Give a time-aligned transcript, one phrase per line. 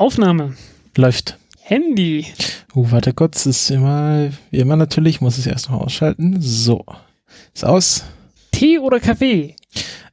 [0.00, 0.54] Aufnahme.
[0.96, 1.36] Läuft.
[1.60, 2.24] Handy.
[2.74, 6.40] Uh, warte kurz, ist immer, wie immer natürlich, muss es erst noch ausschalten.
[6.40, 6.86] So.
[7.52, 8.04] Ist aus.
[8.50, 9.56] Tee oder Kaffee?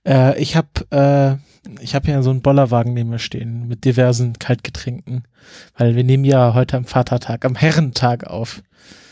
[0.06, 1.38] Äh, ich habe äh,
[1.82, 5.24] ich habe ja so einen Bollerwagen neben mir stehen mit diversen Kaltgetränken,
[5.78, 8.62] weil wir nehmen ja heute am Vatertag, am Herrentag auf.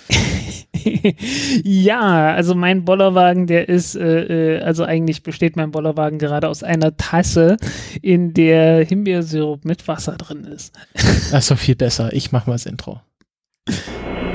[1.63, 6.63] ja, also mein Bollerwagen, der ist, äh, äh, also eigentlich besteht mein Bollerwagen gerade aus
[6.63, 7.57] einer Tasse,
[8.01, 10.73] in der Himbeersirup mit Wasser drin ist.
[11.31, 12.11] Doch viel besser.
[12.13, 13.01] Ich mach mal das Intro.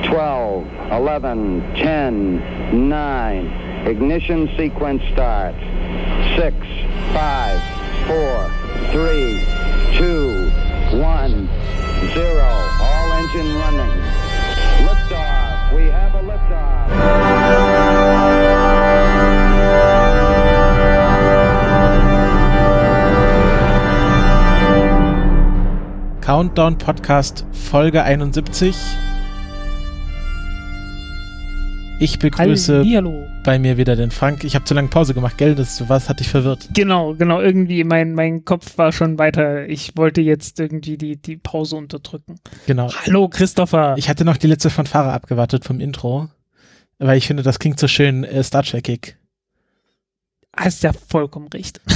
[0.07, 2.41] 12, 11, 10,
[2.89, 3.51] 9.
[3.87, 5.55] Ignition sequence start.
[6.37, 6.55] 6,
[7.13, 7.61] 5,
[8.07, 8.49] 4,
[8.93, 9.39] 3,
[9.97, 10.51] 2,
[10.91, 11.49] 1,
[12.13, 12.41] 0.
[12.81, 13.91] All engine running.
[14.85, 15.73] Liftoff.
[15.73, 16.10] We have.
[26.21, 28.75] Countdown Podcast Folge 71.
[31.99, 33.30] Ich begrüße Hallihallo.
[33.43, 34.43] Bei mir wieder den Frank.
[34.43, 35.55] Ich habe zu lange Pause gemacht, gell?
[35.55, 36.69] Das was hat dich verwirrt.
[36.73, 39.67] Genau, genau, irgendwie mein, mein Kopf war schon weiter.
[39.67, 42.39] Ich wollte jetzt irgendwie die, die Pause unterdrücken.
[42.67, 42.91] Genau.
[42.93, 43.95] Hallo Christopher.
[43.97, 46.29] Ich hatte noch die letzte Fanfare abgewartet vom Intro,
[46.99, 49.15] weil ich finde, das klingt so schön äh, Star Trek-ig.
[50.55, 51.81] Hast ja vollkommen recht.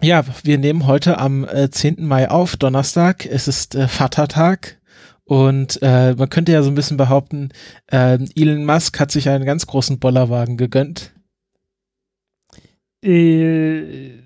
[0.00, 2.04] Ja, wir nehmen heute am äh, 10.
[2.04, 3.24] Mai auf, Donnerstag.
[3.24, 4.78] Es ist äh, Vatertag.
[5.24, 7.48] Und äh, man könnte ja so ein bisschen behaupten,
[7.90, 11.12] äh, Elon Musk hat sich einen ganz großen Bollerwagen gegönnt.
[13.02, 14.18] äh,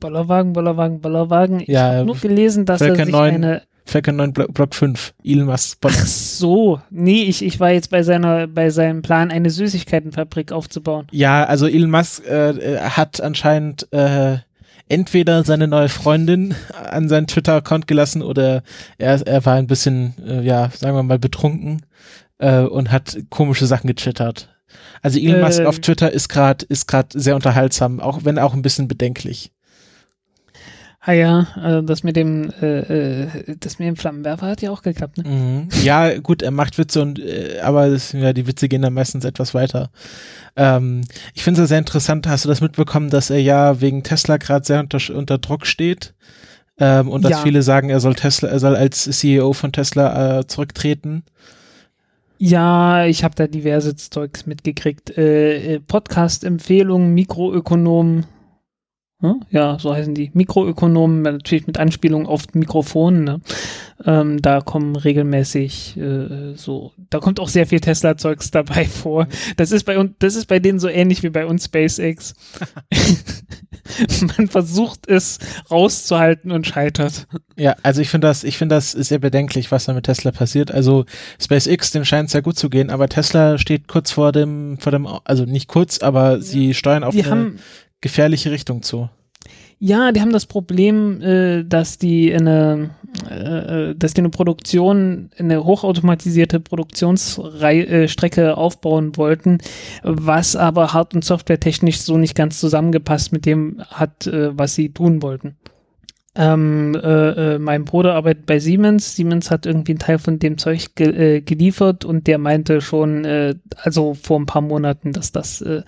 [0.00, 1.60] Bollerwagen, Bollerwagen, Bollerwagen.
[1.60, 3.34] Ich Ja, habe nur gelesen, dass Falcon er sich 9.
[3.34, 3.62] eine.
[3.86, 5.94] Falcon 9 Blo Block 5, Elon Musk Boller.
[5.98, 11.06] Ach so, nee, ich, ich war jetzt bei seiner, bei seinem Plan, eine Süßigkeitenfabrik aufzubauen.
[11.10, 14.38] Ja, also Elon Musk äh, äh, hat anscheinend äh,
[14.88, 18.62] entweder seine neue Freundin an seinen Twitter-Account gelassen oder
[18.98, 21.82] er, er war ein bisschen, äh, ja, sagen wir mal, betrunken
[22.38, 24.48] äh, und hat komische Sachen getwittert.
[25.02, 25.66] Also Elon Musk Ähm.
[25.66, 29.52] auf Twitter ist gerade ist gerade sehr unterhaltsam, auch wenn auch ein bisschen bedenklich.
[31.06, 34.80] Ah ja, also das mit dem, äh, äh, das mit dem Flammenwerfer hat ja auch
[34.80, 35.28] geklappt, ne?
[35.28, 35.68] Mhm.
[35.82, 39.26] Ja, gut, er macht Witze und äh, aber das, ja, die Witze gehen dann meistens
[39.26, 39.90] etwas weiter.
[40.56, 41.02] Ähm,
[41.34, 44.38] ich finde es ja sehr interessant, hast du das mitbekommen, dass er ja wegen Tesla
[44.38, 46.14] gerade sehr unter, unter Druck steht?
[46.78, 47.38] Ähm, und dass Ja.
[47.42, 51.22] viele sagen, er soll Tesla, er soll als CEO von Tesla äh, zurücktreten.
[52.38, 55.16] Ja, ich habe da diverse Zeugs mitgekriegt.
[55.16, 58.26] Äh, äh, Podcast-Empfehlungen, Mikroökonomen.
[59.24, 59.40] Hm?
[59.50, 60.30] Ja, so heißen die.
[60.34, 63.24] Mikroökonomen, natürlich mit Anspielung auf Mikrofon.
[63.24, 63.40] Ne?
[64.04, 69.26] Ähm, da kommen regelmäßig äh, so, da kommt auch sehr viel Tesla-Zeugs dabei vor.
[69.56, 72.34] Das ist bei uns, das ist bei denen so ähnlich wie bei uns SpaceX.
[74.36, 75.38] Man versucht es
[75.70, 77.26] rauszuhalten und scheitert.
[77.56, 80.70] Ja, also ich finde das, ich finde das sehr bedenklich, was da mit Tesla passiert.
[80.70, 81.06] Also
[81.40, 84.92] SpaceX, dem scheint es sehr gut zu gehen, aber Tesla steht kurz vor dem, vor
[84.92, 87.58] dem, also nicht kurz, aber sie steuern auf Die eine haben,
[88.04, 89.08] gefährliche Richtung zu.
[89.78, 92.90] Ja, die haben das Problem, äh, dass die eine,
[93.28, 99.58] äh, äh, dass die eine Produktion, eine hochautomatisierte Produktionsstrecke äh, aufbauen wollten,
[100.02, 104.90] was aber hard- und softwaretechnisch so nicht ganz zusammengepasst mit dem hat, äh, was sie
[104.90, 105.56] tun wollten.
[106.36, 109.14] Ähm, äh, äh, mein Bruder arbeitet bei Siemens.
[109.14, 113.24] Siemens hat irgendwie einen Teil von dem Zeug ge äh, geliefert und der meinte schon,
[113.24, 115.82] äh, also vor ein paar Monaten, dass das äh,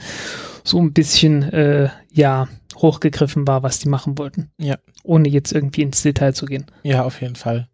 [0.62, 4.50] so ein bisschen, äh, ja, hochgegriffen war, was die machen wollten.
[4.58, 4.76] Ja.
[5.02, 6.66] Ohne jetzt irgendwie ins Detail zu gehen.
[6.82, 7.68] Ja, auf jeden Fall.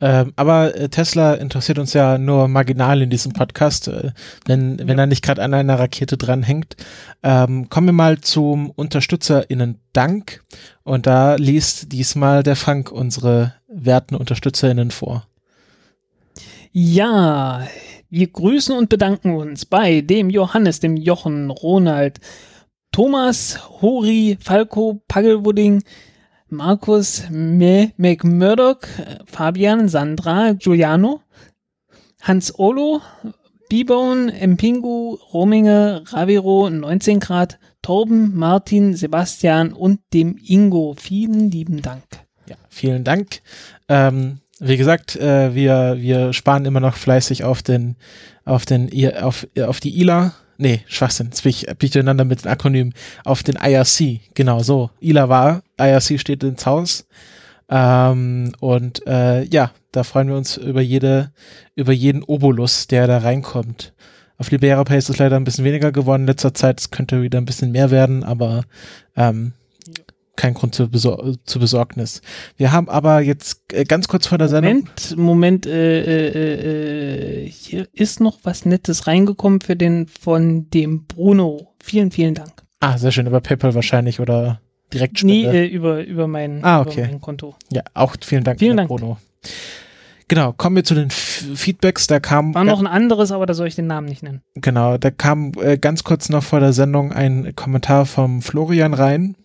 [0.00, 4.10] Ähm, aber äh, Tesla interessiert uns ja nur marginal in diesem Podcast, äh,
[4.48, 6.76] denn wenn er nicht gerade an einer Rakete dranhängt.
[7.22, 10.42] Ähm, kommen wir mal zum UnterstützerInnen-Dank.
[10.82, 15.26] Und da liest diesmal der Frank unsere werten UnterstützerInnen vor.
[16.72, 17.66] Ja,
[18.10, 22.18] wir grüßen und bedanken uns bei dem Johannes, dem Jochen, Ronald,
[22.90, 25.82] Thomas, Hori, Falco, Paggelwudding,
[26.48, 28.80] Markus, McMurdoch,
[29.26, 31.20] Fabian, Sandra, Giuliano,
[32.22, 33.00] Hans Olo,
[33.68, 40.94] Bibone, Empingu, Rominge, Raviro, 19 Grad, Torben, Martin, Sebastian und dem Ingo.
[40.98, 42.04] Vielen lieben Dank.
[42.48, 43.40] Ja, vielen Dank.
[43.88, 47.96] Ähm, wie gesagt, äh, wir, wir sparen immer noch fleißig auf den,
[48.44, 50.34] auf den, auf, auf die ILA.
[50.56, 52.94] Nee, Schwachsinn, jetzt bin ich, bin ich durcheinander mit den Akronymen.
[53.24, 54.90] Auf den IRC, genau so.
[55.00, 57.06] ILA war, IRC steht ins Haus.
[57.68, 61.32] Ähm, und äh, ja, da freuen wir uns über jede,
[61.74, 63.94] über jeden Obolus, der da reinkommt.
[64.36, 66.80] Auf Libera Pay ist es leider ein bisschen weniger geworden in letzter Zeit.
[66.80, 68.64] Es könnte wieder ein bisschen mehr werden, aber
[69.16, 69.52] ähm,
[70.36, 72.20] kein Grund zur, Besor zur Besorgnis.
[72.56, 74.72] Wir haben aber jetzt äh, ganz kurz vor der Sendung.
[74.72, 81.04] Moment, Moment, äh, äh, äh, hier ist noch was Nettes reingekommen für den von dem
[81.06, 81.74] Bruno.
[81.82, 82.52] Vielen, vielen Dank.
[82.80, 84.60] Ah, sehr schön, über PayPal wahrscheinlich oder
[84.92, 87.00] direkt Nee, äh, über, über, mein, ah, okay.
[87.00, 87.54] über mein Konto.
[87.70, 88.88] Ja, auch vielen Dank, vielen Dank.
[88.88, 89.18] Bruno.
[90.28, 92.06] Genau, kommen wir zu den F Feedbacks.
[92.06, 94.42] Da kam war noch ein anderes, aber da soll ich den Namen nicht nennen.
[94.54, 99.36] Genau, da kam äh, ganz kurz noch vor der Sendung ein Kommentar vom Florian rein,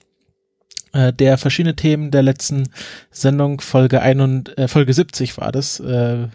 [0.93, 2.69] äh, der verschiedene Themen der letzten
[3.11, 6.27] Sendung Folge ein und äh, Folge 70 war das äh,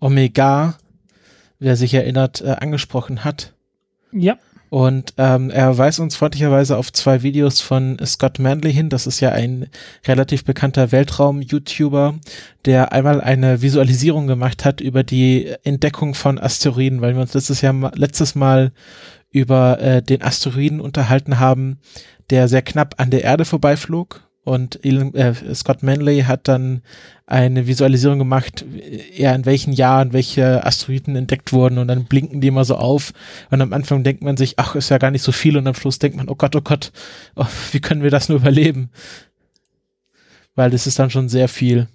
[0.00, 0.76] Omega,
[1.58, 3.52] wer sich erinnert, äh, angesprochen hat.
[4.12, 4.36] Ja.
[4.70, 8.88] Und ähm, er weist uns freundlicherweise auf zwei Videos von Scott Manley hin.
[8.88, 9.66] Das ist ja ein
[10.06, 12.20] relativ bekannter Weltraum-YouTuber,
[12.66, 17.62] der einmal eine Visualisierung gemacht hat über die Entdeckung von Asteroiden, weil wir uns letztes
[17.62, 18.70] Jahr letztes Mal
[19.32, 21.78] über äh, den Asteroiden unterhalten haben,
[22.30, 26.82] der sehr knapp an der Erde vorbeiflog und Elon, äh, Scott Manley hat dann
[27.26, 28.64] eine Visualisierung gemacht,
[29.14, 33.12] ja, in welchen Jahren welche Asteroiden entdeckt wurden und dann blinken die immer so auf
[33.50, 35.74] und am Anfang denkt man sich, ach, ist ja gar nicht so viel und am
[35.74, 36.90] Schluss denkt man, oh Gott, oh Gott,
[37.36, 38.90] oh, wie können wir das nur überleben?
[40.54, 41.86] Weil das ist dann schon sehr viel.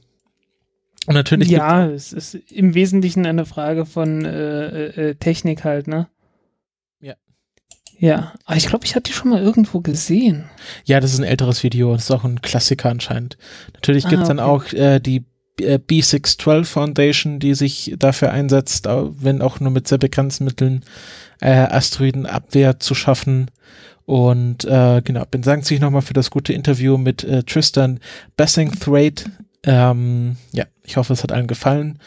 [1.07, 1.49] Und natürlich.
[1.49, 6.07] Ja, es ist im Wesentlichen eine Frage von äh, äh, Technik halt, ne?
[7.97, 10.45] Ja, aber ich glaube, ich hatte die schon mal irgendwo gesehen.
[10.83, 13.37] Ja, das ist ein älteres Video, das ist auch ein Klassiker anscheinend.
[13.73, 14.37] Natürlich gibt es ah, okay.
[14.37, 15.25] dann auch äh, die
[15.59, 20.83] äh, B612 Foundation, die sich dafür einsetzt, wenn auch nur mit sehr begrenzten Mitteln,
[21.41, 23.51] äh, Asteroidenabwehr zu schaffen.
[24.05, 27.99] Und äh, genau, bedankt sich nochmal für das gute Interview mit äh, Tristan
[28.37, 29.25] Bessingthwaite.
[29.63, 31.99] Ähm, ja, ich hoffe, es hat allen gefallen.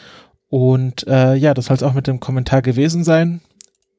[0.47, 3.41] Und äh, ja, das soll es auch mit dem Kommentar gewesen sein.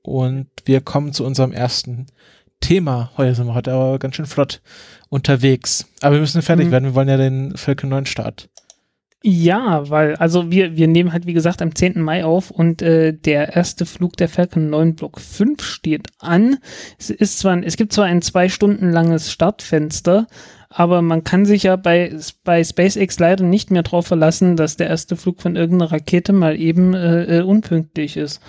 [0.02, 2.06] Und wir kommen zu unserem ersten
[2.61, 3.11] Thema.
[3.17, 4.61] Heute sind wir heute aber ganz schön flott
[5.08, 5.87] unterwegs.
[6.00, 6.73] Aber wir müssen fertig mhm.
[6.73, 6.85] werden.
[6.85, 8.49] Wir wollen ja den Falcon 9 Start.
[9.23, 12.00] Ja, weil, also wir, wir nehmen halt, wie gesagt, am 10.
[12.00, 16.56] Mai auf und äh, der erste Flug der Falcon 9 Block 5 steht an.
[16.99, 20.26] Es ist zwar, es gibt zwar ein zwei Stunden langes Startfenster,
[20.70, 24.88] aber man kann sich ja bei, bei SpaceX leider nicht mehr darauf verlassen, dass der
[24.88, 28.41] erste Flug von irgendeiner Rakete mal eben äh, äh unpünktlich ist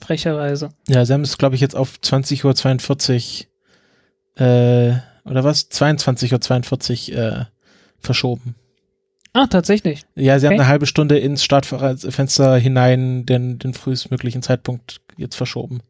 [0.00, 0.70] frecherweise.
[0.88, 3.46] Ja, sie haben es, glaube ich, jetzt auf 20.42
[4.38, 5.70] Uhr, äh, oder was?
[5.70, 7.44] 22.42 Uhr äh,
[7.98, 8.56] verschoben.
[9.32, 10.04] Ah, tatsächlich.
[10.14, 10.54] Ja, sie okay.
[10.54, 15.80] haben eine halbe Stunde ins Startfenster hinein den, den frühestmöglichen Zeitpunkt jetzt verschoben.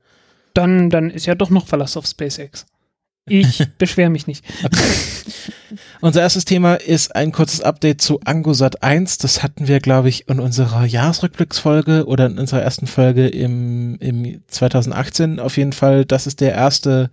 [0.55, 2.65] Dann, dann ist ja doch noch Verlass auf SpaceX.
[3.27, 4.45] Ich beschwere mich nicht.
[4.63, 4.79] Okay.
[6.01, 9.19] Unser erstes Thema ist ein kurzes Update zu Angosat 1.
[9.19, 14.43] Das hatten wir, glaube ich, in unserer Jahresrückblicksfolge oder in unserer ersten Folge im, im
[14.49, 16.05] 2018 auf jeden Fall.
[16.05, 17.11] Das ist der erste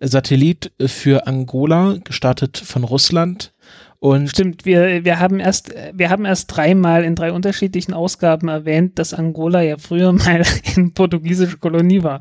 [0.00, 3.52] Satellit für Angola, gestartet von Russland.
[4.00, 8.98] Und Stimmt, wir, wir haben erst, wir haben erst dreimal in drei unterschiedlichen Ausgaben erwähnt,
[9.00, 10.42] dass Angola ja früher mal
[10.76, 12.20] eine portugiesische Kolonie war.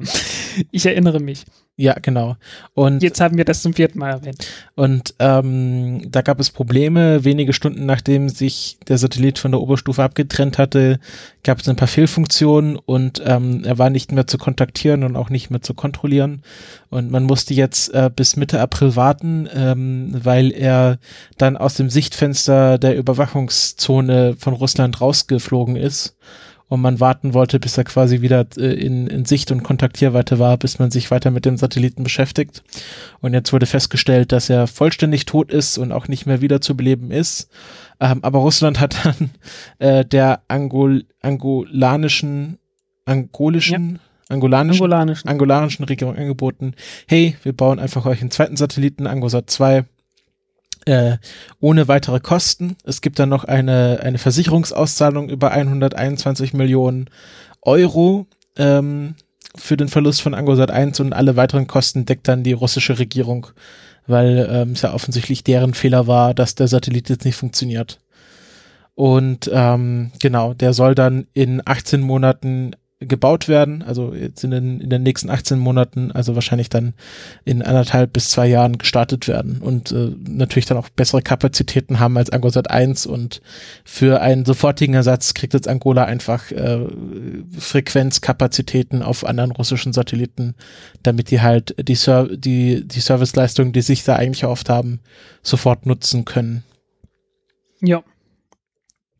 [0.71, 1.45] Ich erinnere mich.
[1.79, 2.37] Ja, genau.
[2.73, 4.47] Und jetzt haben wir das zum vierten Mal erwähnt.
[4.73, 7.23] Und ähm, da gab es Probleme.
[7.23, 10.99] Wenige Stunden nachdem sich der Satellit von der Oberstufe abgetrennt hatte,
[11.43, 15.29] gab es ein paar Fehlfunktionen und ähm, er war nicht mehr zu kontaktieren und auch
[15.29, 16.41] nicht mehr zu kontrollieren.
[16.89, 20.97] Und man musste jetzt äh, bis Mitte April warten, ähm, weil er
[21.37, 26.15] dann aus dem Sichtfenster der Überwachungszone von Russland rausgeflogen ist
[26.69, 30.57] und man warten wollte, bis er quasi wieder äh, in, in Sicht und Kontaktierweite war,
[30.57, 32.63] bis man sich weiter mit dem Satelliten beschäftigt.
[33.19, 36.75] Und jetzt wurde festgestellt, dass er vollständig tot ist und auch nicht mehr wieder zu
[36.75, 37.49] beleben ist.
[37.99, 39.31] Ähm, aber Russland hat dann
[39.79, 42.57] äh, der Angol angolanischen,
[43.05, 43.99] angolischen, ja.
[44.29, 45.29] Angolanischen, angolanischen.
[45.29, 46.73] angolanischen Regierung angeboten,
[47.07, 49.85] hey, wir bauen einfach euch einen zweiten Satelliten, Angosat 2,
[50.87, 51.17] äh,
[51.59, 52.77] ohne weitere Kosten.
[52.83, 57.09] Es gibt dann noch eine, eine Versicherungsauszahlung über 121 Millionen
[57.61, 58.27] Euro
[58.57, 59.15] ähm,
[59.55, 63.47] für den Verlust von Angosat 1 und alle weiteren Kosten deckt dann die russische Regierung,
[64.05, 67.99] weil ähm, es ja offensichtlich deren Fehler war, dass der Satellit jetzt nicht funktioniert.
[68.95, 74.81] Und ähm, genau, der soll dann in 18 Monaten gebaut werden, also jetzt in den,
[74.81, 76.93] in den nächsten 18 Monaten, also wahrscheinlich dann
[77.45, 82.17] in anderthalb bis zwei Jahren gestartet werden und äh, natürlich dann auch bessere Kapazitäten haben
[82.17, 83.41] als Angosat 1 und
[83.85, 86.87] für einen sofortigen Ersatz kriegt jetzt Angola einfach äh,
[87.57, 90.55] Frequenzkapazitäten auf anderen russischen Satelliten,
[91.03, 95.01] damit die halt die, Ser die, die Serviceleistung, die sich da eigentlich erhofft haben,
[95.43, 96.63] sofort nutzen können.
[97.79, 98.03] Ja.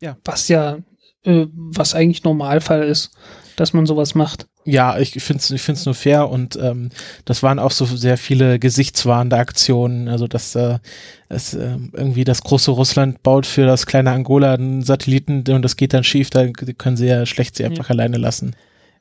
[0.00, 0.16] Ja.
[0.24, 0.78] Was ja
[1.24, 3.10] Äh, was eigentlich Normalfall ist,
[3.60, 4.46] dass man sowas macht.
[4.64, 6.90] Ja, ich finde es ich find's nur fair und ähm,
[7.24, 10.08] das waren auch so sehr viele gesichtswahrende Aktionen.
[10.08, 10.78] Also, dass äh,
[11.28, 15.76] es, äh, irgendwie das große Russland baut für das kleine Angola einen Satelliten und das
[15.76, 17.90] geht dann schief, da können sie ja schlecht sie einfach ja.
[17.90, 18.54] alleine lassen.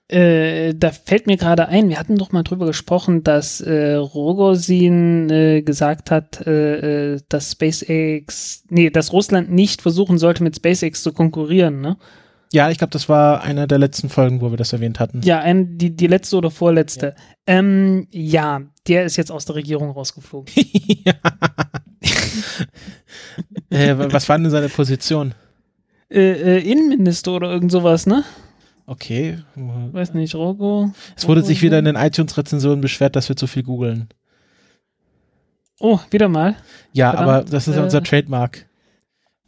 [0.09, 5.29] Äh, da fällt mir gerade ein, wir hatten doch mal drüber gesprochen, dass äh, Rogozin
[5.29, 11.03] äh, gesagt hat, äh, äh, dass SpaceX, nee, dass Russland nicht versuchen sollte, mit SpaceX
[11.03, 11.97] zu konkurrieren, ne?
[12.53, 15.21] Ja, ich glaube, das war einer der letzten Folgen, wo wir das erwähnt hatten.
[15.23, 17.15] Ja, ein, die, die letzte oder vorletzte.
[17.17, 17.57] Ja.
[17.57, 20.53] Ähm, ja, der ist jetzt aus der Regierung rausgeflogen.
[21.05, 21.13] ja.
[23.69, 25.33] äh, was war denn seine Position?
[26.09, 28.23] Äh, äh, Innenminister oder irgend sowas, ne?
[28.85, 29.39] Okay.
[29.55, 30.93] Weiß nicht, Rogo.
[31.17, 34.07] Es wurde sich wieder in den iTunes-Rezensionen beschwert, dass wir zu viel googeln.
[35.79, 36.55] Oh, wieder mal.
[36.93, 38.66] Ja, Verdammt, aber das ist ja unser äh, Trademark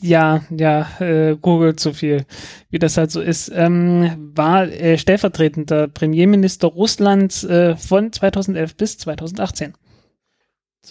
[0.02, 2.26] ja, ja, äh, Google zu viel,
[2.70, 8.98] wie das halt so ist, ähm, war äh, stellvertretender Premierminister Russlands äh, von 2011 bis
[9.00, 9.74] 2018.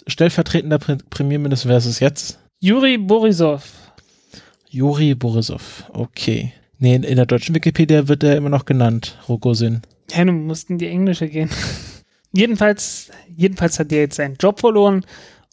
[0.07, 2.39] Stellvertretender Pre Premierminister, wer ist es jetzt?
[2.59, 3.63] Juri Borisov.
[4.69, 6.53] Juri Borisov, okay.
[6.77, 9.81] Nee, in, in der deutschen Wikipedia wird er immer noch genannt, Rogosin.
[10.11, 11.49] Ja, du musst in die englische gehen.
[12.31, 15.05] jedenfalls, jedenfalls hat er jetzt seinen Job verloren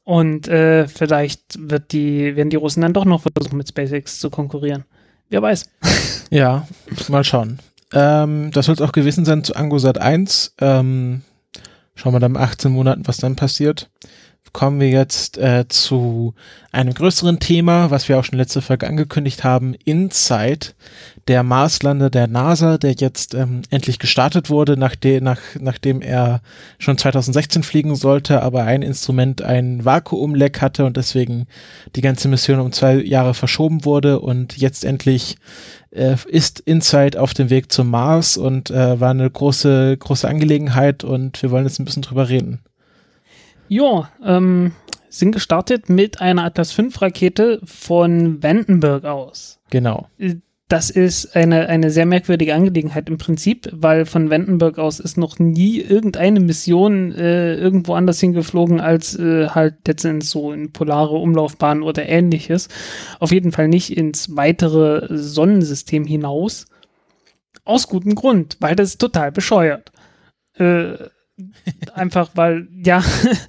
[0.06, 4.30] und äh, vielleicht wird die, werden die Russen dann doch noch versuchen, mit SpaceX zu
[4.30, 4.84] konkurrieren.
[5.30, 5.68] Wer weiß.
[6.30, 6.68] ja,
[7.08, 7.58] mal schauen.
[7.92, 10.54] Ähm, das soll es auch gewesen sein zu Angosat 1.
[10.60, 11.22] Ähm,
[11.96, 13.90] schauen wir dann in 18 Monaten, was dann passiert
[14.56, 16.32] kommen wir jetzt äh, zu
[16.72, 20.75] einem größeren Thema, was wir auch schon letzte Folge angekündigt haben, InSight,
[21.28, 26.40] der Marslander der NASA, der jetzt ähm, endlich gestartet wurde, nachdem, nach, nachdem er
[26.78, 31.48] schon 2016 fliegen sollte, aber ein Instrument ein Vakuumleck hatte und deswegen
[31.94, 35.36] die ganze Mission um zwei Jahre verschoben wurde und jetzt endlich
[35.90, 41.04] äh, ist InSight auf dem Weg zum Mars und äh, war eine große, große Angelegenheit
[41.04, 42.60] und wir wollen jetzt ein bisschen drüber reden.
[43.68, 44.73] Ja, ähm,
[45.08, 49.61] sind gestartet mit einer Atlas V Rakete von Vandenberg aus.
[49.70, 50.08] Genau.
[50.68, 55.38] Das ist eine, eine sehr merkwürdige Angelegenheit im Prinzip, weil von Vandenberg aus ist noch
[55.38, 61.85] nie irgendeine Mission äh, irgendwo anders hingeflogen als äh, halt letztendlich so in polare Umlaufbahnen
[61.85, 62.68] oder ähnliches.
[63.20, 66.66] Auf jeden Fall nicht ins weitere Sonnensystem hinaus.
[67.64, 69.92] Aus gutem Grund, weil das ist total bescheuert.
[70.54, 70.94] Äh,
[71.94, 73.02] Einfach weil, ja,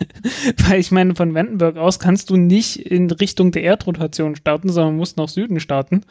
[0.67, 4.97] weil ich meine, von Vandenberg aus kannst du nicht in Richtung der Erdrotation starten, sondern
[4.97, 6.03] musst nach Süden starten.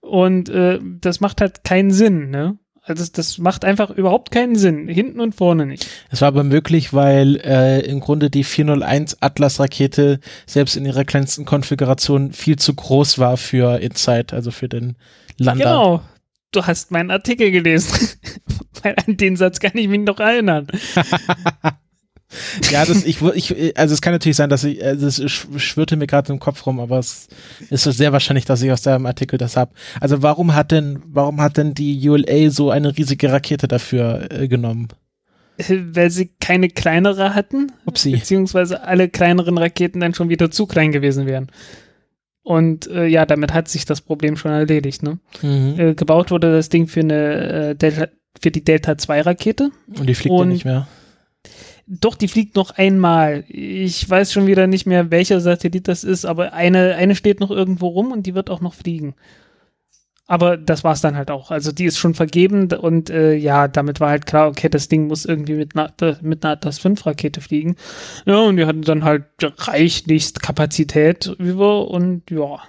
[0.00, 2.58] Und äh, das macht halt keinen Sinn, ne?
[2.82, 5.88] Also das, das macht einfach überhaupt keinen Sinn, hinten und vorne nicht.
[6.08, 11.44] Es war aber möglich, weil äh, im Grunde die 401 Atlas-Rakete selbst in ihrer kleinsten
[11.44, 14.94] Konfiguration viel zu groß war für InSight, also für den
[15.36, 15.64] Lander.
[15.64, 16.02] Genau,
[16.52, 18.08] du hast meinen Artikel gelesen.
[19.06, 20.66] An den Satz kann ich mich noch erinnern.
[22.70, 26.06] ja, das, ich, ich, also es kann natürlich sein, dass ich, also es schwirrte mir
[26.06, 27.28] gerade im Kopf rum, aber es
[27.70, 29.72] ist sehr wahrscheinlich, dass ich aus deinem Artikel das habe.
[30.00, 34.48] Also warum hat denn, warum hat denn die ULA so eine riesige Rakete dafür äh,
[34.48, 34.88] genommen?
[35.68, 38.10] Weil sie keine kleinere hatten, Upsi.
[38.10, 41.50] beziehungsweise alle kleineren Raketen dann schon wieder zu klein gewesen wären.
[42.42, 45.02] Und äh, ja, damit hat sich das Problem schon erledigt.
[45.02, 45.18] Ne?
[45.42, 45.74] Mhm.
[45.78, 48.06] Äh, gebaut wurde das Ding für eine äh, Delta,
[48.40, 49.70] für die Delta 2 Rakete.
[49.98, 50.88] Und die fliegt und ja nicht mehr.
[51.88, 53.44] Doch, die fliegt noch einmal.
[53.48, 57.52] Ich weiß schon wieder nicht mehr, welcher Satellit das ist, aber eine, eine steht noch
[57.52, 59.14] irgendwo rum und die wird auch noch fliegen.
[60.28, 61.52] Aber das war es dann halt auch.
[61.52, 65.06] Also die ist schon vergeben und äh, ja, damit war halt klar, okay, das Ding
[65.06, 67.76] muss irgendwie mit einer, mit einer Atlas 5 Rakete fliegen.
[68.24, 72.60] Ja, und die hatten dann halt reichlichst Kapazität über und ja.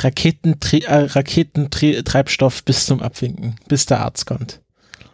[0.00, 4.60] Raketentrie äh, Raketentreibstoff bis zum Abwinken, bis der Arzt kommt.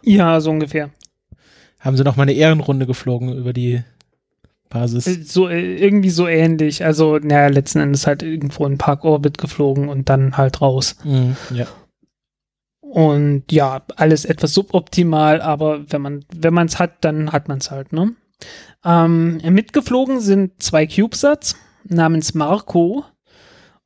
[0.03, 0.89] Ja, so ungefähr.
[1.79, 3.83] Haben sie noch mal eine Ehrenrunde geflogen über die
[4.69, 5.07] Basis.
[5.07, 6.83] Äh, so, äh, irgendwie so ähnlich.
[6.83, 10.95] Also, naja, letzten Endes halt irgendwo in Parkorbit geflogen und dann halt raus.
[11.03, 11.67] Mhm, ja.
[12.81, 17.59] Und ja, alles etwas suboptimal, aber wenn man, wenn man es hat, dann hat man
[17.59, 18.15] es halt, ne?
[18.83, 21.55] Ähm, mitgeflogen sind zwei CubeSats
[21.85, 23.05] namens Marco.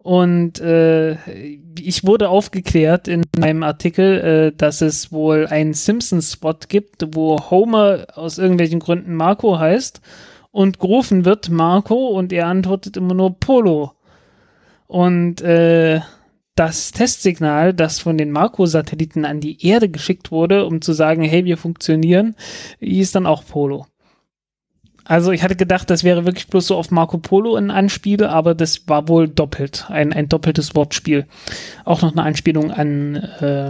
[0.05, 1.13] Und äh,
[1.79, 8.05] ich wurde aufgeklärt in meinem Artikel, äh, dass es wohl einen Simpsons-Spot gibt, wo Homer
[8.13, 10.01] aus irgendwelchen Gründen Marco heißt
[10.51, 13.93] und gerufen wird Marco und er antwortet immer nur Polo.
[14.85, 16.01] Und äh,
[16.53, 21.45] das Testsignal, das von den Marco-Satelliten an die Erde geschickt wurde, um zu sagen, hey,
[21.45, 22.35] wir funktionieren,
[22.79, 23.87] hieß dann auch Polo.
[25.05, 28.55] Also ich hatte gedacht, das wäre wirklich bloß so auf Marco Polo ein Anspiel, aber
[28.55, 31.25] das war wohl doppelt, ein, ein doppeltes Wortspiel.
[31.85, 33.69] Auch noch eine Anspielung an, äh,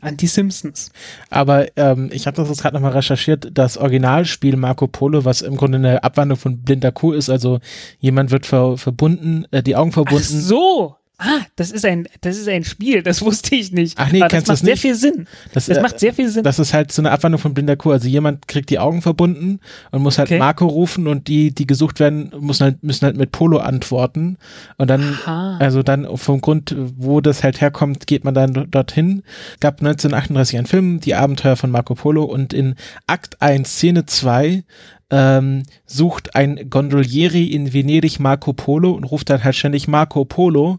[0.00, 0.90] an die Simpsons.
[1.30, 5.56] Aber ähm, ich habe das jetzt gerade nochmal recherchiert, das Originalspiel Marco Polo, was im
[5.56, 7.60] Grunde eine Abwandlung von Blinder Kuh ist, also
[8.00, 10.24] jemand wird ver verbunden, äh, die Augen verbunden.
[10.26, 13.96] Ach so, Ah, das ist ein, das ist ein Spiel, das wusste ich nicht.
[13.98, 15.26] Ach nee, Aber kennst das macht das sehr viel Sinn.
[15.52, 16.42] Das, Das äh, macht sehr viel Sinn.
[16.42, 17.92] Das ist halt so eine Abwandlung von blinder Kuh.
[17.92, 19.60] Also jemand kriegt die Augen verbunden
[19.92, 20.38] und muss halt Okay.
[20.38, 24.36] Marco rufen und die, die gesucht werden, müssen halt, müssen halt mit Polo antworten.
[24.78, 25.58] Und dann, Aha.
[25.58, 29.22] also dann vom Grund, wo das halt herkommt, geht man dann do- dorthin.
[29.60, 32.74] Gab 1938 einen Film, Die Abenteuer von Marco Polo und in
[33.06, 34.64] Akt 1, Szene 2,
[35.12, 40.78] ähm, sucht ein Gondolieri in Venedig Marco Polo und ruft dann halt ständig Marco Polo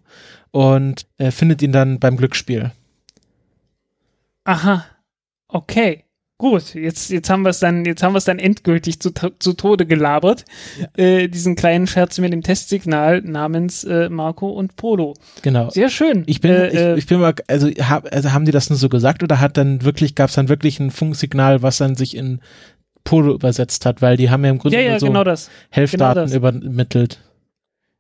[0.52, 2.72] und äh, findet ihn dann beim Glücksspiel.
[4.44, 4.86] Aha.
[5.48, 6.04] Okay.
[6.40, 9.54] Gut, jetzt, jetzt haben wir es dann, jetzt haben wir es dann endgültig zu, zu
[9.54, 10.44] Tode gelabert.
[10.98, 15.14] Äh, diesen kleinen Scherz mit dem Testsignal namens äh, Marco und Polo.
[15.44, 15.70] Genau.
[15.70, 16.24] Sehr schön.
[16.26, 18.90] Ich bin, äh, ich, ich bin mal, also, hab, also haben die das nur so
[18.90, 22.42] gesagt oder hat dann wirklich, gab es dann wirklich ein Funksignal, was dann sich in
[23.04, 25.50] Polo übersetzt hat, weil die haben ja im Grunde ja, ja, so genau das.
[25.70, 26.34] Helfdaten genau das.
[26.34, 27.20] übermittelt.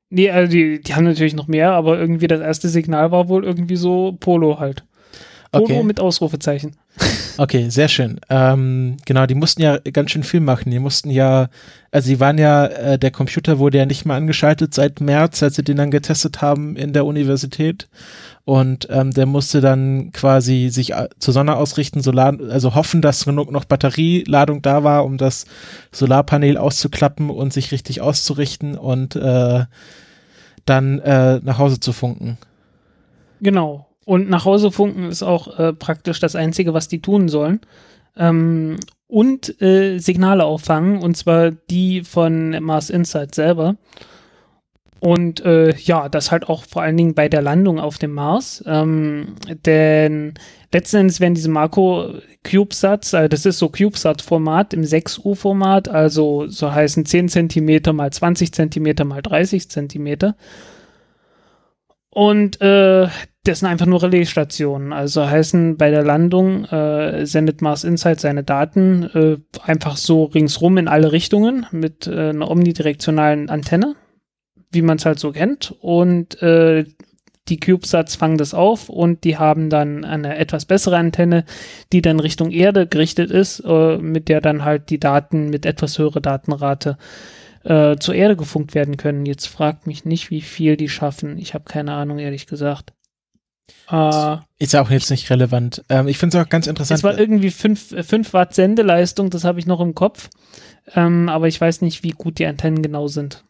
[0.10, 3.44] Nee, also die, die haben natürlich noch mehr, aber irgendwie das erste Signal war wohl
[3.44, 4.84] irgendwie so Polo halt.
[5.54, 5.84] Polo Okay.
[5.84, 6.76] mit Ausrufezeichen.
[7.38, 8.20] Okay, sehr schön.
[8.30, 10.70] Ähm, genau, die mussten ja ganz schön viel machen.
[10.70, 11.50] Die mussten ja,
[11.92, 15.56] also die waren ja, äh, der Computer wurde ja nicht mehr angeschaltet seit März, als
[15.56, 17.88] sie den dann getestet haben in der Universität.
[18.46, 23.26] Und ähm, der musste dann quasi sich äh, zur Sonne ausrichten, Solar, also hoffen, dass
[23.26, 25.46] genug noch Batterieladung da war, um das
[25.92, 29.66] Solarpanel auszuklappen und sich richtig auszurichten und äh,
[30.66, 32.38] dann äh, nach Hause zu funken.
[33.42, 33.88] Genau.
[34.06, 37.62] Und nach Hause funken ist auch äh, praktisch das Einzige, was die tun sollen.
[38.18, 43.76] Ähm, und äh, Signale auffangen, und zwar die von Mars Insight selber.
[45.00, 48.64] Und äh, ja, das halt auch vor allen Dingen bei der Landung auf dem Mars.
[48.66, 50.34] Ähm, denn
[50.72, 56.72] letzten Endes werden diese Makro CubeSats, äh, das ist so CubeSat-Format im 6U-Format, also so
[56.72, 60.38] heißen 10 Zentimeter mal 20 Zentimeter mal 30 Zentimeter.
[62.10, 63.10] Und äh,
[63.44, 64.94] das sind einfach nur Relaisstationen.
[64.94, 70.78] Also heißen, bei der Landung äh, sendet Mars Insight seine Daten äh, einfach so ringsrum
[70.78, 73.96] in alle Richtungen mit äh, einer omnidirektionalen Antenne,
[74.72, 75.76] wie man es halt so kennt.
[75.82, 76.86] Und äh,
[77.50, 81.44] die CubeSats fangen das auf und die haben dann eine etwas bessere Antenne,
[81.92, 86.00] die dann Richtung Erde gerichtet ist, äh, mit der dann halt die Daten mit etwas
[86.00, 86.98] höherer Datenrate
[87.66, 89.26] äh, zur Erde gefunkt werden können.
[89.26, 91.38] Jetzt fragt mich nicht, wie viel die schaffen.
[91.38, 92.94] Ich habe keine Ahnung, ehrlich gesagt.
[93.90, 95.84] Äh, Ist ja auch jetzt nicht relevant.
[95.90, 96.98] Ähm, ich finde es auch ganz interessant.
[96.98, 100.30] es war irgendwie 5 Watt Sendeleistung, das habe ich noch im Kopf.
[100.96, 103.44] Ähm, aber ich weiß nicht, wie gut die Antennen genau sind.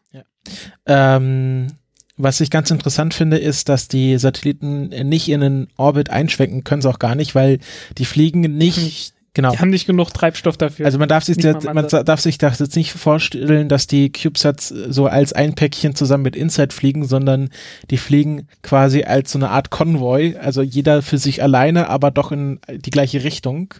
[0.86, 1.68] Ähm,
[2.16, 6.82] was ich ganz interessant finde, ist, dass die Satelliten nicht in den Orbit einschwenken, können
[6.82, 7.58] sie auch gar nicht, weil
[7.98, 9.50] die fliegen nicht, genau.
[9.50, 10.86] Die haben nicht genug Treibstoff dafür.
[10.86, 14.68] Also man darf sich, das, man darf sich das jetzt nicht vorstellen, dass die CubeSats
[14.68, 17.50] so als ein Päckchen zusammen mit Insight fliegen, sondern
[17.90, 22.32] die fliegen quasi als so eine Art Konvoi, also jeder für sich alleine, aber doch
[22.32, 23.74] in die gleiche Richtung.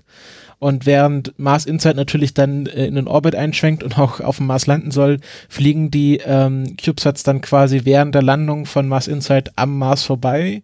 [0.58, 4.46] Und während Mars Insight natürlich dann äh, in den Orbit einschwenkt und auch auf dem
[4.46, 9.52] Mars landen soll, fliegen die ähm, CubeSats dann quasi während der Landung von Mars Insight
[9.56, 10.62] am Mars vorbei,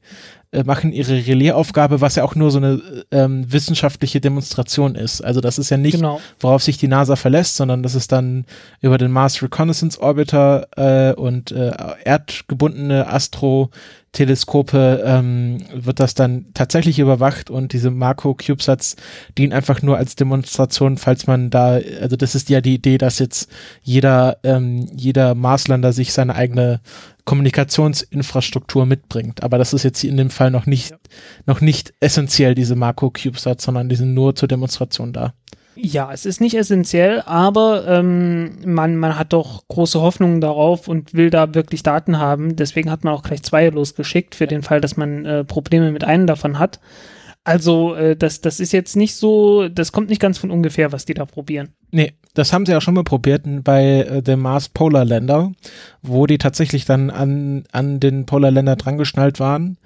[0.52, 5.20] äh, machen ihre Relaisaufgabe, was ja auch nur so eine ähm, wissenschaftliche Demonstration ist.
[5.20, 6.20] Also das ist ja nicht, genau.
[6.40, 8.46] worauf sich die NASA verlässt, sondern das ist dann
[8.80, 11.70] über den Mars Reconnaissance Orbiter äh, und äh,
[12.04, 13.06] erdgebundene
[14.10, 18.96] Astro-Teleskope ähm, wird das dann tatsächlich überwacht und diese Makro-CubeSats
[19.38, 23.18] dienen einfach nur als Demonstration, falls man da, also das ist ja die Idee, dass
[23.18, 23.50] jetzt
[23.82, 26.80] jeder, ähm, jeder Marslander sich seine eigene
[27.24, 29.42] Kommunikationsinfrastruktur mitbringt.
[29.42, 30.94] Aber das ist jetzt in dem Fall noch nicht,
[31.46, 35.34] noch nicht essentiell, diese Makro-CubeSats, sondern die sind nur zur Demonstration da.
[35.82, 41.14] Ja, es ist nicht essentiell, aber ähm, man, man hat doch große Hoffnungen darauf und
[41.14, 42.54] will da wirklich Daten haben.
[42.54, 46.04] Deswegen hat man auch gleich zwei losgeschickt, für den Fall, dass man äh, Probleme mit
[46.04, 46.80] einem davon hat.
[47.44, 51.06] Also, äh, das, das ist jetzt nicht so, das kommt nicht ganz von ungefähr, was
[51.06, 51.70] die da probieren.
[51.90, 55.52] Nee, das haben sie auch schon mal probiert bei äh, dem Mars Polar Lander,
[56.02, 59.78] wo die tatsächlich dann an, an den Polar Lander drangeschnallt waren.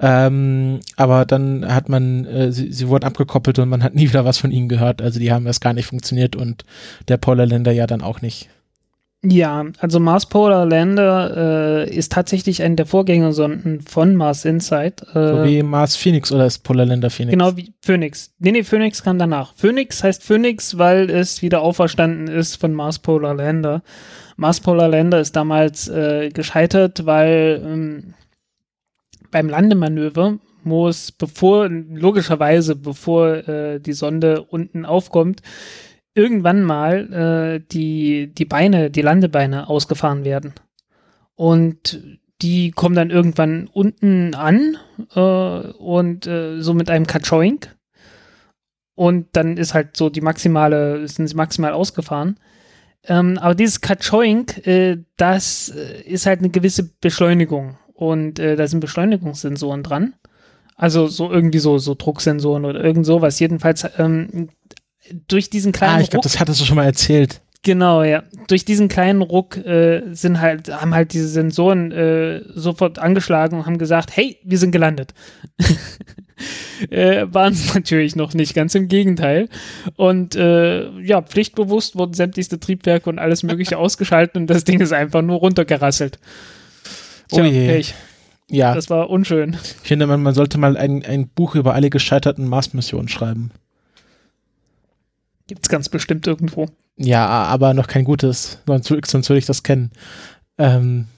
[0.00, 4.24] Ähm, aber dann hat man, äh, sie, sie wurden abgekoppelt und man hat nie wieder
[4.24, 5.00] was von ihnen gehört.
[5.00, 6.64] Also die haben erst gar nicht funktioniert und
[7.08, 8.48] der Polar Lander ja dann auch nicht.
[9.24, 15.02] Ja, also Mars Polar Lander äh, ist tatsächlich eine der Vorgängersonden von Mars Insight.
[15.14, 17.30] Äh, So wie Mars Phoenix oder ist Polar Lander Phoenix?
[17.30, 18.34] Genau wie Phoenix.
[18.40, 19.54] Nee, nee, Phoenix kam danach.
[19.54, 23.82] Phoenix heißt Phoenix, weil es wieder auferstanden ist von Mars Polar Lander.
[24.36, 28.14] Mars Polar Lander ist damals äh, gescheitert, weil ähm,
[29.30, 35.42] beim Landemanöver muss, bevor, logischerweise, bevor äh, die Sonde unten aufkommt,
[36.14, 40.54] irgendwann mal äh, die, die Beine, die Landebeine ausgefahren werden.
[41.34, 44.76] Und die kommen dann irgendwann unten an
[45.14, 47.74] äh, und äh, so mit einem Kachoink.
[48.94, 52.38] Und dann ist halt so die maximale, sind sie maximal ausgefahren.
[53.04, 57.78] Ähm, aber dieses Kachoink, äh, das äh, ist halt eine gewisse Beschleunigung.
[57.94, 60.14] Und äh, da sind Beschleunigungssensoren dran.
[60.76, 63.38] Also so irgendwie so, so Drucksensoren oder irgend sowas.
[63.38, 64.48] Jedenfalls ähm,
[65.28, 67.40] durch diesen kleinen ah, ich glaube, das hattest du schon mal erzählt.
[67.64, 68.24] Genau, ja.
[68.48, 73.66] Durch diesen kleinen Ruck äh, sind halt, haben halt diese Sensoren äh, sofort angeschlagen und
[73.66, 75.14] haben gesagt, hey, wir sind gelandet.
[76.90, 79.48] äh, Waren es natürlich noch nicht, ganz im Gegenteil.
[79.94, 84.92] Und äh, ja, pflichtbewusst wurden sämtlichste Triebwerke und alles mögliche ausgeschaltet und das Ding ist
[84.92, 86.18] einfach nur runtergerasselt.
[87.28, 87.66] Tja, oh je.
[87.68, 87.94] Pech.
[88.50, 88.74] Ja.
[88.74, 89.56] Das war unschön.
[89.82, 93.52] Ich finde, man, man sollte mal ein, ein Buch über alle gescheiterten Mars-Missionen schreiben.
[95.52, 96.66] Gibt's ganz bestimmt irgendwo.
[96.96, 99.90] Ja, aber noch kein gutes, sonst, sonst würde ich das kennen.
[100.56, 101.08] Ähm,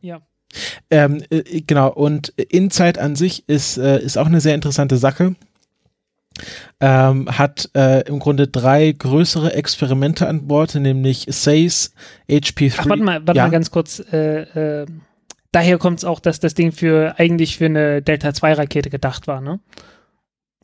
[0.00, 0.22] ja.
[0.90, 5.36] Ähm, äh, genau, und Insight an sich ist, äh, ist auch eine sehr interessante Sache.
[6.80, 11.92] Ähm, hat äh, im Grunde drei größere Experimente an Bord, nämlich SACE,
[12.28, 12.74] HP3.
[12.76, 13.44] Ach, warte mal, warte ja.
[13.44, 14.02] mal ganz kurz.
[14.12, 14.86] Äh, äh,
[15.52, 19.60] daher kommt es auch, dass das Ding für eigentlich für eine Delta-2-Rakete gedacht war, ne?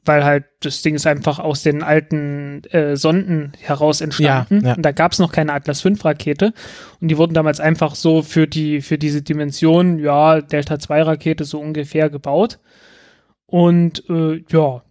[0.06, 4.60] Weil halt das Ding ist einfach aus den alten äh, Sonden heraus entstanden.
[4.62, 4.74] Ja, ja.
[4.76, 6.52] Und da gab es noch keine Atlas V-Rakete.
[7.00, 12.08] Und die wurden damals einfach so für die, für diese Dimension, ja, Delta-2-Rakete so ungefähr
[12.08, 12.58] gebaut.
[13.46, 14.82] Und äh, ja,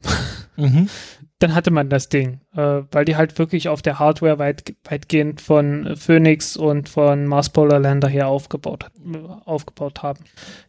[0.57, 0.89] Mhm.
[1.39, 5.41] dann hatte man das Ding, äh, weil die halt wirklich auf der Hardware weit, weitgehend
[5.41, 8.85] von Phoenix und von Mars Polar Lander her aufgebaut,
[9.45, 10.23] aufgebaut haben.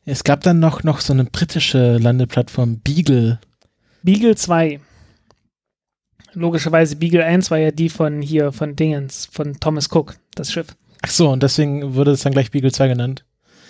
[0.04, 3.38] Es gab dann noch, noch so eine britische Landeplattform, Beagle.
[4.06, 4.78] Beagle 2.
[6.32, 10.68] Logischerweise Beagle 1 war ja die von hier, von Dingens, von Thomas Cook, das Schiff.
[11.02, 13.24] Ach so, und deswegen wurde es dann gleich Beagle 2 genannt.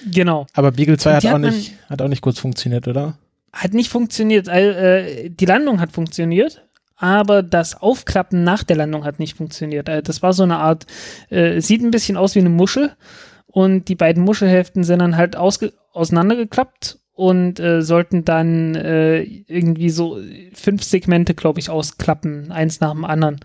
[0.05, 0.47] Genau.
[0.53, 3.17] Aber Beagle 2 Und hat auch, nicht, hat auch nicht gut funktioniert, oder?
[3.51, 4.47] Hat nicht funktioniert.
[4.47, 9.89] Äh, die Landung hat funktioniert, aber das Aufklappen nach der Landung hat nicht funktioniert.
[9.89, 10.85] Äh, das war so eine Art,
[11.31, 12.95] äh, sieht ein bisschen aus wie eine Muschel
[13.47, 20.19] und die beiden Muschelhälften sind dann halt auseinandergeklappt und äh, sollten dann äh, irgendwie so
[20.53, 23.41] fünf Segmente, glaube ich, ausklappen, eins nach dem anderen.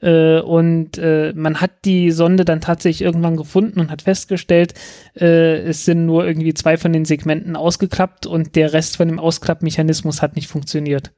[0.00, 4.72] Äh, und äh, man hat die Sonde dann tatsächlich irgendwann gefunden und hat festgestellt,
[5.14, 9.18] äh, es sind nur irgendwie zwei von den Segmenten ausgeklappt und der Rest von dem
[9.20, 11.12] Ausklappmechanismus hat nicht funktioniert.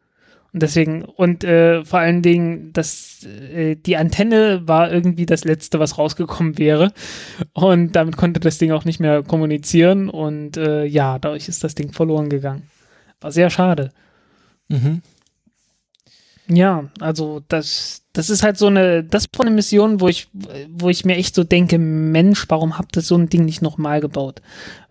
[0.54, 5.80] Und deswegen, und äh, vor allen Dingen, das, äh, die Antenne war irgendwie das Letzte,
[5.80, 6.92] was rausgekommen wäre.
[7.54, 10.08] Und damit konnte das Ding auch nicht mehr kommunizieren.
[10.08, 12.70] Und äh, ja, dadurch ist das Ding verloren gegangen.
[13.20, 13.90] War sehr schade.
[14.68, 15.02] Mhm.
[16.46, 20.28] Ja, also das, das ist halt so eine, das war eine Mission, wo ich,
[20.68, 24.00] wo ich mir echt so denke, Mensch, warum habt ihr so ein Ding nicht nochmal
[24.00, 24.40] gebaut?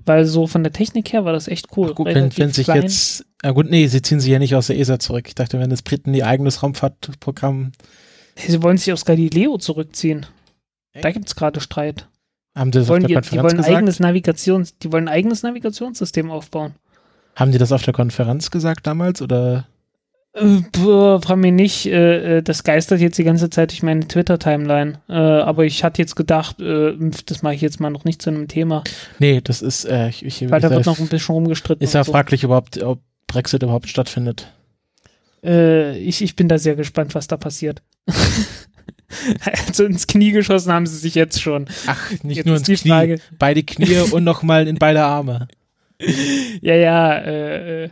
[0.05, 1.89] Weil so von der Technik her war das echt cool.
[1.91, 2.81] Ach gut, wenn, Relativ wenn sich klein.
[2.81, 5.25] jetzt, ja gut, nee, sie ziehen sich ja nicht aus der ESA zurück.
[5.27, 7.71] Ich dachte, wenn das Briten ihr eigenes Raumfahrtprogramm,
[8.35, 10.25] Sie wollen sich aus Galileo zurückziehen.
[10.93, 11.13] Da Echt?
[11.13, 12.07] gibt's gerade Streit.
[12.55, 13.77] haben die das wollen auf die, der die Konferenz wollen ein gesagt?
[13.77, 16.73] eigenes Navigations, die wollen ein eigenes Navigationssystem aufbauen.
[17.35, 19.67] Haben die das auf der Konferenz gesagt damals oder?
[20.35, 24.07] Äh, boah, frag mich nicht, äh, äh, das geistert jetzt die ganze Zeit durch meine
[24.07, 24.99] Twitter-Timeline.
[25.07, 26.93] Äh, aber ich hatte jetzt gedacht, äh,
[27.25, 28.83] das mache ich jetzt mal noch nicht zu einem Thema,
[29.19, 31.83] Nee, das ist, äh, ich, ich, weil da wird noch ein bisschen rumgestritten.
[31.83, 32.11] ist ja so.
[32.11, 34.51] fraglich überhaupt, ob Brexit überhaupt stattfindet.
[35.43, 37.83] Äh, ich, ich bin da sehr gespannt, was da passiert.
[39.67, 41.67] also ins Knie geschossen haben sie sich jetzt schon.
[41.85, 45.47] Ach, nicht Jetzt nur ins Knie, Frage- beide Knie und nochmal in beide Arme.
[46.61, 47.89] Ja, ja, äh, äh,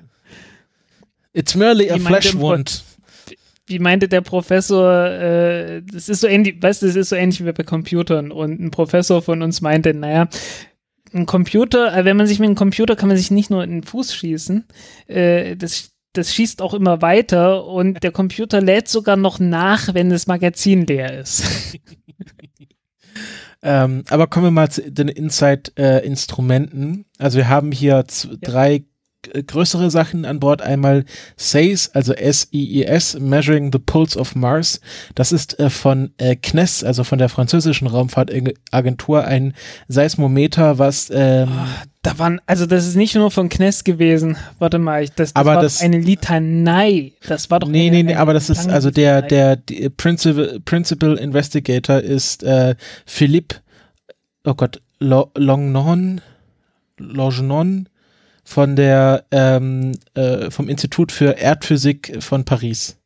[1.33, 2.83] It's merely a flesh wound.
[3.67, 7.43] wie meinte der Professor, äh, das ist so ähnlich, weißt du, das ist so ähnlich
[7.45, 8.31] wie bei Computern.
[8.31, 10.27] Und ein Professor von uns meinte, naja,
[11.13, 13.71] ein Computer, äh, wenn man sich mit einem Computer kann man sich nicht nur in
[13.71, 14.65] den Fuß schießen,
[15.07, 20.09] äh, das, das schießt auch immer weiter und der Computer lädt sogar noch nach, wenn
[20.09, 21.43] das Magazin leer ist.
[23.63, 27.05] Ähm, aber kommen wir mal zu den Inside-Instrumenten.
[27.19, 28.03] also wir haben hier Ja.
[28.41, 28.83] drei äh,
[29.47, 30.62] größere Sachen an Bord.
[30.62, 31.05] Einmal
[31.38, 34.81] SAIS, also S-I-I-S, Measuring the Pulse of Mars.
[35.15, 39.53] Das ist äh, von äh, CNES, also von der französischen Raumfahrtagentur, ein
[39.88, 41.67] Seismometer, was ähm, oh,
[42.03, 44.38] da waren, also das ist nicht nur von CNES gewesen.
[44.60, 47.13] Warte mal, ich, das, das aber war das, eine Litanei.
[47.27, 50.60] Das war doch Nee, eine, nee, nee, aber das ist also der der die Principal,
[50.65, 53.57] Principal Investigator ist äh, Philippe
[54.43, 56.21] Oh Gott, Longnon
[56.97, 57.88] Longnon
[58.51, 62.97] von der ähm, äh, vom Institut für Erdphysik von Paris.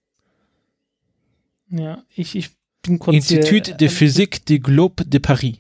[1.70, 2.50] Ja, ich, ich
[2.82, 5.58] bin kurz Institut hier, de Physique du Globe de Paris.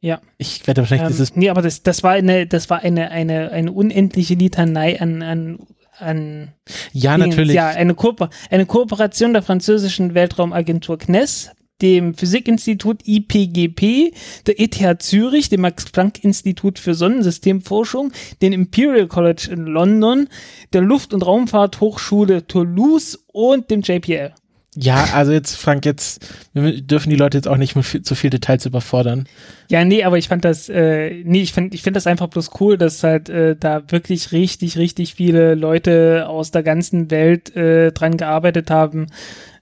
[0.00, 0.20] Ja.
[0.36, 1.36] Ich werde wahrscheinlich ähm, dieses.
[1.36, 5.58] Nee, aber das, das war eine, das war eine, eine, eine unendliche Litanei an, an,
[5.98, 6.52] an
[6.92, 7.36] Ja, Dingens.
[7.36, 7.54] natürlich.
[7.54, 8.14] Ja, eine, Ko
[8.50, 14.14] eine Kooperation der französischen Weltraumagentur CNES, dem Physikinstitut IPGP,
[14.46, 20.28] der ETH Zürich, dem Max-Planck-Institut für Sonnensystemforschung, dem Imperial College in London,
[20.72, 24.32] der Luft- und Raumfahrthochschule Toulouse und dem JPL.
[24.76, 28.16] Ja, also jetzt, Frank, jetzt wir dürfen die Leute jetzt auch nicht mit viel, zu
[28.16, 29.28] viel Details überfordern.
[29.70, 32.50] Ja, nee, aber ich fand das, äh, nee, ich finde ich find das einfach bloß
[32.60, 37.92] cool, dass halt äh, da wirklich richtig, richtig viele Leute aus der ganzen Welt äh,
[37.92, 39.06] dran gearbeitet haben,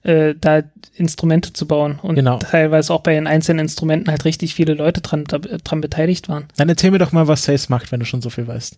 [0.03, 0.63] äh, da
[0.95, 1.99] Instrumente zu bauen.
[2.01, 2.37] Und genau.
[2.37, 6.45] teilweise auch bei den einzelnen Instrumenten halt richtig viele Leute dran, da, dran beteiligt waren.
[6.55, 8.77] Dann erzähl mir doch mal, was Sace macht, wenn du schon so viel weißt.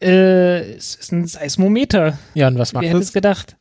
[0.00, 2.18] Äh, es ist ein Seismometer.
[2.34, 3.56] Ja, und was macht Wer hätte es gedacht?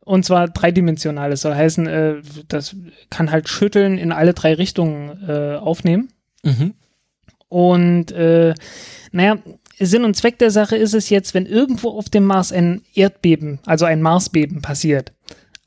[0.00, 1.30] Und zwar dreidimensional.
[1.30, 2.14] Das soll heißen, äh,
[2.48, 2.74] das
[3.10, 6.08] kann halt Schütteln in alle drei Richtungen äh, aufnehmen.
[6.42, 6.74] Mhm.
[7.48, 8.54] Und äh,
[9.12, 9.38] naja,
[9.78, 13.60] Sinn und Zweck der Sache ist es jetzt, wenn irgendwo auf dem Mars ein Erdbeben,
[13.64, 15.12] also ein Marsbeben passiert,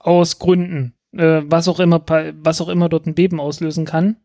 [0.03, 2.03] aus Gründen, äh, was auch immer,
[2.41, 4.17] was auch immer dort ein Beben auslösen kann,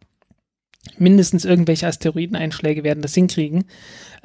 [0.98, 3.64] mindestens irgendwelche Asteroideneinschläge werden das hinkriegen,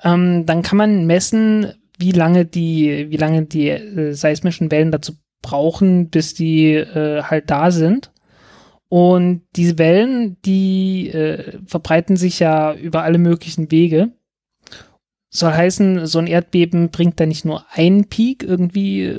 [0.04, 5.14] ähm, dann kann man messen, wie lange die, wie lange die äh, seismischen Wellen dazu
[5.42, 8.12] brauchen, bis die äh, halt da sind.
[8.90, 14.12] Und diese Wellen, die äh, verbreiten sich ja über alle möglichen Wege.
[15.34, 19.16] Soll heißen, so ein Erdbeben bringt da nicht nur einen Peak irgendwie,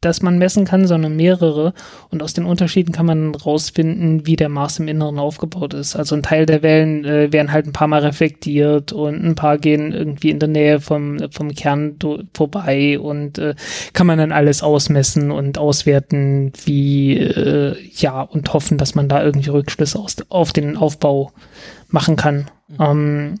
[0.00, 1.74] das man messen kann, sondern mehrere.
[2.08, 5.96] Und aus den Unterschieden kann man rausfinden, wie der Mars im Inneren aufgebaut ist.
[5.96, 9.58] Also ein Teil der Wellen äh, werden halt ein paar Mal reflektiert und ein paar
[9.58, 11.96] gehen irgendwie in der Nähe vom, vom Kern
[12.32, 13.56] vorbei und äh,
[13.92, 19.24] kann man dann alles ausmessen und auswerten, wie, äh, ja, und hoffen, dass man da
[19.24, 21.32] irgendwie Rückschlüsse aus, auf den Aufbau
[21.88, 22.48] machen kann.
[22.68, 22.76] Mhm.
[22.78, 23.34] Ähm,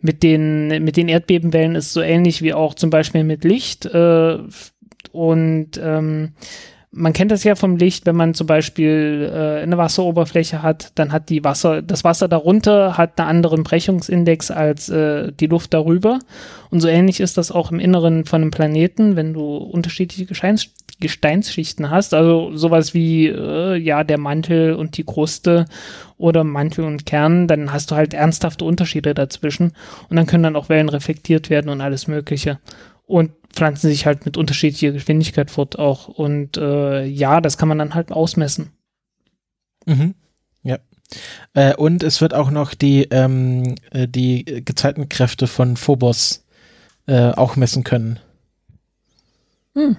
[0.00, 3.86] mit den, mit den Erdbebenwellen ist so ähnlich wie auch zum Beispiel mit Licht.
[3.86, 4.38] Äh,
[5.12, 6.32] und ähm,
[6.92, 11.12] man kennt das ja vom Licht, wenn man zum Beispiel äh, eine Wasseroberfläche hat, dann
[11.12, 16.18] hat die Wasser, das Wasser darunter hat einen anderen Brechungsindex als äh, die Luft darüber.
[16.70, 20.70] Und so ähnlich ist das auch im Inneren von einem Planeten, wenn du unterschiedliche Gesteins
[21.00, 25.64] Gesteinsschichten hast, also sowas wie äh, ja der Mantel und die Kruste
[26.18, 29.72] oder Mantel und Kern, dann hast du halt ernsthafte Unterschiede dazwischen.
[30.10, 32.58] Und dann können dann auch Wellen reflektiert werden und alles Mögliche
[33.10, 37.78] und pflanzen sich halt mit unterschiedlicher Geschwindigkeit fort auch und äh, ja, das kann man
[37.78, 38.70] dann halt ausmessen.
[39.86, 40.14] Mhm.
[40.62, 40.78] Ja.
[41.54, 46.44] Äh, und es wird auch noch die, ähm, äh, die Gezeitenkräfte von Phobos
[47.06, 48.20] äh, auch messen können.
[49.74, 49.96] Hm.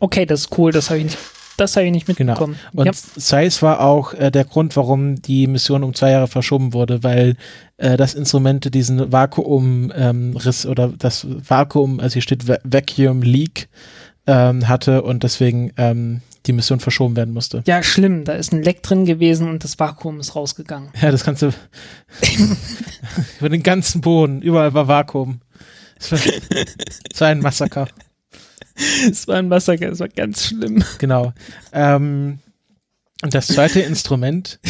[0.00, 1.18] Okay, das ist cool, das habe ich nicht
[1.58, 2.32] das habe ich nicht genau.
[2.32, 2.58] mitbekommen.
[2.72, 2.80] Genau.
[2.82, 2.92] Und ja.
[2.92, 7.36] Zeiss war auch äh, der Grund, warum die Mission um zwei Jahre verschoben wurde, weil
[7.76, 13.68] äh, das Instrument diesen Vakuumriss ähm, oder das Vakuum, also hier steht Va Vacuum Leak,
[14.26, 17.62] ähm, hatte und deswegen ähm, die Mission verschoben werden musste.
[17.66, 18.24] Ja, schlimm.
[18.24, 20.90] Da ist ein Leck drin gewesen und das Vakuum ist rausgegangen.
[21.00, 21.50] Ja, das kannst du
[23.40, 25.40] über den ganzen Boden, überall war Vakuum.
[25.98, 26.18] Es war,
[27.18, 27.88] war ein Massaker.
[29.10, 30.82] es war ein Massaker, es war ganz schlimm.
[30.98, 31.32] Genau.
[31.72, 32.38] Ähm,
[33.22, 34.60] und das zweite Instrument,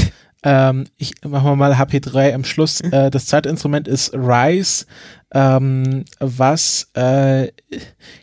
[0.43, 2.81] ähm, ich machen mal HP3 am Schluss.
[2.93, 4.87] Äh, das zweite Instrument ist RISE,
[5.33, 7.49] ähm, was äh,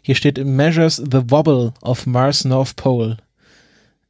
[0.01, 3.17] hier steht measures the wobble of Mars North Pole.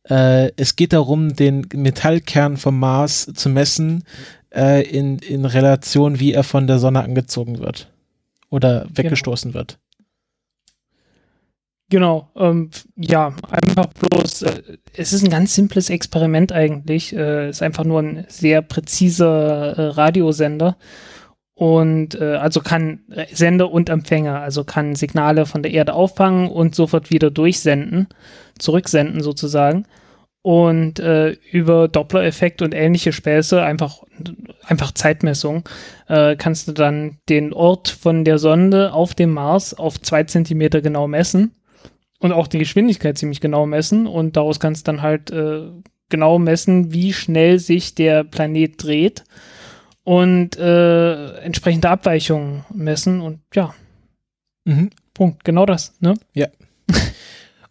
[0.03, 4.03] Äh, es geht darum, den Metallkern vom Mars zu messen
[4.53, 7.91] äh, in, in Relation, wie er von der Sonne angezogen wird
[8.49, 9.59] oder weggestoßen genau.
[9.59, 9.79] wird.
[11.89, 17.15] Genau, ähm, ja, einfach bloß, äh, es ist ein ganz simples Experiment eigentlich.
[17.15, 20.77] Äh, ist einfach nur ein sehr präziser äh, Radiosender
[21.53, 26.49] und äh, also kann äh, Sender und Empfänger, also kann Signale von der Erde auffangen
[26.49, 28.07] und sofort wieder durchsenden,
[28.57, 29.85] zurücksenden sozusagen
[30.41, 34.03] und äh, über Doppler-Effekt und ähnliche Späße einfach
[34.63, 35.69] einfach Zeitmessung,
[36.07, 40.81] äh, kannst du dann den Ort von der Sonde auf dem Mars auf zwei Zentimeter
[40.81, 41.51] genau messen
[42.25, 45.69] und auch die Geschwindigkeit ziemlich genau messen und daraus kannst du dann halt äh,
[46.09, 49.23] genau messen, wie schnell sich der Planet dreht
[50.03, 53.75] und äh, entsprechende Abweichungen messen und ja.
[54.65, 54.89] Mhm.
[55.13, 56.15] Punkt, genau das, ne?
[56.33, 56.47] Ja.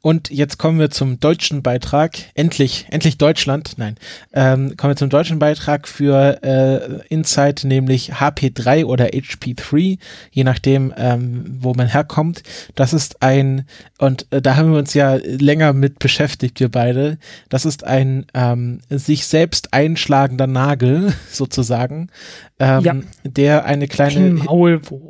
[0.05, 2.19] Und jetzt kommen wir zum deutschen Beitrag.
[2.35, 3.79] Endlich, endlich Deutschland.
[3.79, 3.97] Nein,
[4.35, 9.99] ähm, kommen wir zum deutschen Beitrag für äh, Insight, nämlich HP3 oder HP3,
[10.31, 12.43] je nachdem, ähm, wo man herkommt.
[12.75, 17.17] Das ist ein, und äh, da haben wir uns ja länger mit beschäftigt, wir beide.
[17.49, 22.11] Das ist ein ähm, sich selbst einschlagender Nagel, sozusagen,
[22.59, 22.95] ähm, Ja.
[23.25, 24.41] der eine Ein kleine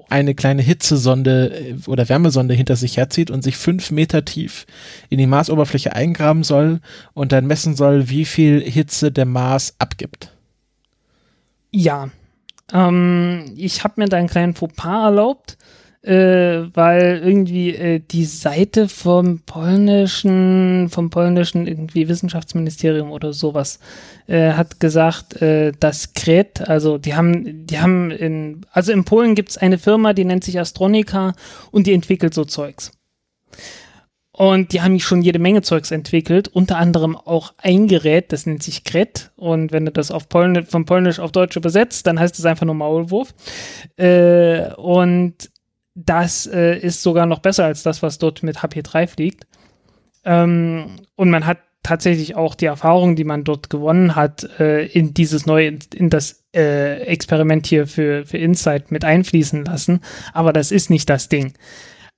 [0.09, 4.67] eine kleine Hitzesonde äh, oder Wärmesonde hinter sich herzieht und sich fünf Meter tief
[5.11, 6.81] in die Marsoberfläche eingraben soll
[7.13, 10.31] und dann messen soll, wie viel Hitze der Mars abgibt.
[11.71, 12.09] Ja.
[12.73, 15.59] Ähm, ich habe mir da einen kleinen Fauxpas erlaubt,
[16.05, 23.79] äh, weil irgendwie äh, die Seite vom polnischen, vom polnischen irgendwie Wissenschaftsministerium oder sowas
[24.27, 29.35] äh, hat gesagt, äh, dass Kret, also die haben, die haben in, also in Polen
[29.35, 31.33] gibt's eine Firma, die nennt sich Astronica
[31.71, 32.93] und die entwickelt so Zeugs.
[34.37, 38.65] Und die haben schon jede Menge Zeugs entwickelt, unter anderem auch ein Gerät, das nennt
[38.65, 39.31] sich Kret.
[39.37, 42.67] Und wenn du das auf Polnisch, von Polnisch auf Deutsch übersetzt, dann heißt es einfach
[42.67, 43.33] nur Maulwurf.
[43.97, 45.54] Äh, und
[45.95, 49.47] das äh, ist sogar noch besser als das, was dort mit HP3 fliegt.
[50.25, 55.15] Ähm, und man hat tatsächlich auch die Erfahrung, die man dort gewonnen hat, äh, in
[55.15, 60.01] dieses neue, in das äh, Experiment hier für, für Insight mit einfließen lassen.
[60.33, 61.53] Aber das ist nicht das Ding.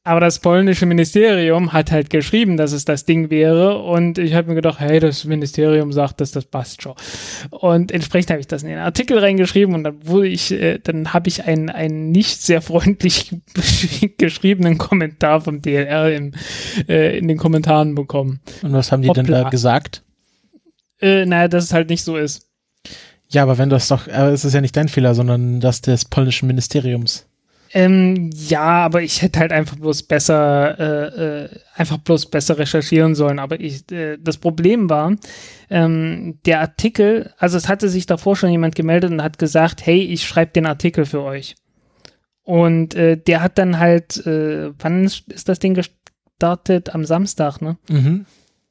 [0.06, 3.78] Aber das polnische Ministerium hat halt geschrieben, dass es das Ding wäre.
[3.78, 6.94] Und ich habe mir gedacht, hey, das Ministerium sagt, dass das passt schon.
[7.50, 11.12] Und entsprechend habe ich das in den Artikel reingeschrieben und dann wurde ich, äh, dann
[11.12, 13.34] habe ich einen, einen nicht sehr freundlich
[14.18, 16.30] geschriebenen Kommentar vom DLR im,
[16.88, 18.38] äh, in den Kommentaren bekommen.
[18.62, 19.50] Und was haben die denn da Hoppla.
[19.50, 20.04] gesagt?
[21.00, 22.46] Äh, naja, dass es halt nicht so ist.
[23.26, 26.04] Ja, aber wenn das doch, aber es ist ja nicht dein Fehler, sondern das des
[26.04, 27.26] polnischen Ministeriums.
[27.76, 33.14] Ähm, ja, aber ich hätte halt einfach bloß besser, äh, äh, einfach bloß besser recherchieren
[33.14, 33.38] sollen.
[33.38, 35.14] Aber ich, äh, das Problem war,
[35.68, 40.00] ähm, der Artikel, also es hatte sich davor schon jemand gemeldet und hat gesagt, hey,
[40.00, 41.54] ich schreibe den Artikel für euch.
[42.44, 46.94] Und äh, der hat dann halt, äh, wann ist ist das Ding gestartet?
[46.94, 47.76] Am Samstag, ne?
[47.90, 48.24] Mhm.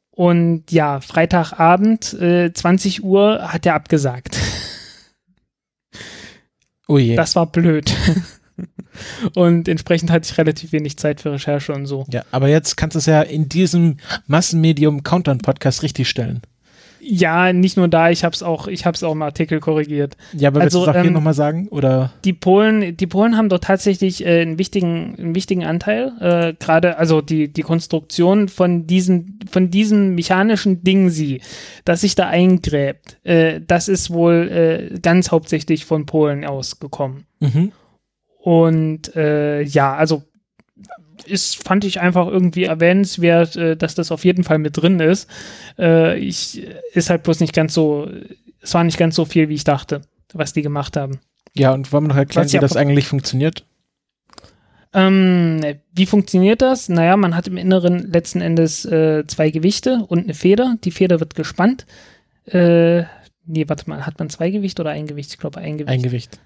[0.10, 4.40] Und ja, Freitagabend, äh, 20 Uhr, hat er abgesagt.
[6.88, 7.16] Oh je.
[7.16, 7.94] Das war blöd.
[9.34, 12.06] und entsprechend hatte ich relativ wenig Zeit für Recherche und so.
[12.12, 16.42] ja, aber jetzt kannst du es ja in diesem Massenmedium Countdown Podcast richtig stellen.
[17.08, 20.18] Ja, nicht nur da, ich habe es auch, ich habe es auch im Artikel korrigiert.
[20.34, 21.68] Ja, aber Also, willst du es auch hier ähm, nochmal sagen?
[21.70, 22.12] Oder?
[22.24, 26.14] Die Polen, die Polen haben dort tatsächlich äh, einen wichtigen, einen wichtigen Anteil.
[26.20, 31.42] Äh, Gerade, also die die Konstruktion von diesem, von diesem mechanischen Ding sie,
[31.84, 37.26] das sich da eingräbt, äh, das ist wohl äh, ganz hauptsächlich von Polen ausgekommen.
[37.40, 37.72] Mhm.
[38.46, 40.22] Und äh, ja, also
[41.26, 45.28] ist, fand ich einfach irgendwie erwähnenswert, äh, dass das auf jeden Fall mit drin ist.
[45.80, 46.62] Äh, ich
[46.94, 48.08] ist halt bloß nicht ganz so,
[48.62, 51.22] es war nicht ganz so viel, wie ich dachte, was die gemacht haben.
[51.56, 53.66] Ja, und wollen wir noch erklären, Was wie das eigentlich funktioniert?
[54.94, 56.88] Ähm, wie funktioniert das?
[56.88, 60.78] Naja, man hat im Inneren letzten Endes äh, zwei Gewichte und eine Feder.
[60.84, 61.88] Die Feder wird gespannt.
[62.46, 63.06] Äh,
[63.48, 65.32] nee, warte mal, hat man zwei Gewichte oder ein Gewicht?
[65.32, 65.90] Ich glaube, ein Gewicht.
[65.90, 66.40] Ein Gewicht.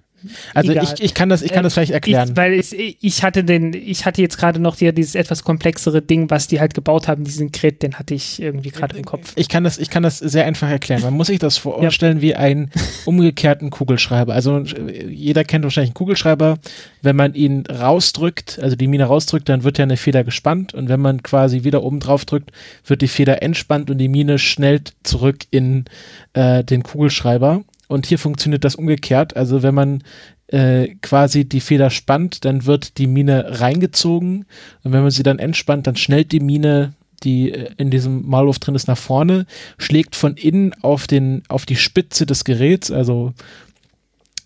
[0.54, 0.84] Also Egal.
[0.84, 2.30] ich, ich kann das, ich kann Äh, das vielleicht erklären.
[2.30, 6.02] Ich, weil ich, ich hatte den, ich hatte jetzt gerade noch hier dieses etwas komplexere
[6.02, 9.34] Ding, was die halt gebaut haben, diesen Kret, den hatte ich irgendwie gerade im Kopf.
[9.36, 11.02] Ich kann das, ich kann das sehr einfach erklären.
[11.02, 12.72] Man muss sich das vorstellen wie einen
[13.06, 14.34] umgekehrten Kugelschreiber.
[14.34, 16.60] Also äh, jeder kennt wahrscheinlich einen Kugelschreiber.
[17.02, 20.90] Wenn man ihn rausdrückt, also die Mine rausdrückt, dann wird ja eine Feder gespannt und
[20.90, 22.52] wenn man quasi wieder oben drauf drückt,
[22.86, 25.86] wird die Feder entspannt und die Mine schnellt zurück in
[26.34, 27.64] äh, den Kugelschreiber.
[27.90, 29.36] Und hier funktioniert das umgekehrt.
[29.36, 30.04] Also wenn man
[30.48, 34.46] äh, quasi die Feder spannt, dann wird die Mine reingezogen.
[34.84, 38.60] Und wenn man sie dann entspannt, dann schnellt die Mine die äh, in diesem Maulwurf
[38.60, 39.46] drin ist, nach vorne,
[39.78, 43.34] schlägt von innen auf den, auf die Spitze des Geräts, also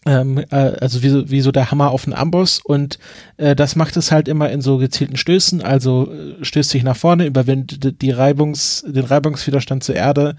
[0.06, 2.60] ähm, äh, also wie so, wie so der Hammer auf den Amboss.
[2.64, 3.00] Und
[3.38, 6.98] äh, das macht es halt immer in so gezielten Stößen, also äh, stößt sich nach
[6.98, 10.36] vorne, überwindet die Reibungs, den Reibungswiderstand zur Erde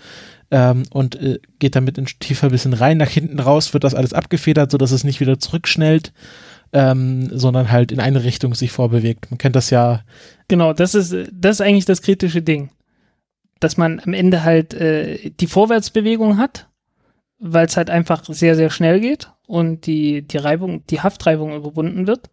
[0.51, 4.13] ähm, und äh, geht damit in tiefer bisschen rein, nach hinten raus wird das alles
[4.13, 6.13] abgefedert, so dass es nicht wieder zurückschnellt,
[6.73, 9.31] ähm, sondern halt in eine Richtung sich vorbewegt.
[9.31, 10.03] Man kennt das ja
[10.49, 12.71] Genau, das ist, das ist eigentlich das kritische Ding.
[13.61, 16.69] Dass man am Ende halt äh, die Vorwärtsbewegung hat
[17.47, 22.07] weil es halt einfach sehr, sehr schnell geht und die, die Reibung, die Haftreibung überwunden
[22.07, 22.31] wird.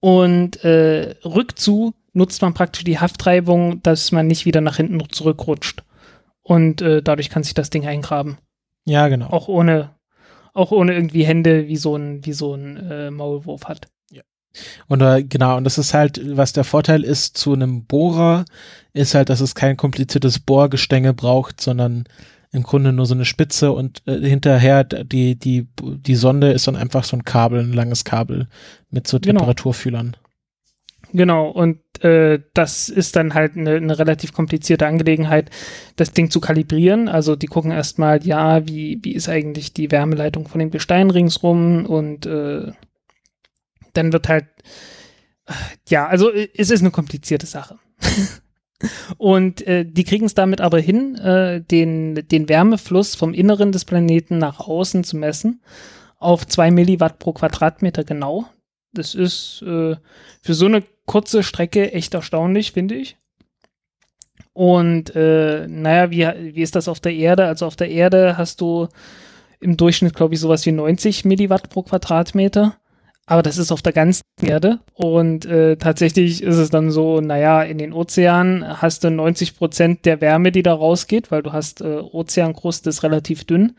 [0.00, 5.83] Und äh, rückzu nutzt man praktisch die Haftreibung, dass man nicht wieder nach hinten zurückrutscht.
[6.44, 8.38] Und äh, dadurch kann sich das Ding eingraben.
[8.84, 9.26] Ja, genau.
[9.30, 9.90] Auch ohne,
[10.52, 13.88] auch ohne irgendwie Hände, wie so ein, wie so ein äh, Maulwurf hat.
[14.86, 18.44] Und äh, genau, und das ist halt, was der Vorteil ist zu einem Bohrer,
[18.92, 22.04] ist halt, dass es kein kompliziertes Bohrgestänge braucht, sondern
[22.52, 26.76] im Grunde nur so eine Spitze und äh, hinterher die, die, die Sonde ist dann
[26.76, 28.46] einfach so ein Kabel, ein langes Kabel
[28.90, 29.40] mit so Genau.
[29.40, 30.12] Temperaturfühlern.
[30.12, 30.23] Genau,
[31.14, 35.50] und äh, das ist dann halt eine, eine relativ komplizierte Angelegenheit,
[35.96, 37.08] das Ding zu kalibrieren.
[37.08, 41.86] Also die gucken erstmal, ja, wie, wie ist eigentlich die Wärmeleitung von dem Gestein ringsrum
[41.86, 42.72] und äh,
[43.92, 44.46] dann wird halt,
[45.88, 47.78] ja, also es ist eine komplizierte Sache.
[49.16, 53.84] und äh, die kriegen es damit aber hin, äh, den, den Wärmefluss vom Inneren des
[53.84, 55.62] Planeten nach außen zu messen
[56.18, 58.46] auf zwei Milliwatt pro Quadratmeter genau.
[58.92, 59.96] Das ist äh,
[60.40, 63.16] für so eine kurze Strecke echt erstaunlich, finde ich.
[64.52, 67.46] Und äh, naja, wie, wie ist das auf der Erde?
[67.46, 68.88] Also auf der Erde hast du
[69.60, 72.76] im Durchschnitt, glaube ich, sowas wie 90 Milliwatt pro Quadratmeter.
[73.26, 74.80] Aber das ist auf der ganzen Erde.
[74.92, 80.04] Und äh, tatsächlich ist es dann so, naja, in den Ozeanen hast du 90 Prozent
[80.04, 83.72] der Wärme, die da rausgeht, weil du hast äh, Ozeankruste ist relativ dünn.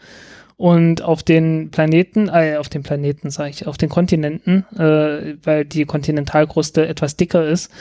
[0.58, 5.66] Und auf den Planeten, äh, auf den Planeten sage ich, auf den Kontinenten, äh, weil
[5.66, 7.72] die Kontinentalkruste etwas dicker ist,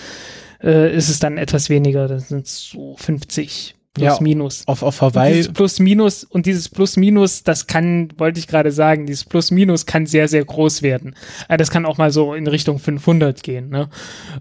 [0.63, 2.09] äh, ist es dann etwas weniger.
[2.09, 4.67] Das sind so 50 plus Ja, minus.
[4.67, 8.49] Auf, auf Und Hawaii, dieses Plus Minus und dieses Plus Minus, das kann, wollte ich
[8.49, 11.15] gerade sagen, dieses Plus Minus kann sehr, sehr groß werden.
[11.49, 13.71] Äh, das kann auch mal so in Richtung 500 gehen.
[13.71, 13.89] Ne?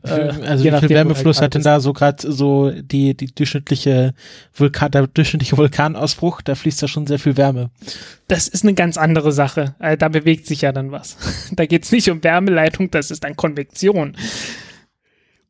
[0.04, 4.14] Äh, also je wie viel Wärmefluss hat denn da so gerade so die, die durchschnittliche
[4.54, 7.70] Vulkan, der durchschnittliche Vulkanausbruch, da fließt da schon sehr viel Wärme.
[8.28, 9.76] Das ist eine ganz andere Sache.
[9.80, 11.18] Äh, da bewegt sich ja dann was.
[11.52, 14.18] da geht es nicht um Wärmeleitung, das ist dann Konvektion.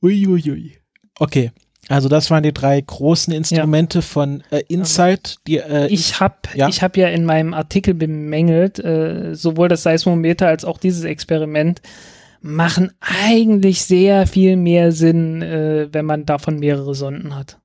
[0.01, 0.77] Uiuiui.
[1.19, 1.51] Okay,
[1.89, 6.67] also das waren die drei großen Instrumente von äh, Insight, die äh, Ich habe Ja.
[6.69, 11.81] ich hab ja in meinem Artikel bemängelt, äh, sowohl das Seismometer als auch dieses Experiment
[12.41, 17.59] machen eigentlich sehr viel mehr Sinn, äh, wenn man davon mehrere Sonden hat.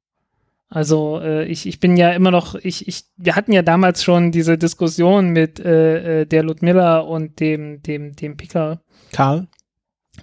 [0.71, 4.33] Also äh, ich, ich bin ja immer noch, ich, ich, wir hatten ja damals schon
[4.33, 8.81] diese Diskussion mit äh, äh, der Ludmilla und dem, dem, dem Picker,
[9.13, 9.47] Karl.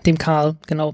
[0.06, 0.94] dem Karl, genau.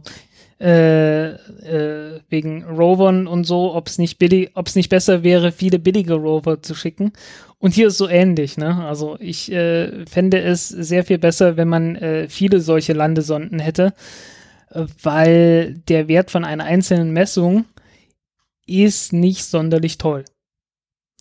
[0.62, 5.52] Äh, äh, wegen Rovern und so, ob es nicht billig, ob es nicht besser wäre,
[5.52, 7.14] viele billige Rover zu schicken.
[7.58, 8.86] Und hier ist so ähnlich, ne?
[8.86, 13.96] Also ich äh, fände es sehr viel besser, wenn man äh, viele solche Landesonden hätte,
[15.02, 17.66] weil der Wert von einer einzelnen Messung
[18.68, 20.26] ist nicht sonderlich toll.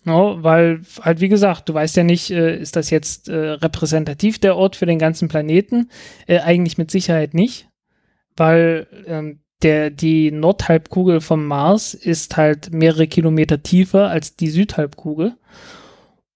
[0.03, 4.37] No, weil halt wie gesagt, du weißt ja nicht, äh, ist das jetzt äh, repräsentativ
[4.37, 5.89] der Ort für den ganzen Planeten?
[6.27, 7.70] Äh, eigentlich mit Sicherheit nicht,
[8.35, 15.35] weil ähm, der, die Nordhalbkugel vom Mars ist halt mehrere Kilometer tiefer als die Südhalbkugel.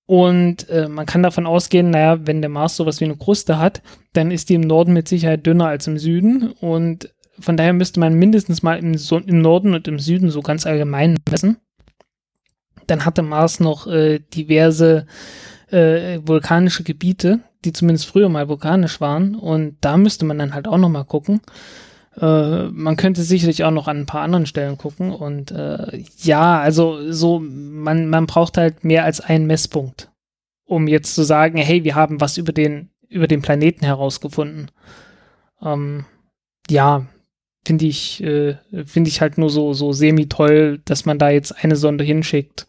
[0.08, 3.82] Und äh, man kann davon ausgehen, naja, wenn der Mars sowas wie eine Kruste hat,
[4.14, 6.52] dann ist die im Norden mit Sicherheit dünner als im Süden.
[6.52, 10.42] Und von daher müsste man mindestens mal im, so im Norden und im Süden so
[10.42, 11.58] ganz allgemein messen.
[12.86, 15.08] Dann hatte Mars noch äh, diverse
[15.72, 19.36] äh, vulkanische Gebiete, die zumindest früher mal vulkanisch waren.
[19.36, 21.42] Und da müsste man dann halt auch noch mal gucken.
[22.20, 25.12] Äh, man könnte sicherlich auch noch an ein paar anderen Stellen gucken.
[25.12, 30.12] Und äh, ja, also so, man, man braucht halt mehr als einen Messpunkt,
[30.66, 34.72] um jetzt zu sagen, hey, wir haben was über den, über den Planeten herausgefunden.
[35.62, 36.06] Ähm,
[36.70, 37.06] ja,
[37.66, 41.76] finde ich, äh, finde ich halt nur so, so semi-toll, dass man da jetzt eine
[41.76, 42.68] Sonde hinschickt.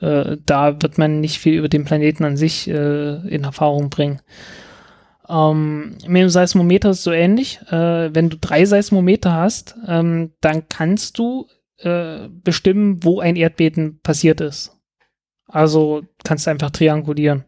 [0.00, 4.20] Äh, da wird man nicht viel über den Planeten an sich äh, in Erfahrung bringen.
[5.28, 7.60] Ähm, mit dem Seismometer ist so ähnlich.
[7.70, 11.46] Äh, wenn du drei Seismometer hast, ähm, dann kannst du
[11.78, 14.74] äh, bestimmen, wo ein Erdbeben passiert ist.
[15.46, 17.44] Also kannst du einfach triangulieren.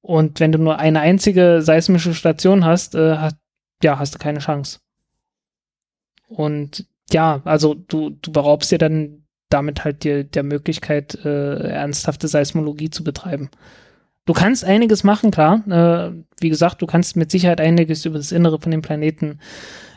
[0.00, 3.36] Und wenn du nur eine einzige seismische Station hast, äh, hat,
[3.82, 4.81] ja, hast du keine Chance.
[6.36, 9.22] Und ja, also du, du beraubst dir dann
[9.52, 13.50] damit halt dir der Möglichkeit, äh, ernsthafte Seismologie zu betreiben.
[14.24, 15.62] Du kannst einiges machen, klar.
[15.68, 19.40] Äh, wie gesagt, du kannst mit Sicherheit einiges über das Innere von dem Planeten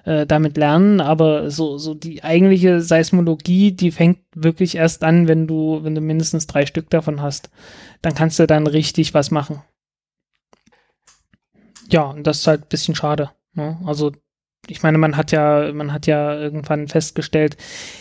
[0.04, 5.48] äh, damit lernen, aber so, so die eigentliche Seismologie, die fängt wirklich erst an, wenn
[5.48, 7.50] du, wenn du mindestens drei Stück davon hast.
[8.02, 9.62] Dann kannst du dann richtig was machen.
[11.90, 13.30] Ja, und das ist halt ein bisschen schade.
[13.54, 13.78] Ne?
[13.86, 14.12] Also
[14.68, 17.58] ich meine, man hat ja, man hat ja irgendwann festgestellt,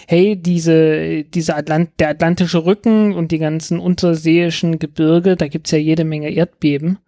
[0.06, 5.78] hey, diese, diese Atlant der atlantische Rücken und die ganzen unterseeischen Gebirge, da gibt's ja
[5.78, 6.98] jede Menge Erdbeben.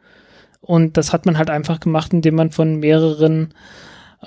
[0.60, 3.54] Und das hat man halt einfach gemacht, indem man von mehreren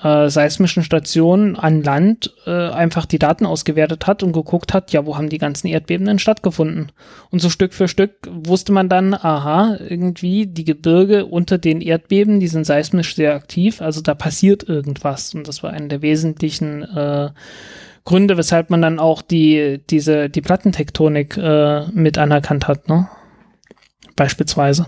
[0.04, 5.06] äh, seismischen Stationen an Land äh, einfach die Daten ausgewertet hat und geguckt hat, ja,
[5.06, 6.92] wo haben die ganzen Erdbeben denn stattgefunden?
[7.30, 12.40] Und so Stück für Stück wusste man dann, aha, irgendwie die Gebirge unter den Erdbeben,
[12.40, 15.34] die sind seismisch sehr aktiv, also da passiert irgendwas.
[15.34, 17.30] Und das war einer der wesentlichen äh,
[18.06, 23.10] Gründe, weshalb man dann auch die, diese, die Plattentektonik äh, mit anerkannt hat, ne?
[24.16, 24.88] Beispielsweise.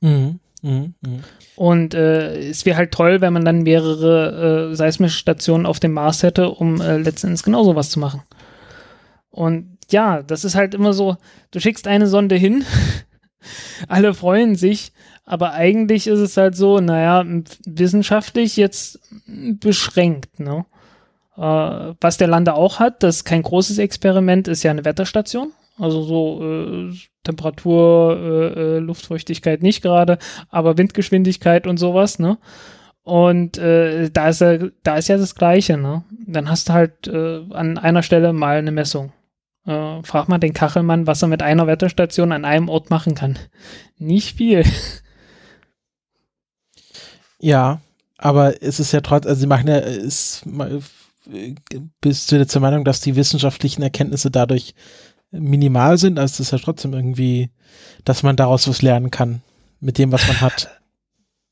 [0.00, 0.40] Mhm.
[0.62, 0.94] Mhm.
[1.00, 1.24] Mhm.
[1.56, 5.92] Und äh, es wäre halt toll, wenn man dann mehrere äh, seismische Stationen auf dem
[5.92, 8.22] Mars hätte, um äh, letztendlich genau sowas zu machen.
[9.30, 11.16] Und ja, das ist halt immer so,
[11.50, 12.64] du schickst eine Sonde hin,
[13.88, 14.92] alle freuen sich,
[15.24, 17.24] aber eigentlich ist es halt so, naja,
[17.66, 20.66] wissenschaftlich jetzt beschränkt, ne?
[21.36, 25.52] Äh, was der Lander auch hat, das ist kein großes Experiment, ist ja eine Wetterstation.
[25.78, 30.18] Also so äh, Temperatur, äh, äh, Luftfeuchtigkeit nicht gerade,
[30.48, 32.38] aber Windgeschwindigkeit und sowas, ne?
[33.02, 36.04] Und äh, da ist ja, da ist ja das Gleiche, ne?
[36.26, 39.12] Dann hast du halt äh, an einer Stelle mal eine Messung.
[39.66, 43.38] Äh, frag mal den Kachelmann, was er mit einer Wetterstation an einem Ort machen kann.
[43.98, 44.64] Nicht viel.
[47.38, 47.80] Ja,
[48.18, 50.44] aber es ist ja trotzdem, also sie machen ja, ist,
[52.00, 54.74] bist du jetzt der Meinung, dass die wissenschaftlichen Erkenntnisse dadurch
[55.38, 57.50] minimal sind, also es ist ja trotzdem irgendwie,
[58.04, 59.42] dass man daraus was lernen kann
[59.80, 60.70] mit dem, was man hat.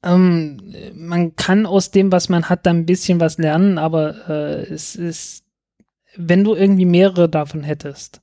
[0.06, 0.58] Ähm,
[0.94, 4.96] man kann aus dem, was man hat, dann ein bisschen was lernen, aber äh, es
[4.96, 5.44] ist,
[6.14, 8.20] wenn du irgendwie mehrere davon hättest,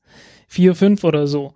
[0.47, 1.55] vier, fünf oder so,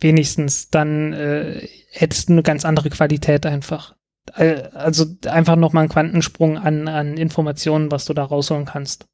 [0.00, 3.96] wenigstens, dann äh, hättest du eine ganz andere Qualität einfach.
[4.34, 9.06] Äh, also einfach nochmal einen Quantensprung an, an Informationen, was du da rausholen kannst.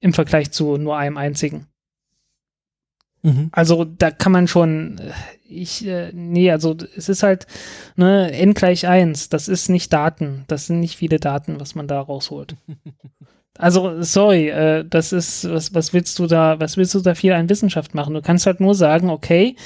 [0.00, 1.66] Im Vergleich zu nur einem einzigen.
[3.22, 3.48] Mhm.
[3.52, 5.12] Also da kann man schon, äh,
[5.48, 7.46] ich, äh, nee, also es ist halt,
[7.96, 11.88] ne, n gleich 1, das ist nicht Daten, das sind nicht viele Daten, was man
[11.88, 12.56] da rausholt.
[13.60, 17.32] Also, sorry, äh, das ist, was, was willst du da, was willst du da viel
[17.32, 18.14] an Wissenschaft machen?
[18.14, 19.56] Du kannst halt nur sagen, okay,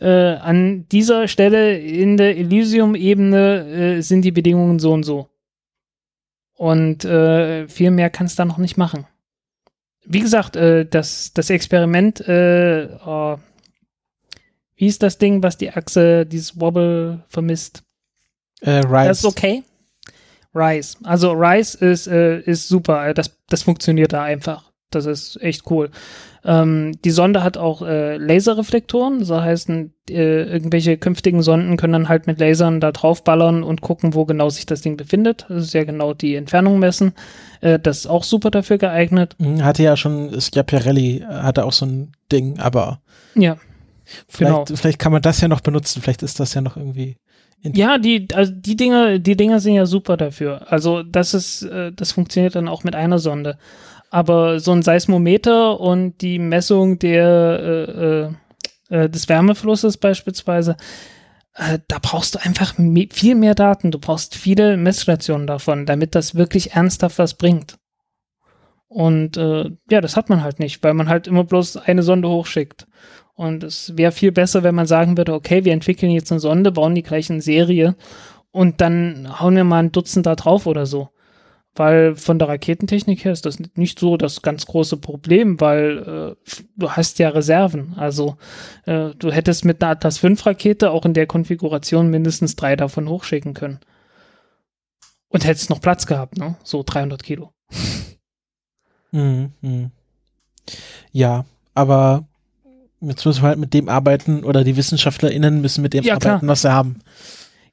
[0.00, 5.28] äh, an dieser Stelle in der Elysium-Ebene äh, sind die Bedingungen so und so.
[6.54, 9.06] Und äh, viel mehr kannst du da noch nicht machen
[10.04, 13.38] wie gesagt, äh, das, das Experiment, äh, oh,
[14.76, 17.82] wie ist das Ding, was die Achse, dieses Wobble vermisst?
[18.60, 19.08] Äh, Rise.
[19.08, 19.62] Das ist okay.
[20.54, 20.96] Rise.
[21.04, 23.14] Also Rise ist, äh, ist super.
[23.14, 24.72] Das, das funktioniert da einfach.
[24.90, 25.90] Das ist echt cool.
[26.44, 32.08] Ähm, die Sonde hat auch äh, Laserreflektoren, das heißt, äh, irgendwelche künftigen Sonden können dann
[32.10, 35.46] halt mit Lasern da draufballern und gucken, wo genau sich das Ding befindet.
[35.48, 37.14] Das ist ja genau die Entfernung messen.
[37.62, 39.36] Äh, das ist auch super dafür geeignet.
[39.38, 43.00] Mhm, hatte ja schon, Schiaparelli äh, hatte auch so ein Ding, aber
[43.34, 43.56] ja,
[44.28, 44.76] vielleicht, genau.
[44.76, 47.16] vielleicht kann man das ja noch benutzen, vielleicht ist das ja noch irgendwie
[47.72, 50.70] ja, die, also die Dinge, die Dinger sind ja super dafür.
[50.70, 53.56] Also das ist, äh, das funktioniert dann auch mit einer Sonde.
[54.14, 58.30] Aber so ein Seismometer und die Messung der,
[58.88, 60.76] äh, äh, des Wärmeflusses beispielsweise,
[61.56, 63.90] äh, da brauchst du einfach me viel mehr Daten.
[63.90, 67.76] Du brauchst viele Messstationen davon, damit das wirklich ernsthaft was bringt.
[68.86, 72.28] Und äh, ja, das hat man halt nicht, weil man halt immer bloß eine Sonde
[72.28, 72.86] hochschickt.
[73.34, 76.70] Und es wäre viel besser, wenn man sagen würde, okay, wir entwickeln jetzt eine Sonde,
[76.70, 77.96] bauen die gleich in Serie
[78.52, 81.08] und dann hauen wir mal ein Dutzend da drauf oder so.
[81.76, 86.50] Weil von der Raketentechnik her ist das nicht so das ganz große Problem, weil äh,
[86.76, 87.94] du hast ja Reserven.
[87.96, 88.36] Also
[88.86, 93.08] äh, du hättest mit einer Atlas V Rakete auch in der Konfiguration mindestens drei davon
[93.08, 93.80] hochschicken können.
[95.28, 96.54] Und hättest noch Platz gehabt, ne?
[96.62, 97.52] So 300 Kilo.
[99.10, 99.90] Mhm, mh.
[101.10, 101.44] Ja,
[101.74, 102.26] aber
[103.00, 106.38] jetzt müssen wir halt mit dem arbeiten oder die WissenschaftlerInnen müssen mit dem ja, arbeiten,
[106.38, 106.48] klar.
[106.48, 107.00] was sie haben.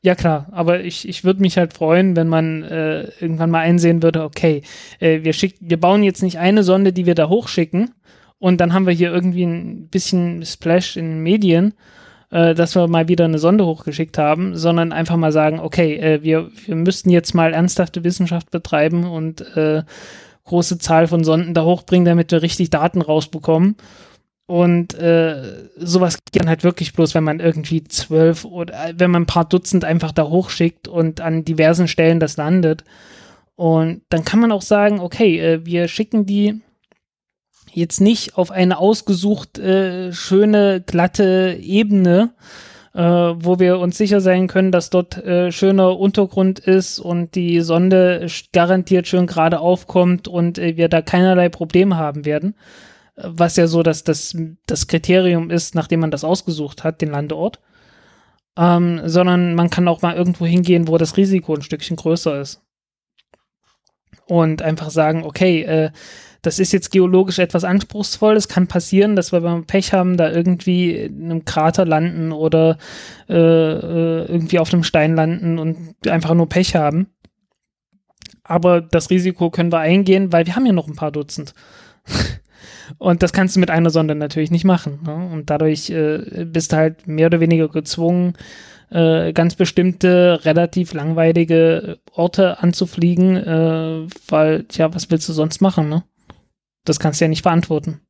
[0.03, 4.01] Ja klar, aber ich, ich würde mich halt freuen, wenn man äh, irgendwann mal einsehen
[4.01, 4.63] würde, okay,
[4.99, 7.91] äh, wir, schick, wir bauen jetzt nicht eine Sonde, die wir da hochschicken
[8.39, 11.75] und dann haben wir hier irgendwie ein bisschen Splash in den Medien,
[12.31, 16.23] äh, dass wir mal wieder eine Sonde hochgeschickt haben, sondern einfach mal sagen, okay, äh,
[16.23, 19.83] wir, wir müssten jetzt mal ernsthafte Wissenschaft betreiben und äh,
[20.45, 23.75] große Zahl von Sonden da hochbringen, damit wir richtig Daten rausbekommen.
[24.45, 29.23] Und äh, sowas geht dann halt wirklich bloß, wenn man irgendwie zwölf oder wenn man
[29.23, 32.83] ein paar Dutzend einfach da hochschickt und an diversen Stellen das landet.
[33.55, 36.61] Und dann kann man auch sagen, okay, äh, wir schicken die
[37.73, 42.33] jetzt nicht auf eine ausgesucht äh, schöne, glatte Ebene,
[42.93, 47.61] äh, wo wir uns sicher sein können, dass dort äh, schöner Untergrund ist und die
[47.61, 52.55] Sonde garantiert schön gerade aufkommt und äh, wir da keinerlei Probleme haben werden.
[53.23, 57.59] Was ja so dass das, das Kriterium ist, nachdem man das ausgesucht hat, den Landeort.
[58.57, 62.61] Ähm, sondern man kann auch mal irgendwo hingehen, wo das Risiko ein Stückchen größer ist.
[64.27, 65.91] Und einfach sagen, okay, äh,
[66.41, 68.35] das ist jetzt geologisch etwas anspruchsvoll.
[68.35, 72.77] Es kann passieren, dass wir beim Pech haben, da irgendwie in einem Krater landen oder
[73.29, 77.07] äh, äh, irgendwie auf einem Stein landen und einfach nur Pech haben.
[78.43, 81.53] Aber das Risiko können wir eingehen, weil wir haben ja noch ein paar Dutzend.
[82.97, 84.99] und das kannst du mit einer Sonde natürlich nicht machen.
[85.05, 85.29] Ne?
[85.31, 88.33] Und dadurch äh, bist du halt mehr oder weniger gezwungen,
[88.89, 95.89] äh, ganz bestimmte, relativ langweilige Orte anzufliegen, äh, weil, ja, was willst du sonst machen,
[95.89, 96.03] ne?
[96.83, 98.01] Das kannst du ja nicht beantworten.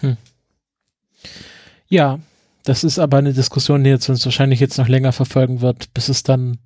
[0.00, 0.16] Hm.
[1.88, 2.18] Ja,
[2.64, 6.08] das ist aber eine Diskussion, die jetzt uns wahrscheinlich jetzt noch länger verfolgen wird, bis
[6.08, 6.58] es dann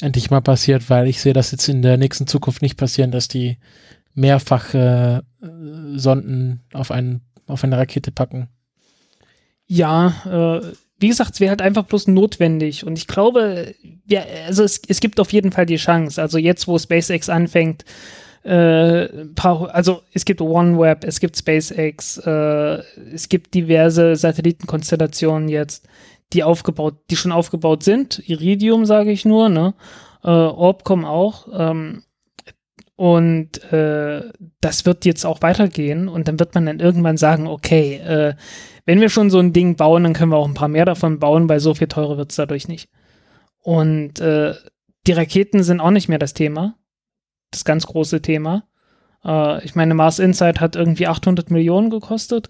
[0.00, 3.28] endlich mal passiert, weil ich sehe das jetzt in der nächsten Zukunft nicht passieren, dass
[3.28, 3.58] die
[4.14, 5.22] mehrfach äh,
[5.94, 8.48] Sonden auf, einen, auf eine Rakete packen.
[9.66, 12.86] Ja, äh, wie gesagt, es wäre halt einfach bloß notwendig.
[12.86, 13.74] Und ich glaube,
[14.06, 16.20] ja, also es, es gibt auf jeden Fall die Chance.
[16.20, 17.84] Also jetzt, wo SpaceX anfängt,
[18.44, 19.08] äh,
[19.42, 22.82] also es gibt OneWeb, es gibt SpaceX, äh,
[23.12, 25.88] es gibt diverse Satellitenkonstellationen jetzt,
[26.32, 28.22] die aufgebaut, die schon aufgebaut sind.
[28.28, 29.74] Iridium sage ich nur, ne?
[30.24, 31.48] Äh, Orbcom auch.
[31.52, 32.04] Ähm,
[32.96, 34.22] und äh,
[34.60, 38.34] das wird jetzt auch weitergehen und dann wird man dann irgendwann sagen, okay, äh,
[38.84, 41.18] wenn wir schon so ein Ding bauen, dann können wir auch ein paar mehr davon
[41.18, 42.88] bauen, weil so viel teurer wird es dadurch nicht.
[43.60, 44.54] Und äh,
[45.06, 46.76] die Raketen sind auch nicht mehr das Thema
[47.52, 48.64] das ganz große Thema.
[49.24, 52.48] Äh, ich meine, Mars Insight hat irgendwie 800 Millionen gekostet.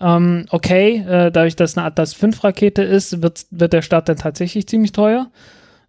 [0.00, 4.16] Ähm, okay, äh, dadurch, dass eine Atlas 5 Rakete ist, wird, wird der Start dann
[4.16, 5.30] tatsächlich ziemlich teuer.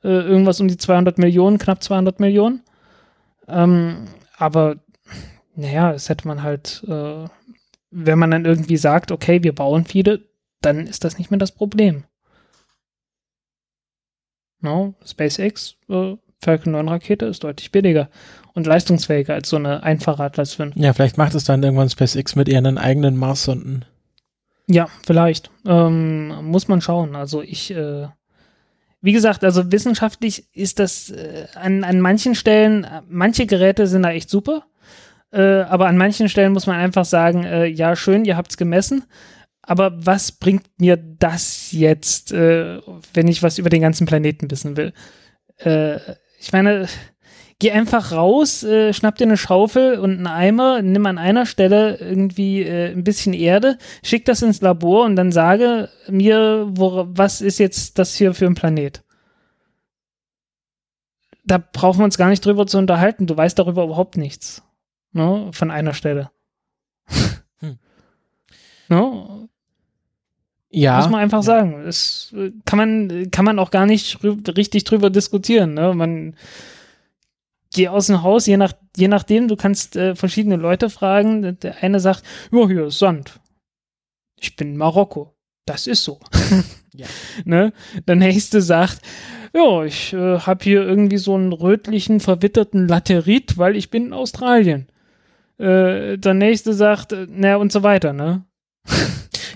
[0.04, 2.62] Äh, irgendwas um die 200 Millionen, knapp 200 Millionen.
[3.48, 4.78] Ähm, aber
[5.56, 7.26] naja, es hätte man halt, äh,
[7.90, 10.26] wenn man dann irgendwie sagt, okay, wir bauen viele,
[10.62, 12.04] dann ist das nicht mehr das Problem.
[14.60, 18.10] No, SpaceX, äh, Falcon 9 Rakete ist deutlich billiger
[18.54, 20.76] und leistungsfähiger als so eine einfache Atlas 5.
[20.76, 23.86] Ja, vielleicht macht es dann irgendwann SpaceX mit ihren eigenen Mars-Sonden.
[24.68, 25.50] Ja, vielleicht.
[25.66, 27.16] Ähm, muss man schauen.
[27.16, 28.08] Also ich, äh,
[29.02, 34.12] wie gesagt, also wissenschaftlich ist das äh, an, an manchen Stellen, manche Geräte sind da
[34.12, 34.64] echt super.
[35.32, 38.58] Äh, aber an manchen Stellen muss man einfach sagen, äh, ja, schön, ihr habt es
[38.58, 39.04] gemessen.
[39.62, 42.80] Aber was bringt mir das jetzt, äh,
[43.14, 44.94] wenn ich was über den ganzen Planeten wissen will?
[45.58, 46.00] Äh,
[46.40, 46.88] ich meine,
[47.60, 51.98] geh einfach raus, äh, schnapp dir eine Schaufel und einen Eimer, nimm an einer Stelle
[51.98, 57.42] irgendwie äh, ein bisschen Erde, schick das ins Labor und dann sage mir, wo, was
[57.42, 59.04] ist jetzt das hier für ein Planet?
[61.44, 63.26] Da brauchen wir uns gar nicht drüber zu unterhalten.
[63.26, 64.64] Du weißt darüber überhaupt nichts.
[65.14, 65.50] Ne?
[65.54, 66.30] Von einer Stelle.
[67.60, 67.80] hm.
[68.90, 69.48] ne?
[70.70, 70.98] Ja.
[70.98, 71.44] Muss man einfach ja.
[71.44, 71.86] sagen.
[71.86, 75.74] Das äh, kann man, kann man auch gar nicht richtig drüber diskutieren.
[75.74, 75.94] Ne?
[75.94, 76.36] Man,
[77.74, 81.60] geh aus dem Haus, je, nach, je nachdem, du kannst äh, verschiedene Leute fragen.
[81.60, 83.40] Der eine sagt, ja, hier ist Sand.
[84.40, 85.36] Ich bin in Marokko.
[85.66, 86.20] Das ist so.
[86.94, 87.08] ja.
[87.46, 87.74] ne?
[88.08, 89.02] Der nächste sagt,
[89.54, 94.14] ja, ich äh, habe hier irgendwie so einen rötlichen, verwitterten Laterit, weil ich bin in
[94.14, 94.88] Australien.
[95.58, 98.46] Äh, der nächste sagt, äh, na und so weiter, ne?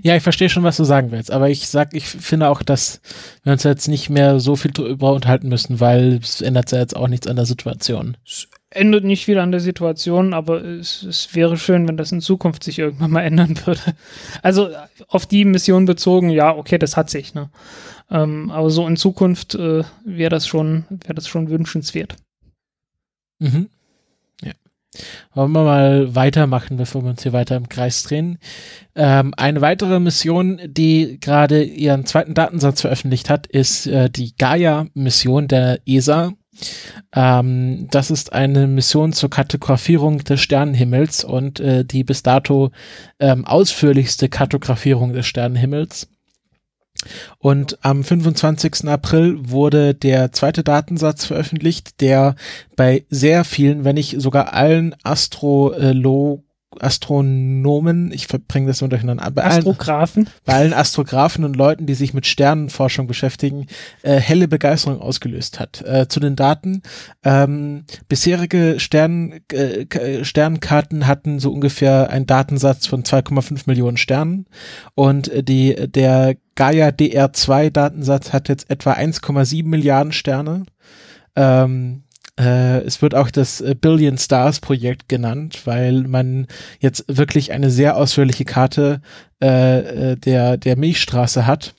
[0.04, 3.02] Ja, ich verstehe schon, was du sagen willst, aber ich sag, ich finde auch, dass
[3.44, 6.96] wir uns jetzt nicht mehr so viel darüber unterhalten müssen, weil es ändert ja jetzt
[6.96, 8.18] auch nichts an der Situation.
[8.26, 12.22] Es ändert nicht viel an der Situation, aber es, es wäre schön, wenn das in
[12.22, 13.82] Zukunft sich irgendwann mal ändern würde.
[14.42, 14.70] Also
[15.08, 17.50] auf die Mission bezogen, ja, okay, das hat sich, ne?
[18.10, 22.16] Ähm, aber so in Zukunft äh, wäre das schon, wäre das schon wünschenswert.
[23.40, 23.70] Mhm.
[25.34, 28.38] Wollen wir mal weitermachen, bevor wir uns hier weiter im Kreis drehen.
[28.96, 35.48] Ähm, eine weitere Mission, die gerade ihren zweiten Datensatz veröffentlicht hat, ist äh, die Gaia-Mission
[35.48, 36.34] der ESA.
[37.16, 42.72] Ähm, das ist eine Mission zur Kartografierung des Sternenhimmels und äh, die bis dato
[43.20, 46.10] ähm, ausführlichste Kartografierung des Sternenhimmels.
[47.40, 48.88] Und am 25.
[48.88, 52.36] April wurde der zweite Datensatz veröffentlicht, der
[52.76, 56.44] bei sehr vielen, wenn nicht sogar allen Astrolo
[56.80, 60.28] Astronomen, ich verbringe das immer durcheinander, bei Astrographen.
[60.28, 63.68] Allen, bei allen Astrographen und Leuten, die sich mit Sternenforschung beschäftigen,
[64.04, 65.82] äh, helle Begeisterung ausgelöst hat.
[65.82, 66.82] Äh, zu den Daten,
[67.24, 74.46] ähm, bisherige Stern, äh, Sternkarten hatten so ungefähr einen Datensatz von 2,5 Millionen Sternen
[74.96, 80.66] und die, der Gaia DR2 Datensatz hat jetzt etwa 1,7 Milliarden Sterne.
[81.36, 82.04] Ähm,
[82.40, 86.48] äh, es wird auch das äh, Billion Stars Projekt genannt, weil man
[86.80, 89.02] jetzt wirklich eine sehr ausführliche Karte
[89.42, 91.76] äh, äh der, der Milchstraße hat.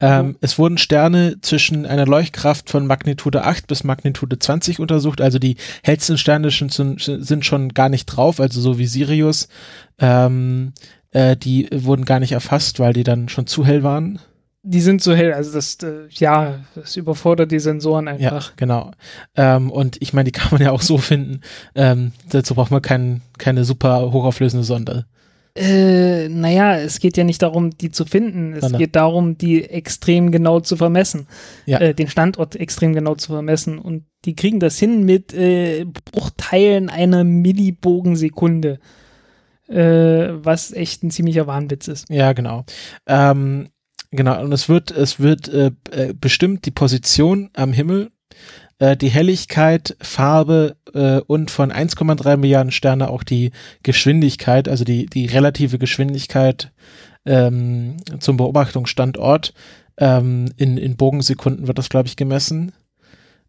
[0.00, 0.36] Ähm, mhm.
[0.40, 5.56] Es wurden Sterne zwischen einer Leuchtkraft von Magnitude 8 bis Magnitude 20 untersucht, also die
[5.84, 9.48] hellsten Sterne sind schon gar nicht drauf, also so wie Sirius.
[9.98, 10.72] Ähm,
[11.12, 14.18] äh, die wurden gar nicht erfasst, weil die dann schon zu hell waren.
[14.64, 18.50] Die sind so hell, also das, äh, ja, das überfordert die Sensoren einfach.
[18.50, 18.90] Ja, genau.
[19.36, 21.40] Ähm, und ich meine, die kann man ja auch so finden.
[21.74, 25.06] Ähm, dazu braucht man kein, keine super hochauflösende Sonde.
[25.54, 28.54] Äh, naja, es geht ja nicht darum, die zu finden.
[28.54, 31.26] Es geht darum, die extrem genau zu vermessen.
[31.66, 31.78] Ja.
[31.78, 33.78] Äh, den Standort extrem genau zu vermessen.
[33.78, 38.78] Und die kriegen das hin mit äh, Bruchteilen einer Millibogensekunde.
[39.72, 42.08] Äh, was echt ein ziemlicher Wahnwitz ist.
[42.10, 42.64] Ja, genau.
[43.06, 43.68] Ähm,
[44.10, 48.10] genau, und es wird, es wird äh, äh, bestimmt die Position am Himmel
[48.82, 53.52] äh, die Helligkeit, Farbe äh, und von 1,3 Milliarden Sterne auch die
[53.84, 56.72] Geschwindigkeit, also die, die relative Geschwindigkeit
[57.24, 59.54] ähm, zum Beobachtungsstandort.
[59.98, 62.72] Ähm, in, in Bogensekunden wird das, glaube ich, gemessen.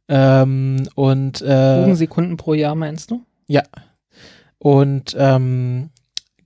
[0.08, 3.24] Ähm, und äh, Bogensekunden pro Jahr meinst du?
[3.48, 3.64] Ja.
[4.60, 5.90] Und ähm,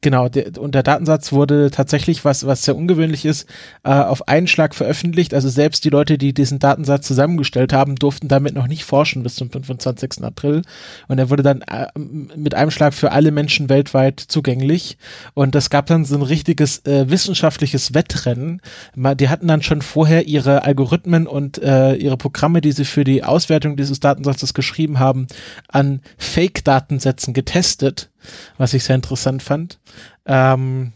[0.02, 3.50] Genau, der, und der Datensatz wurde tatsächlich, was, was sehr ungewöhnlich ist,
[3.84, 5.34] äh, auf einen Schlag veröffentlicht.
[5.34, 9.36] Also selbst die Leute, die diesen Datensatz zusammengestellt haben, durften damit noch nicht forschen bis
[9.36, 10.24] zum 25.
[10.24, 10.62] April.
[11.08, 14.98] Und er wurde dann äh, mit einem Schlag für alle Menschen weltweit zugänglich.
[15.34, 18.62] Und das gab dann so ein richtiges äh, wissenschaftliches Wettrennen.
[18.96, 23.24] Die hatten dann schon vorher ihre Algorithmen und äh, ihre Programme, die sie für die
[23.24, 25.28] Auswertung dieses Datensatzes geschrieben haben,
[25.70, 28.10] an Fake-Datensätzen getestet
[28.58, 29.80] was ich sehr interessant fand.
[30.26, 30.94] Ähm,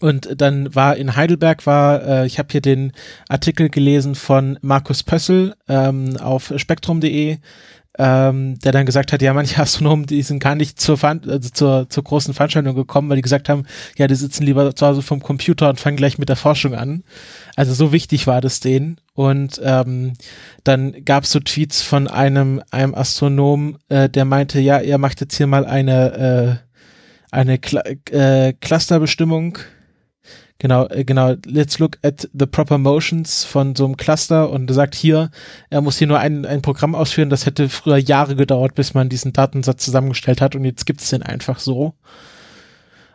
[0.00, 2.92] und dann war in Heidelberg war, äh, ich habe hier den
[3.28, 7.38] Artikel gelesen von Markus Pössl ähm, auf spektrum.de,
[8.02, 11.90] ähm, der dann gesagt hat, ja, manche Astronomen, die sind gar nicht zur, also zur,
[11.90, 13.66] zur großen Veranstaltung gekommen, weil die gesagt haben,
[13.98, 17.04] ja, die sitzen lieber zu Hause vom Computer und fangen gleich mit der Forschung an.
[17.56, 18.98] Also so wichtig war das denen.
[19.12, 20.14] Und ähm,
[20.64, 25.20] dann gab es so Tweets von einem, einem Astronom, äh, der meinte, ja, er macht
[25.20, 26.76] jetzt hier mal eine, äh,
[27.30, 29.58] eine Cl äh, Clusterbestimmung
[30.60, 31.34] Genau, äh, genau.
[31.46, 35.30] Let's look at the proper motions von so einem Cluster und sagt hier,
[35.70, 37.30] er muss hier nur ein, ein Programm ausführen.
[37.30, 41.22] Das hätte früher Jahre gedauert, bis man diesen Datensatz zusammengestellt hat und jetzt gibt's den
[41.22, 41.94] einfach so.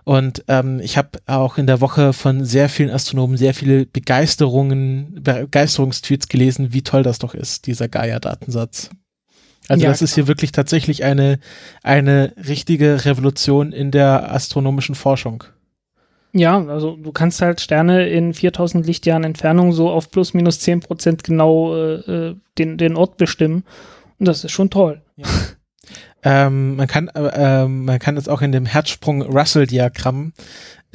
[0.06, 5.20] Und ähm, ich habe auch in der Woche von sehr vielen Astronomen sehr viele Begeisterungen,
[5.22, 8.90] Begeisterungstweets gelesen, wie toll das doch ist, dieser Gaia-Datensatz.
[9.68, 11.40] Also ja, das ist hier wirklich tatsächlich eine,
[11.84, 15.44] eine richtige Revolution in der astronomischen Forschung.
[16.38, 20.82] Ja, also du kannst halt Sterne in 4000 Lichtjahren Entfernung so auf plus minus 10
[20.82, 23.64] Prozent genau äh, äh, den, den Ort bestimmen.
[24.20, 25.02] Und das ist schon toll.
[25.16, 25.28] Ja.
[26.24, 30.34] ähm, man kann äh, man kann es auch in dem Herzsprung-Russell-Diagramm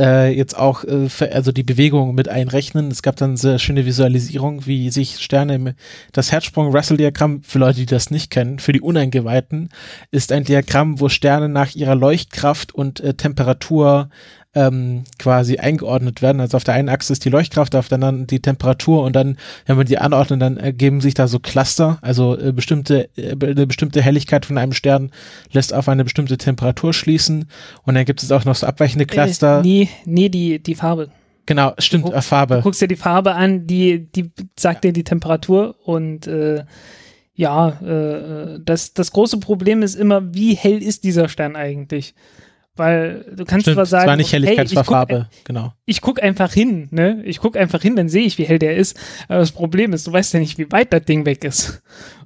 [0.01, 2.91] äh, jetzt auch äh, also die Bewegung mit einrechnen.
[2.91, 5.75] Es gab dann sehr schöne Visualisierung, wie sich Sterne im
[6.13, 9.69] das Herzsprung-Russell-Diagramm für Leute, die das nicht kennen, für die Uneingeweihten,
[10.11, 14.09] ist ein Diagramm, wo Sterne nach ihrer Leuchtkraft und äh, Temperatur
[14.55, 16.41] ähm, quasi eingeordnet werden.
[16.41, 19.37] Also auf der einen Achse ist die Leuchtkraft, auf der anderen die Temperatur und dann,
[19.67, 23.67] wenn man die anordnet, dann ergeben sich da so Cluster, also äh, bestimmte, äh, eine
[23.67, 25.13] bestimmte Helligkeit von einem Stern
[25.53, 27.49] lässt auf eine bestimmte Temperatur schließen
[27.85, 29.61] und dann gibt es auch noch so abweichende äh, Cluster.
[29.61, 31.11] Äh, nee, nee, die, die Farbe.
[31.47, 32.57] Genau, stimmt, du, Farbe.
[32.57, 36.65] Du guckst dir die Farbe an, die, die sagt dir die Temperatur und äh,
[37.35, 42.15] ja, äh, das, das große Problem ist immer, wie hell ist dieser Stern eigentlich?
[42.77, 45.73] Weil du kannst Stimmt, zwar sagen, es war nicht Helligkeit, hey, es war Farbe, genau.
[45.87, 47.23] Ich gucke einfach hin, ne?
[47.25, 48.99] Ich gucke einfach hin, dann sehe ich, wie hell der ist.
[49.29, 51.83] Aber das Problem ist, du weißt ja nicht, wie weit das Ding weg ist.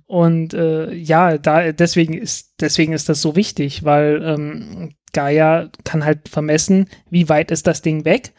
[0.07, 6.05] Und äh, ja, da deswegen ist deswegen ist das so wichtig, weil ähm, Gaia kann
[6.05, 8.35] halt vermessen, wie weit ist das Ding weg.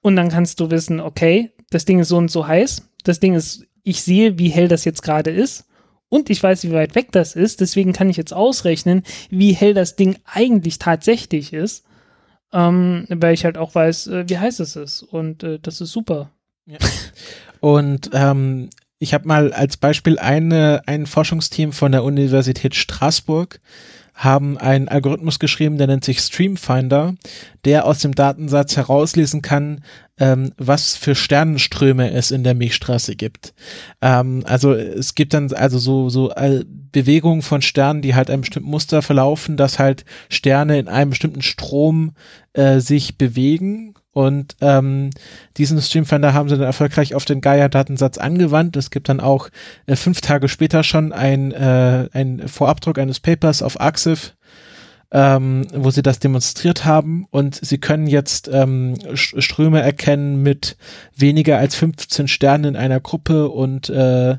[0.00, 2.90] Und dann kannst du wissen, okay, das Ding ist so und so heiß.
[3.04, 5.67] Das Ding ist, ich sehe, wie hell das jetzt gerade ist
[6.08, 7.60] und ich weiß, wie weit weg das ist.
[7.60, 11.84] Deswegen kann ich jetzt ausrechnen, wie hell das Ding eigentlich tatsächlich ist,
[12.52, 15.02] ähm, weil ich halt auch weiß, äh, wie heiß es ist.
[15.02, 16.30] Und äh, das ist super.
[16.66, 16.78] Ja.
[17.60, 23.60] Und ähm, ich habe mal als Beispiel eine, ein Forschungsteam von der Universität Straßburg
[24.14, 27.14] haben einen Algorithmus geschrieben, der nennt sich Streamfinder,
[27.64, 29.84] der aus dem Datensatz herauslesen kann,
[30.18, 33.54] ähm, was für Sternenströme es in der Milchstraße gibt.
[34.02, 36.32] Ähm, also es gibt dann also so, so
[36.90, 41.42] Bewegungen von Sternen, die halt einem bestimmten Muster verlaufen, dass halt Sterne in einem bestimmten
[41.42, 42.12] Strom
[42.54, 45.10] äh, sich bewegen Und ähm,
[45.58, 48.76] diesen Streamfinder haben sie dann erfolgreich auf den Gaia-Datensatz angewandt.
[48.76, 49.48] Es gibt dann auch
[49.86, 54.34] äh, fünf Tage später schon ein, äh, ein Vorabdruck eines Papers auf Arxiv,
[55.10, 60.76] ähm, wo sie das demonstriert haben und sie können jetzt ähm, Ströme erkennen mit
[61.16, 64.36] weniger als 15 Sternen in einer Gruppe und äh,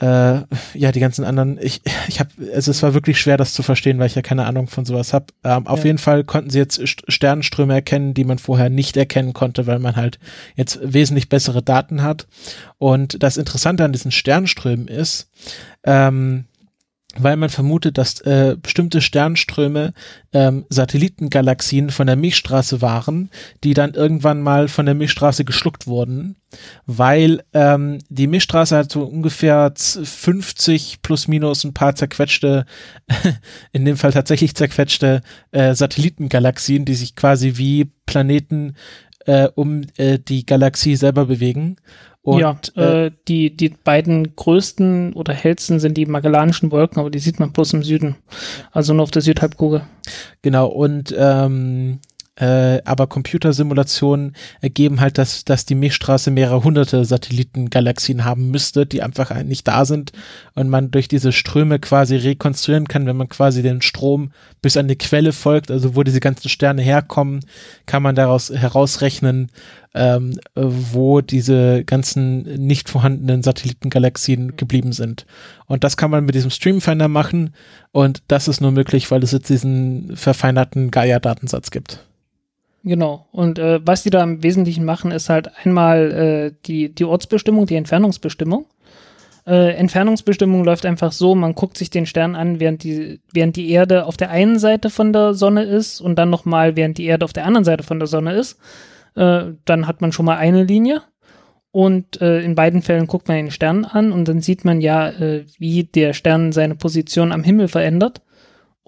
[0.00, 0.42] äh,
[0.74, 3.98] ja, die ganzen anderen, ich, ich habe, also es war wirklich schwer, das zu verstehen,
[3.98, 5.26] weil ich ja keine Ahnung von sowas habe.
[5.42, 5.86] Ähm, auf ja.
[5.86, 9.96] jeden Fall konnten sie jetzt Sternenströme erkennen, die man vorher nicht erkennen konnte, weil man
[9.96, 10.20] halt
[10.54, 12.28] jetzt wesentlich bessere Daten hat.
[12.78, 15.30] Und das Interessante an diesen Sternströmen ist,
[15.84, 16.44] ähm,
[17.16, 19.94] weil man vermutet, dass äh, bestimmte Sternströme
[20.32, 23.30] ähm, Satellitengalaxien von der Milchstraße waren,
[23.64, 26.36] die dann irgendwann mal von der Milchstraße geschluckt wurden,
[26.84, 32.66] weil ähm, die Milchstraße hat so ungefähr 50 plus minus ein paar zerquetschte,
[33.72, 38.76] in dem Fall tatsächlich zerquetschte äh, Satellitengalaxien, die sich quasi wie Planeten
[39.24, 41.76] äh, um äh, die Galaxie selber bewegen.
[42.28, 47.10] Und, ja, äh, äh, die, die beiden größten oder hellsten sind die Magellanischen Wolken, aber
[47.10, 48.16] die sieht man bloß im Süden.
[48.70, 49.82] Also nur auf der Südhalbkugel.
[50.42, 52.00] Genau, und ähm,
[52.38, 59.02] äh, aber Computersimulationen ergeben halt, dass, dass die Milchstraße mehrere hunderte Satellitengalaxien haben müsste, die
[59.02, 60.12] einfach nicht da sind
[60.54, 64.30] und man durch diese Ströme quasi rekonstruieren kann, wenn man quasi den Strom
[64.62, 67.40] bis an die Quelle folgt, also wo diese ganzen Sterne herkommen,
[67.86, 69.50] kann man daraus herausrechnen,
[69.94, 75.26] ähm, wo diese ganzen nicht vorhandenen Satellitengalaxien geblieben sind.
[75.66, 77.52] Und das kann man mit diesem Streamfinder machen
[77.90, 82.07] und das ist nur möglich, weil es jetzt diesen verfeinerten Gaia-Datensatz gibt.
[82.84, 83.26] Genau.
[83.32, 87.66] Und äh, was die da im Wesentlichen machen, ist halt einmal äh, die, die Ortsbestimmung,
[87.66, 88.66] die Entfernungsbestimmung.
[89.46, 93.70] Äh, Entfernungsbestimmung läuft einfach so, man guckt sich den Stern an, während die, während die
[93.70, 97.24] Erde auf der einen Seite von der Sonne ist und dann nochmal, während die Erde
[97.24, 98.58] auf der anderen Seite von der Sonne ist.
[99.16, 101.02] Äh, dann hat man schon mal eine Linie.
[101.70, 105.10] Und äh, in beiden Fällen guckt man den Stern an und dann sieht man ja,
[105.10, 108.22] äh, wie der Stern seine Position am Himmel verändert.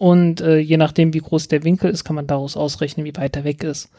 [0.00, 3.36] Und äh, je nachdem, wie groß der Winkel ist, kann man daraus ausrechnen, wie weit
[3.36, 3.90] er weg ist.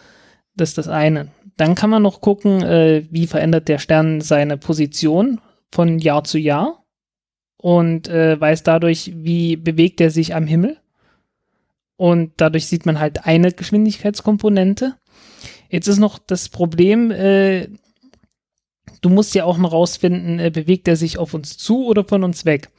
[0.56, 1.28] Das ist das eine.
[1.58, 5.40] Dann kann man noch gucken, äh, wie verändert der Stern seine Position
[5.72, 6.84] von Jahr zu Jahr
[7.58, 10.80] und äh, weiß dadurch, wie bewegt er sich am Himmel.
[11.98, 14.98] Und dadurch sieht man halt eine Geschwindigkeitskomponente.
[15.70, 17.68] Jetzt ist noch das Problem, äh,
[19.02, 22.24] du musst ja auch noch rausfinden, äh, bewegt er sich auf uns zu oder von
[22.24, 22.72] uns weg.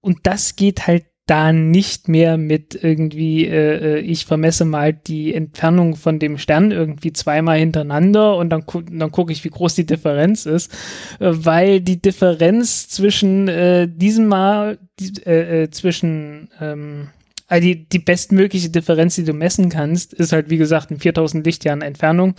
[0.00, 5.32] Und das geht halt da nicht mehr mit irgendwie, äh, äh, ich vermesse mal die
[5.32, 9.76] Entfernung von dem Stern irgendwie zweimal hintereinander und dann, gu dann gucke ich, wie groß
[9.76, 10.72] die Differenz ist,
[11.20, 17.10] äh, weil die Differenz zwischen äh, diesem Mal, die, äh, äh, zwischen, ähm,
[17.46, 21.46] also die, die bestmögliche Differenz, die du messen kannst, ist halt, wie gesagt, in 4000
[21.46, 22.34] Lichtjahren Entfernung.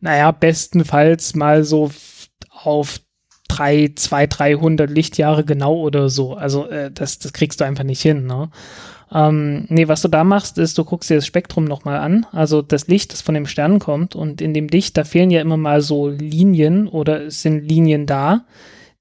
[0.00, 1.90] Naja, bestenfalls mal so
[2.50, 3.00] auf
[3.50, 6.34] drei, zwei, 300 Lichtjahre genau oder so.
[6.34, 8.26] Also äh, das, das kriegst du einfach nicht hin.
[8.26, 8.50] Ne?
[9.12, 12.62] Ähm, nee, was du da machst, ist, du guckst dir das Spektrum nochmal an, also
[12.62, 15.56] das Licht, das von dem Stern kommt und in dem Licht, da fehlen ja immer
[15.56, 18.44] mal so Linien oder es sind Linien da,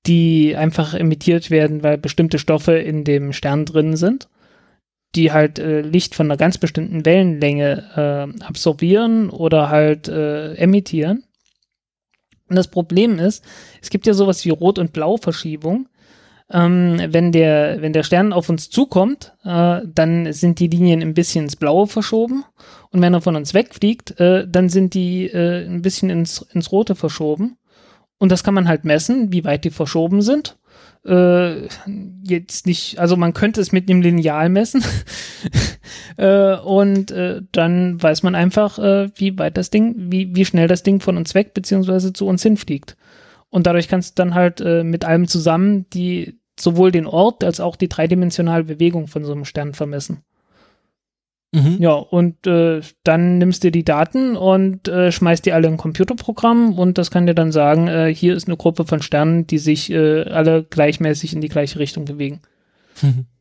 [0.07, 4.29] die einfach emittiert werden, weil bestimmte Stoffe in dem Stern drin sind,
[5.15, 11.23] die halt äh, Licht von einer ganz bestimmten Wellenlänge äh, absorbieren oder halt äh, emittieren.
[12.49, 13.43] Und das Problem ist,
[13.81, 15.87] es gibt ja sowas wie Rot- und Blau-Verschiebung.
[16.51, 21.13] Ähm, wenn, der, wenn der Stern auf uns zukommt, äh, dann sind die Linien ein
[21.13, 22.43] bisschen ins Blaue verschoben.
[22.89, 26.71] Und wenn er von uns wegfliegt, äh, dann sind die äh, ein bisschen ins, ins
[26.71, 27.57] Rote verschoben.
[28.17, 30.57] Und das kann man halt messen, wie weit die verschoben sind
[31.05, 31.67] äh,
[32.23, 34.83] jetzt nicht, also man könnte es mit einem Lineal messen
[36.17, 40.67] äh, und äh, dann weiß man einfach, äh, wie weit das Ding, wie, wie schnell
[40.67, 42.97] das Ding von uns weg beziehungsweise zu uns hinfliegt.
[43.49, 47.59] Und dadurch kannst du dann halt äh, mit allem zusammen die sowohl den Ort als
[47.59, 50.23] auch die dreidimensionale Bewegung von so einem Stern vermessen.
[51.51, 51.77] Mhm.
[51.79, 55.77] Ja, und äh, dann nimmst du die Daten und äh, schmeißt die alle in ein
[55.77, 59.57] Computerprogramm und das kann dir dann sagen, äh, hier ist eine Gruppe von Sternen, die
[59.57, 62.41] sich äh, alle gleichmäßig in die gleiche Richtung bewegen.
[63.01, 63.25] Mhm.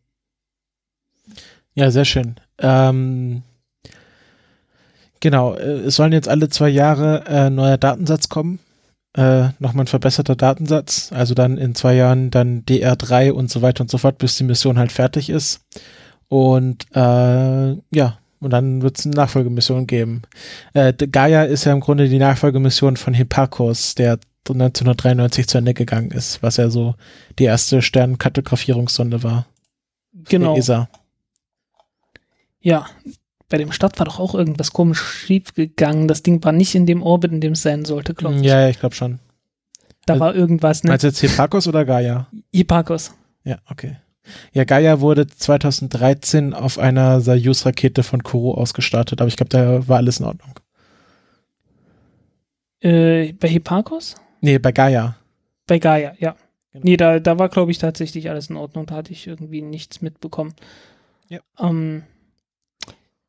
[1.75, 2.35] Ja, sehr schön.
[2.59, 3.43] Ähm,
[5.21, 8.59] genau, äh, es sollen jetzt alle zwei Jahre äh, neuer Datensatz kommen.
[9.17, 11.13] Äh, nochmal ein verbesserter Datensatz.
[11.13, 14.43] Also dann in zwei Jahren dann DR3 und so weiter und so fort, bis die
[14.43, 15.61] Mission halt fertig ist.
[16.29, 20.23] Und äh, ja, und dann wird es eine Nachfolgemission geben.
[20.75, 24.19] Äh, Gaia ist ja im Grunde die Nachfolgemission von Hipparcos, der
[24.49, 26.95] 1993 zu Ende gegangen ist, was ja so
[27.39, 29.47] die erste Sternkartografierungssonde war.
[30.29, 30.57] Genau.
[30.57, 30.89] ESA.
[32.61, 32.87] Ja,
[33.49, 36.09] bei dem Start war doch auch irgendwas komisch schief gegangen.
[36.09, 38.43] Das Ding war nicht in dem Orbit, in dem es sein sollte, glaube ich.
[38.43, 39.19] Ja, ja, ich glaube schon.
[40.07, 40.91] Da Also- war irgendwas, ne?
[40.91, 42.29] Meinst du jetzt Hipparcos oder Gaia?
[42.53, 43.13] Hipparchos.
[43.45, 43.97] Ja, okay.
[44.53, 49.99] Ja, Gaia wurde 2013 auf einer Soyuz-Rakete von Kourou ausgestartet, aber ich glaube, da war
[49.99, 50.55] alles in Ordnung.
[52.81, 54.17] Äh, bei Hipparchos?
[54.41, 55.17] Nee, bei Gaia.
[55.67, 56.37] Bei Gaia, ja.
[56.73, 56.85] Genau.
[56.85, 58.87] Nee, da, da war, glaube ich, tatsächlich alles in Ordnung.
[58.87, 60.55] Da hatte ich irgendwie nichts mitbekommen.
[61.29, 61.41] Ja.
[61.59, 62.05] Ähm,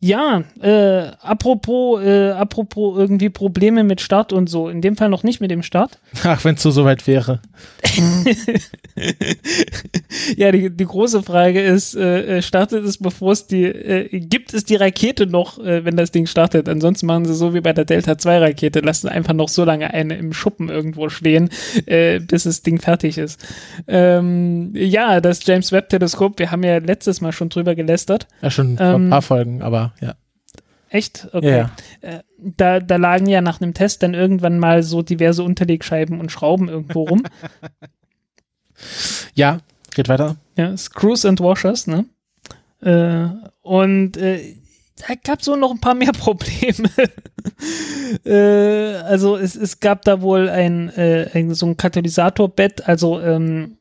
[0.01, 4.69] ja, äh, apropos, äh, apropos irgendwie Probleme mit Start und so.
[4.69, 5.99] In dem Fall noch nicht mit dem Start.
[6.23, 7.41] Ach, wenn es so soweit wäre.
[10.37, 14.53] ja, die, die große Frage ist, äh, äh, startet es, bevor es die, äh, gibt
[14.53, 16.69] es die Rakete noch, äh, wenn das Ding startet?
[16.69, 19.93] Ansonsten machen sie so wie bei der Delta 2 Rakete, lassen einfach noch so lange
[19.93, 21.49] eine im Schuppen irgendwo stehen,
[21.85, 23.39] äh, bis das Ding fertig ist.
[23.87, 28.27] Ähm, ja, das James Webb Teleskop, wir haben ja letztes Mal schon drüber gelästert.
[28.41, 30.15] Ja, schon vor ein Ähm, paar Folgen, aber ja.
[30.89, 31.27] Echt?
[31.33, 31.57] Okay.
[31.59, 31.71] Ja,
[32.01, 36.31] Äh, da, da lagen ja nach einem Test dann irgendwann mal so diverse Unterlegscheiben und
[36.31, 37.23] Schrauben irgendwo rum.
[39.35, 39.59] ja,
[39.93, 40.37] geht weiter.
[40.57, 42.05] Ja, Screws and Washers, ne?
[42.81, 43.27] Äh,
[43.61, 44.55] und äh,
[45.07, 46.89] da gab so noch ein paar mehr Probleme.
[48.25, 53.77] äh, also es, es gab da wohl ein, äh, ein so ein Katalysatorbett, also ähm,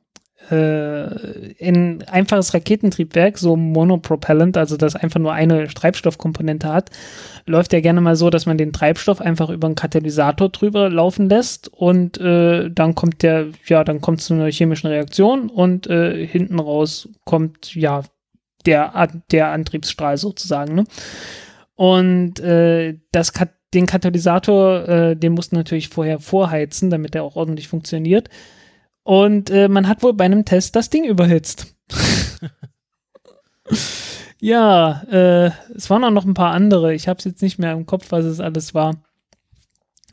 [0.51, 6.91] äh, ein einfaches Raketentriebwerk, so Monopropellant, also das einfach nur eine Treibstoffkomponente hat,
[7.47, 11.29] läuft ja gerne mal so, dass man den Treibstoff einfach über einen Katalysator drüber laufen
[11.29, 15.87] lässt und äh, dann kommt der, ja, dann kommt es zu einer chemischen Reaktion und
[15.87, 18.03] äh, hinten raus kommt ja
[18.67, 20.75] der, der Antriebsstrahl sozusagen.
[20.75, 20.85] Ne?
[21.75, 27.37] Und äh, das Kat den Katalysator, äh, den mussten natürlich vorher vorheizen, damit der auch
[27.37, 28.31] ordentlich funktioniert.
[29.03, 31.75] Und äh, man hat wohl bei einem Test das Ding überhitzt.
[34.41, 36.95] ja, äh, es waren auch noch ein paar andere.
[36.95, 39.03] Ich habe es jetzt nicht mehr im Kopf, was es alles war.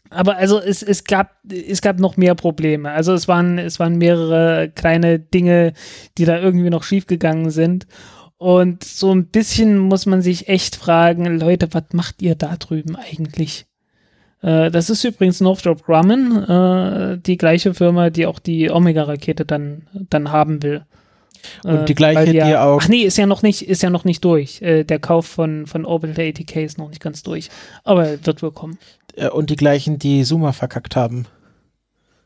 [0.10, 2.92] Aber also es, es gab es gab noch mehr Probleme.
[2.92, 5.74] Also es waren es waren mehrere kleine Dinge,
[6.18, 7.88] die da irgendwie noch schiefgegangen sind.
[8.38, 12.96] Und so ein bisschen muss man sich echt fragen, Leute, was macht ihr da drüben
[12.96, 13.66] eigentlich?
[14.46, 19.88] Äh, das ist übrigens Northrop Grumman, äh, die gleiche Firma, die auch die Omega-Rakete dann,
[19.94, 20.86] dann haben will.
[21.64, 23.82] Und Äh, die gleiche, weil ja, die auch- Ach nee, ist ja noch nicht, ist
[23.84, 24.62] ja noch nicht durch.
[24.62, 27.50] Äh, der Kauf von, von Orbital ATK ist noch nicht ganz durch.
[27.84, 28.78] Aber wird wohl kommen.
[29.16, 31.26] Äh, Und die gleichen, die Zuma verkackt haben.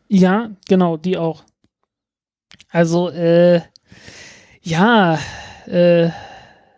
[0.07, 1.43] Ja, genau, die auch.
[2.71, 3.61] Also, äh,
[4.61, 5.19] ja,
[5.67, 6.09] äh,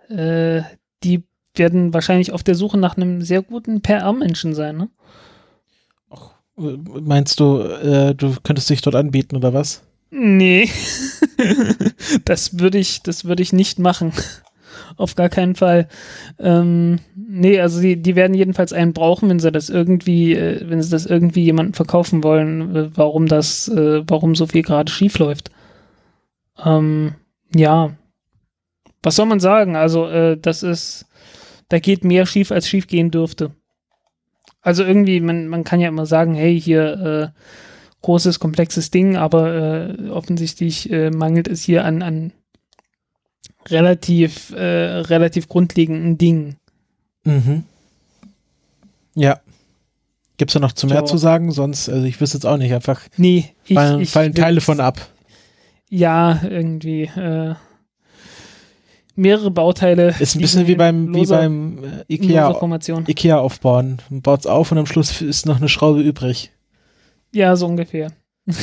[0.10, 0.64] äh,
[1.04, 1.24] die
[1.56, 4.89] werden wahrscheinlich auf der Suche nach einem sehr guten PR-Menschen sein, ne?
[6.62, 9.84] Meinst du, äh, du könntest dich dort anbieten oder was?
[10.12, 10.70] Nee.
[12.26, 14.12] das würde ich, das würde ich nicht machen.
[14.97, 15.88] Auf gar keinen Fall.
[16.38, 20.82] Ähm, nee, also die, die werden jedenfalls einen brauchen, wenn sie das irgendwie, äh, wenn
[20.82, 25.18] sie das irgendwie jemandem verkaufen wollen, äh, warum das, äh, warum so viel gerade schief
[25.18, 25.49] läuft.
[26.64, 27.16] Ähm,
[27.55, 27.95] ja.
[29.01, 29.76] Was soll man sagen?
[29.76, 31.05] Also, äh, das ist,
[31.70, 33.55] da geht mehr schief, als schief gehen dürfte.
[34.62, 37.39] Also irgendwie, man, man kann ja immer sagen, hey, hier, äh,
[38.03, 39.53] großes, komplexes Ding, aber
[39.99, 42.32] äh, offensichtlich äh, mangelt es hier an, an
[43.70, 44.62] relativ, äh,
[45.01, 46.55] relativ grundlegenden Dingen.
[47.24, 47.64] Mhm.
[49.16, 49.39] Ja.
[50.38, 51.05] Gibt's da noch zu mehr Ja.
[51.05, 51.51] zu sagen?
[51.51, 54.80] Sonst, also ich wüsste jetzt auch nicht, einfach Nee, ich, fallen, ich fallen Teile von
[54.80, 54.99] ab.
[55.89, 57.09] Ja, irgendwie.
[59.16, 60.16] Mehrere Bauteile.
[60.20, 62.49] Ist ein bisschen wie beim, wie beim äh, Ikea.
[63.07, 64.01] Ikea aufbauen.
[64.09, 66.51] Man baut's auf und am Schluss ist noch eine Schraube übrig.
[67.34, 68.12] Ja, so ungefähr.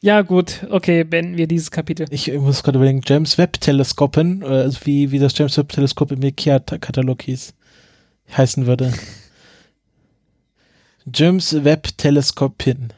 [0.00, 2.06] ja, gut, okay, beenden wir dieses Kapitel.
[2.10, 6.22] Ich muss gerade überlegen, James Webb Teleskopen, also wie, wie das James Webb Teleskop im
[6.22, 7.54] Ikea-Katalog hieß,
[8.36, 8.92] heißen würde.
[11.12, 12.92] James Webb Teleskopin.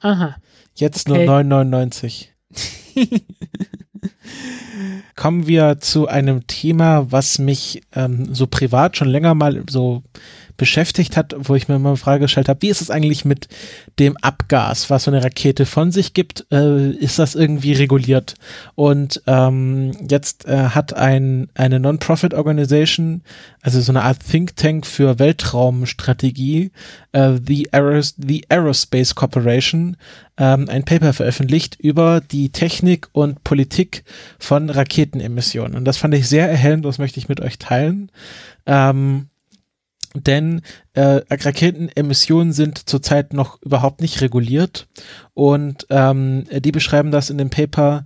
[0.00, 0.36] Aha.
[0.74, 1.26] Jetzt Okay.
[1.26, 2.28] nur 9,99.
[5.16, 10.02] Kommen wir zu einem Thema, was mich ähm, so privat schon länger mal so
[10.58, 13.48] beschäftigt hat, wo ich mir mal eine Frage gestellt habe, wie ist es eigentlich mit
[13.98, 16.46] dem Abgas, was so eine Rakete von sich gibt?
[16.52, 18.34] Äh, ist das irgendwie reguliert?
[18.74, 23.22] Und ähm, jetzt äh, hat ein, eine Non-Profit-Organisation,
[23.62, 26.72] also so eine Art Think Tank für Weltraumstrategie,
[27.12, 29.96] äh, the, Aeros the Aerospace Corporation,
[30.38, 34.02] ähm, ein Paper veröffentlicht über die Technik und Politik
[34.40, 35.76] von Raketenemissionen.
[35.76, 38.10] Und das fand ich sehr erhellend, das möchte ich mit euch teilen.
[38.66, 39.28] Ähm,
[40.26, 40.62] denn
[40.94, 44.88] äh, Raketenemissionen sind zurzeit noch überhaupt nicht reguliert.
[45.34, 48.04] Und ähm, die beschreiben das in dem Paper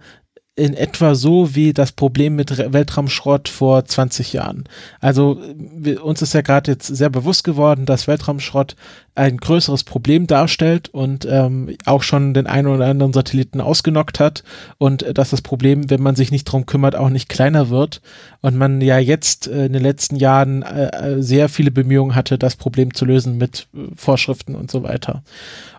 [0.54, 4.64] in etwa so wie das Problem mit Weltraumschrott vor 20 Jahren.
[5.00, 8.76] Also wir, uns ist ja gerade jetzt sehr bewusst geworden, dass Weltraumschrott
[9.14, 14.44] ein größeres Problem darstellt und ähm, auch schon den einen oder anderen Satelliten ausgenockt hat
[14.76, 18.02] und äh, dass das Problem, wenn man sich nicht drum kümmert, auch nicht kleiner wird
[18.42, 22.36] und man ja jetzt äh, in den letzten Jahren äh, äh sehr viele Bemühungen hatte,
[22.36, 25.22] das Problem zu lösen mit äh, Vorschriften und so weiter.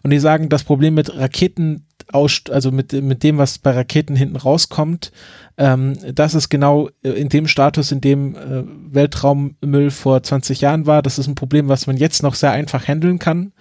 [0.01, 4.15] Und die sagen, das Problem mit Raketen aus, also mit, mit dem, was bei Raketen
[4.15, 5.11] hinten rauskommt,
[5.55, 10.87] ähm, das ist genau äh, in dem Status, in dem äh, Weltraummüll vor 20 Jahren
[10.87, 11.03] war.
[11.03, 13.51] Das ist ein Problem, was man jetzt noch sehr einfach handeln kann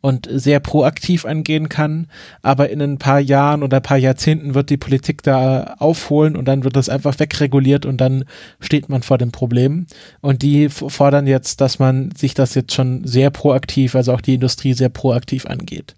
[0.00, 2.06] und sehr proaktiv angehen kann.
[2.40, 6.46] Aber in ein paar Jahren oder ein paar Jahrzehnten wird die Politik da aufholen und
[6.46, 8.24] dann wird das einfach wegreguliert und dann
[8.60, 9.86] steht man vor dem Problem.
[10.22, 14.34] Und die fordern jetzt, dass man sich das jetzt schon sehr proaktiv, also auch die
[14.34, 15.94] Industrie sehr proaktiv angeht.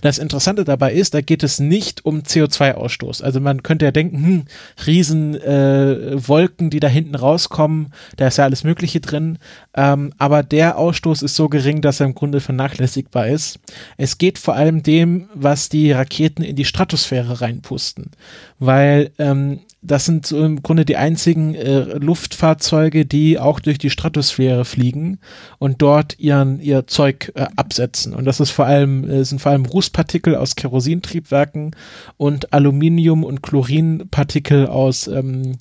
[0.00, 3.22] Das Interessante dabei ist, da geht es nicht um CO2-Ausstoß.
[3.22, 4.44] Also man könnte ja denken, hm,
[4.86, 9.38] riesen äh, Wolken, die da hinten rauskommen, da ist ja alles Mögliche drin.
[9.74, 13.58] Ähm, aber der Ausstoß ist so gering, dass er im Grunde vernachlässigbar ist.
[13.96, 18.10] Es geht vor allem dem, was die Raketen in die Stratosphäre reinpusten.
[18.58, 23.90] Weil ähm, das sind so im Grunde die einzigen äh, Luftfahrzeuge, die auch durch die
[23.90, 25.18] Stratosphäre fliegen
[25.58, 28.14] und dort ihren, ihr Zeug äh, absetzen.
[28.14, 31.74] Und das ist vor allem, äh, sind vor allem Rußpartikel aus Kerosintriebwerken
[32.16, 35.58] und Aluminium- und Chlorinpartikel aus ähm,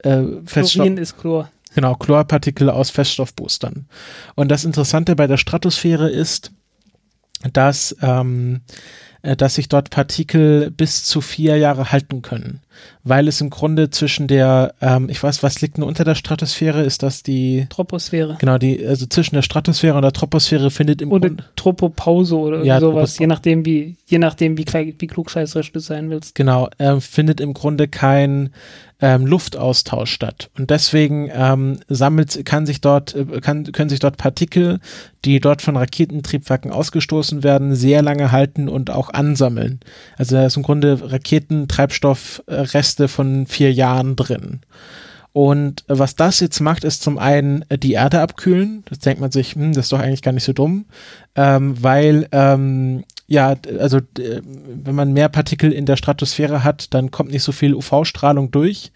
[0.00, 0.72] äh, Feststoff.
[0.72, 1.48] Chlorin ist Chlor.
[1.72, 3.86] Genau, Chlorpartikel aus Feststoffboostern.
[4.34, 6.50] Und das Interessante bei der Stratosphäre ist,
[7.52, 8.62] dass ähm,
[9.22, 12.62] äh, dass sich dort Partikel bis zu vier Jahre halten können,
[13.02, 16.82] weil es im Grunde zwischen der, ähm, ich weiß, was liegt denn unter der Stratosphäre?
[16.82, 18.36] Ist das die Troposphäre?
[18.38, 22.64] Genau, die, also zwischen der Stratosphäre und der Troposphäre findet im oder Grunde Tropopause oder
[22.64, 26.34] ja, sowas, je nachdem wie, je nachdem wie, wie klugscheißerisch du sein willst.
[26.34, 28.50] Genau, äh, findet im Grunde kein
[29.02, 30.50] ähm, Luftaustausch statt.
[30.58, 34.80] Und deswegen ähm, sammelt, kann sich dort, äh, kann, können sich dort Partikel,
[35.24, 39.80] die dort von Raketentriebwerken ausgestoßen werden, sehr lange halten und auch ansammeln.
[40.16, 41.10] Also da ist im Grunde
[42.70, 44.60] Raketentreibstoffreste von vier Jahren drin.
[45.32, 48.82] Und was das jetzt macht, ist zum einen äh, die Erde abkühlen.
[48.88, 50.86] Das denkt man sich, hm, das ist doch eigentlich gar nicht so dumm,
[51.36, 57.30] ähm, weil ähm, ja, also wenn man mehr Partikel in der Stratosphäre hat, dann kommt
[57.30, 58.90] nicht so viel UV-Strahlung durch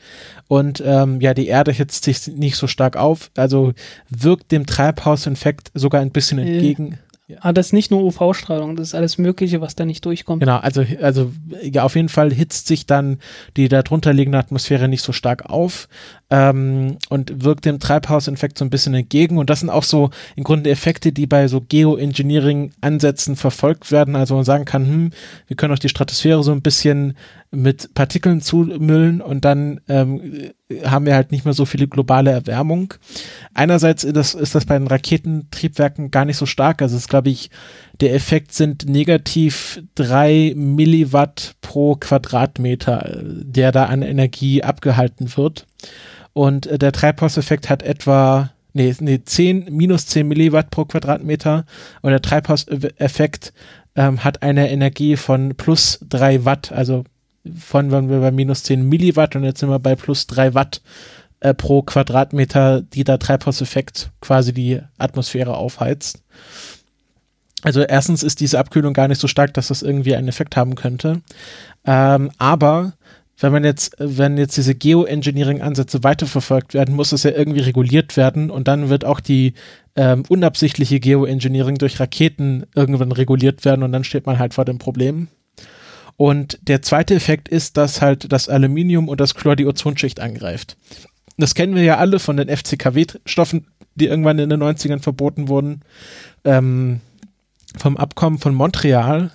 [0.49, 3.75] und ähm, ja, die Erde hitzt sich nicht so stark auf, also
[4.11, 6.99] wirkt dem Treibhauseffekt sogar ein bisschen äh, entgegen.
[7.27, 7.39] Ja.
[7.41, 10.41] Aber das ist nicht nur UV-Strahlung, das ist alles Mögliche, was da nicht durchkommt.
[10.41, 13.19] Genau, also, also ja, auf jeden Fall hitzt sich dann
[13.57, 15.89] die darunter liegende Atmosphäre nicht so stark auf
[16.29, 19.39] ähm, und wirkt dem Treibhauseffekt so ein bisschen entgegen.
[19.39, 24.17] Und das sind auch so im Grunde Effekte, die bei so Geoengineering-Ansätzen verfolgt werden.
[24.17, 25.11] Also man sagen kann, hm,
[25.47, 27.17] wir können auch die Stratosphäre so ein bisschen
[27.55, 30.51] mit Partikeln zumüllen und dann ähm,
[30.85, 32.95] haben wir halt nicht mehr so viele globale Erwärmung.
[33.53, 36.83] Einerseits ist das, ist das bei den Raketentriebwerken gar nicht so stark.
[36.83, 37.51] Also es glaube ich,
[38.01, 45.67] der Effekt sind negativ drei Milliwatt pro Quadratmeter, der da an Energie abgehalten wird.
[46.33, 51.65] Und äh, der Treibhauseffekt hat etwa nee, nee, 10, minus 10 Milliwatt pro Quadratmeter
[52.03, 53.53] und der Treibhauseffekt
[53.97, 57.05] ähm, hat eine Energie von plus 3 Watt, also
[57.59, 60.81] von waren wir bei minus 10 Milliwatt und jetzt sind wir bei plus 3 Watt
[61.41, 66.23] äh, pro Quadratmeter, die der Treibhauseffekt quasi die Atmosphäre aufheizt.
[67.63, 70.75] Also erstens ist diese Abkühlung gar nicht so stark, dass das irgendwie einen Effekt haben
[70.75, 71.23] könnte.
[71.87, 72.93] Ähm, aber
[73.39, 78.51] wenn man jetzt, wenn jetzt diese Geoengineering-Ansätze weiterverfolgt werden, muss es ja irgendwie reguliert werden
[78.51, 79.55] und dann wird auch die
[79.97, 84.79] ähm, unabsichtliche Geoengineering durch Raketen irgendwann reguliert werden und dann steht man halt vor dem
[84.79, 85.29] Problem.
[86.17, 90.77] Und der zweite Effekt ist, dass halt das Aluminium und das Chlor die Ozonschicht angreift.
[91.37, 95.81] Das kennen wir ja alle von den FCKW-Stoffen, die irgendwann in den 90ern verboten wurden,
[96.45, 97.01] ähm,
[97.77, 99.33] vom Abkommen von Montreal.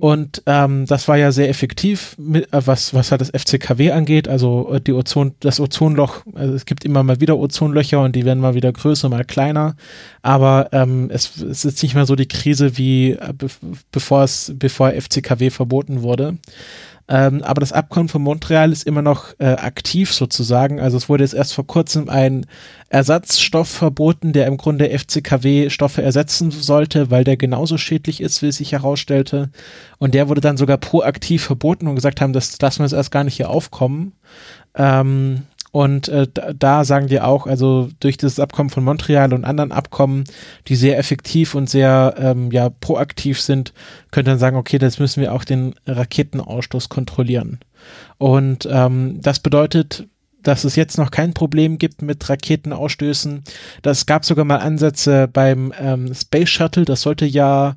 [0.00, 4.28] Und ähm, das war ja sehr effektiv, mit, äh, was, was halt das FCKW angeht,
[4.28, 8.24] also äh, die Ozon, das Ozonloch, also es gibt immer mal wieder Ozonlöcher und die
[8.24, 9.76] werden mal wieder größer, mal kleiner.
[10.22, 13.48] Aber ähm, es, es ist nicht mehr so die Krise wie äh, be
[13.92, 16.38] bevor es, bevor FCKW verboten wurde.
[17.12, 20.78] Ähm, aber das Abkommen von Montreal ist immer noch äh, aktiv sozusagen.
[20.78, 22.46] Also es wurde jetzt erst vor kurzem ein
[22.88, 28.58] Ersatzstoff verboten, der im Grunde FCKW-Stoffe ersetzen sollte, weil der genauso schädlich ist, wie es
[28.58, 29.50] sich herausstellte.
[29.98, 33.10] Und der wurde dann sogar proaktiv verboten und gesagt haben, das lassen wir jetzt erst
[33.10, 34.12] gar nicht hier aufkommen.
[34.76, 36.26] Ähm, Und äh,
[36.56, 40.24] da, sagen die auch, also durch das Abkommen von Montreal und anderen Abkommen,
[40.66, 43.72] die sehr effektiv und sehr ähm, ja, proaktiv sind,
[44.10, 47.60] könnte man sagen, okay, das müssen wir auch den Raketenausstoß kontrollieren.
[48.18, 50.08] Und ähm, das bedeutet,
[50.42, 53.44] dass es jetzt noch kein Problem gibt mit Raketenausstößen.
[53.82, 57.76] Das gab sogar mal Ansätze beim ähm, Space Shuttle, das sollte ja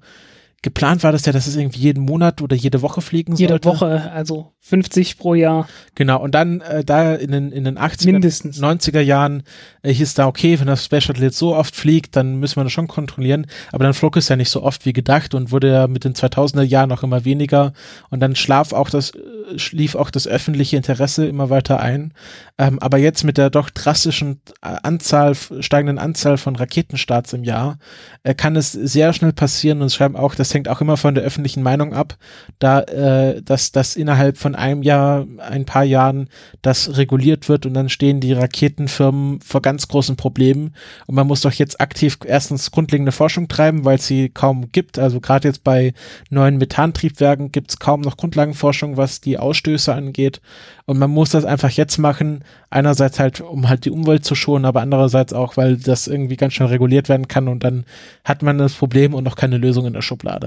[0.64, 3.69] geplant war das ja, dass es irgendwie jeden Monat oder jede Woche fliegen Jede sollte.
[3.69, 5.68] Woche, also 50 pro Jahr.
[5.94, 8.61] Genau, und dann äh, da in den, in den 80er, Mindestens.
[8.61, 9.44] 90er Jahren
[9.81, 12.64] äh, hieß da, okay, wenn das Space Shuttle jetzt so oft fliegt, dann müssen wir
[12.64, 13.45] das schon kontrollieren.
[13.73, 16.14] Aber dann flog es ja nicht so oft wie gedacht und wurde ja mit den
[16.14, 17.73] 2000er Jahren noch immer weniger.
[18.10, 22.14] Und dann schlaf auch das, äh, schlief auch das öffentliche Interesse immer weiter ein.
[22.57, 27.80] Ähm, aber jetzt mit der doch drastischen äh, Anzahl, steigenden Anzahl von Raketenstarts im Jahr,
[28.23, 31.15] äh, kann es sehr schnell passieren und es schreiben auch, das hängt auch immer von
[31.15, 32.15] der öffentlichen Meinung ab,
[32.59, 36.30] da, äh, dass das innerhalb von einem Jahr, ein paar Jahren
[36.61, 40.75] das reguliert wird und dann stehen die Raketenfirmen vor ganz großen Problemen
[41.07, 44.99] und man muss doch jetzt aktiv erstens grundlegende Forschung treiben, weil es sie kaum gibt.
[44.99, 45.93] Also gerade jetzt bei
[46.30, 50.39] neuen Methantriebwerken gibt es kaum noch Grundlagenforschung, was die Ausstöße angeht.
[50.85, 52.43] Und man muss das einfach jetzt machen.
[52.69, 56.53] Einerseits halt, um halt die Umwelt zu schonen, aber andererseits auch, weil das irgendwie ganz
[56.53, 57.85] schnell reguliert werden kann und dann
[58.23, 60.42] hat man das Problem und noch keine Lösung in der Schublade.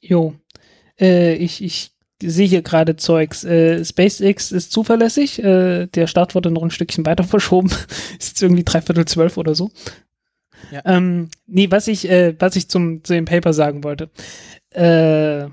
[0.00, 0.34] Jo.
[0.98, 3.44] Äh, ich, ich sehe hier gerade Zeugs.
[3.44, 5.42] Äh, SpaceX ist zuverlässig.
[5.42, 7.70] Äh, der Start wurde noch ein Stückchen weiter verschoben.
[8.18, 9.70] ist jetzt irgendwie dreiviertel zwölf oder so.
[10.70, 10.82] Ja.
[10.84, 14.10] Ähm, nee, was ich, äh, was ich zum, zu dem Paper sagen wollte.
[14.70, 15.48] Äh,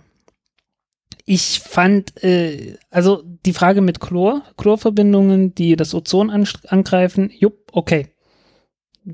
[1.25, 7.69] ich fand, äh, also die Frage mit Chlor, Chlorverbindungen, die das Ozon an, angreifen, jupp,
[7.73, 8.07] okay.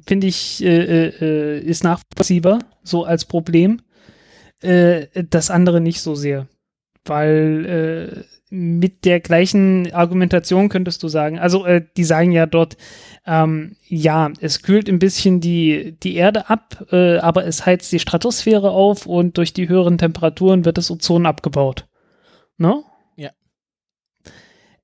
[0.06, 3.82] Finde ich, äh, äh, ist nachvollziehbar, so als Problem.
[4.64, 6.48] Äh, das andere nicht so sehr.
[7.06, 12.78] Weil äh, mit der gleichen Argumentation könntest du sagen, also äh, die sagen ja dort,
[13.26, 18.00] ähm, ja, es kühlt ein bisschen die, die Erde ab, äh, aber es heizt die
[18.00, 21.88] Stratosphäre auf und durch die höheren Temperaturen wird das Ozon abgebaut.
[22.58, 22.68] Ne?
[22.70, 22.93] Ja.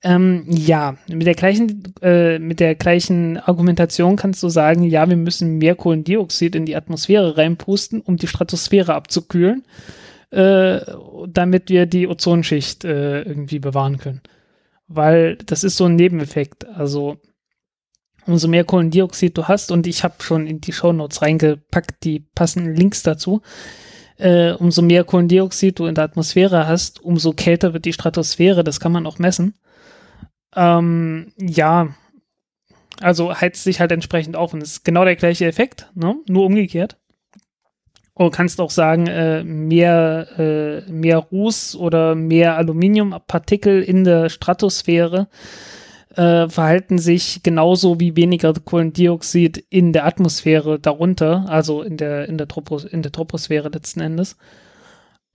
[0.01, 5.17] Ähm, ja, mit der gleichen, äh, mit der gleichen Argumentation kannst du sagen, ja, wir
[5.17, 9.65] müssen mehr Kohlendioxid in die Atmosphäre reinpusten, um die Stratosphäre abzukühlen,
[10.31, 10.79] äh,
[11.27, 14.21] damit wir die Ozonschicht äh, irgendwie bewahren können.
[14.87, 16.65] Weil das ist so ein Nebeneffekt.
[16.65, 17.17] Also
[18.25, 22.73] umso mehr Kohlendioxid du hast, und ich habe schon in die Shownotes reingepackt die passenden
[22.73, 23.41] Links dazu,
[24.17, 28.79] äh, umso mehr Kohlendioxid du in der Atmosphäre hast, umso kälter wird die Stratosphäre, das
[28.79, 29.55] kann man auch messen.
[30.55, 31.95] Ähm, ja,
[33.01, 36.15] also heizt sich halt entsprechend auf und es ist genau der gleiche Effekt, ne?
[36.27, 36.97] nur umgekehrt.
[38.17, 45.29] Du kannst auch sagen, äh, mehr, äh, mehr Ruß oder mehr Aluminiumpartikel in der Stratosphäre
[46.15, 52.37] äh, verhalten sich genauso wie weniger Kohlendioxid in der Atmosphäre darunter, also in der, in
[52.37, 54.35] der, Tropos in der Troposphäre letzten Endes.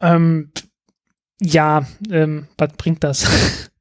[0.02, 0.52] Ähm,
[1.40, 3.70] ja, ähm, was bringt das?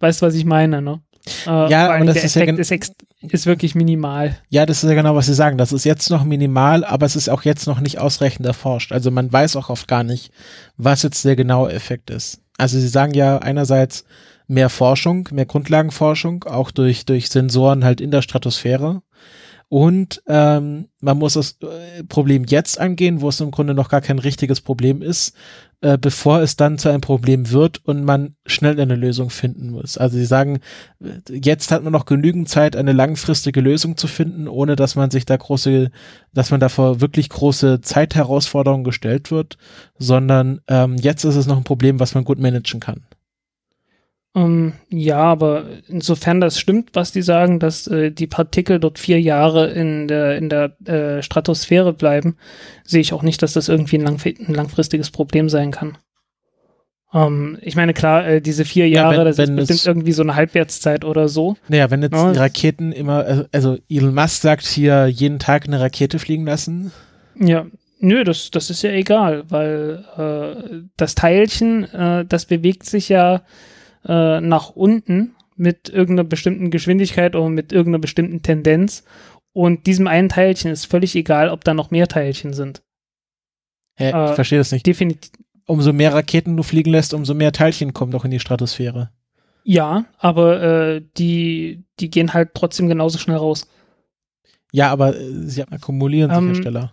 [0.00, 1.00] weißt du, was ich meine, ne?
[1.46, 2.58] Äh, Ja, aber das der ist ja Effekt
[3.20, 4.36] ist, ist wirklich minimal.
[4.48, 5.58] Ja, das ist ja genau, was Sie sagen.
[5.58, 8.92] Das ist jetzt noch minimal, aber es ist auch jetzt noch nicht ausreichend erforscht.
[8.92, 10.30] Also man weiß auch oft gar nicht,
[10.76, 12.40] was jetzt der genaue Effekt ist.
[12.56, 14.04] Also Sie sagen ja einerseits
[14.46, 19.02] mehr Forschung, mehr Grundlagenforschung, auch durch, durch Sensoren halt in der Stratosphäre.
[19.68, 24.00] Und ähm, man muss das äh, Problem jetzt angehen, wo es im Grunde noch gar
[24.00, 25.34] kein richtiges Problem ist,
[25.80, 29.96] äh, bevor es dann zu einem Problem wird und man schnell eine Lösung finden muss.
[29.96, 30.58] Also sie sagen,
[31.30, 35.24] jetzt hat man noch genügend Zeit, eine langfristige Lösung zu finden, ohne dass man sich
[35.24, 35.90] da große,
[36.32, 39.56] dass man davor wirklich große Zeitherausforderungen gestellt wird,
[39.98, 43.02] sondern ähm, jetzt ist es noch ein Problem, was man gut managen kann.
[44.34, 49.20] Ähm, ja, aber insofern das stimmt, was die sagen, dass äh, die Partikel dort vier
[49.20, 52.36] Jahre in der, in der äh, Stratosphäre bleiben,
[52.84, 55.96] sehe ich auch nicht, dass das irgendwie ein, langf ein langfristiges Problem sein kann.
[57.14, 59.86] Ähm, ich meine, klar, äh, diese vier Ja, Jahre, wenn- das wenn ist bestimmt es-
[59.86, 61.56] irgendwie so eine Halbwertszeit oder so.
[61.68, 65.80] Naja, wenn jetzt Ja, Raketen immer, also, also Elon Musk sagt hier jeden Tag eine
[65.80, 66.92] Rakete fliegen lassen,
[67.40, 67.64] Ja,
[67.98, 73.42] nö, das, das ist ja egal, weil äh, das Teilchen, äh, das bewegt sich ja
[74.08, 79.04] äh, nach unten mit irgendeiner bestimmten Geschwindigkeit oder mit irgendeiner bestimmten Tendenz.
[79.52, 82.82] Und diesem einen Teilchen ist völlig egal, ob da noch mehr Teilchen sind.
[83.96, 84.86] Hä, Äh, ich verstehe das nicht.
[84.86, 85.30] Definitiv.
[85.66, 89.10] Umso mehr Raketen du fliegen lässt, umso mehr Teilchen kommen doch in die Stratosphäre.
[89.64, 93.68] Ja, aber äh, die, die gehen halt trotzdem genauso schnell raus.
[94.72, 96.90] Ja, aber äh, sie akkumulieren sich Ähm, ja schneller.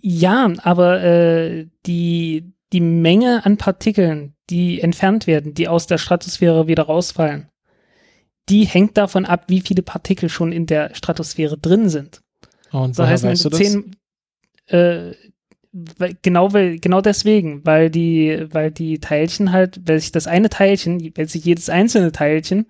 [0.00, 6.66] Ja, aber äh, die, die Menge an Partikeln, die entfernt werden, die aus der Stratosphäre
[6.68, 7.48] wieder rausfallen,
[8.50, 12.20] die hängt davon ab, wie viele Partikel schon in der Stratosphäre drin sind.
[12.70, 13.58] Und So heißt, wenn weißt du du das?
[13.58, 13.96] zehn,
[14.66, 15.12] äh,
[16.22, 21.12] genau, weil, genau deswegen, weil die, weil die Teilchen halt, weil sich das eine Teilchen,
[21.16, 22.66] weil sich jedes einzelne Teilchen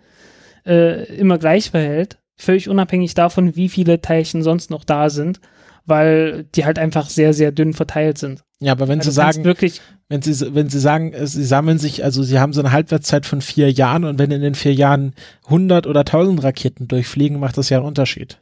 [0.64, 5.40] äh, immer gleich verhält, völlig unabhängig davon, wie viele Teilchen sonst noch da sind,
[5.84, 8.44] weil die halt einfach sehr, sehr dünn verteilt sind.
[8.62, 11.78] Ja, aber wenn Also Sie sagen, wirklich, wenn Sie, wenn Sie sagen, äh, Sie sammeln
[11.78, 14.72] sich, also Sie haben so eine Halbwertszeit von vier Jahren und wenn in den vier
[14.72, 15.14] Jahren
[15.46, 18.38] 100 oder 1000 Raketen durchfliegen, macht das ja einen Unterschied.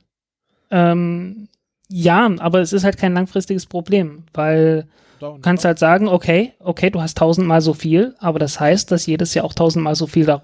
[0.71, 1.49] ähm,
[1.93, 4.87] ja, aber es ist halt kein langfristiges Problem, weil
[5.21, 9.05] Du kannst halt sagen, okay, okay, du hast tausendmal so viel, aber das heißt, dass
[9.07, 10.43] jedes Jahr auch tausendmal so viel da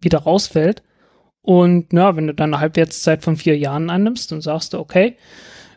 [0.00, 0.82] wieder rausfällt.
[1.40, 5.16] Und na, wenn du dann eine Halbwertszeit von vier Jahren annimmst, dann sagst du, okay,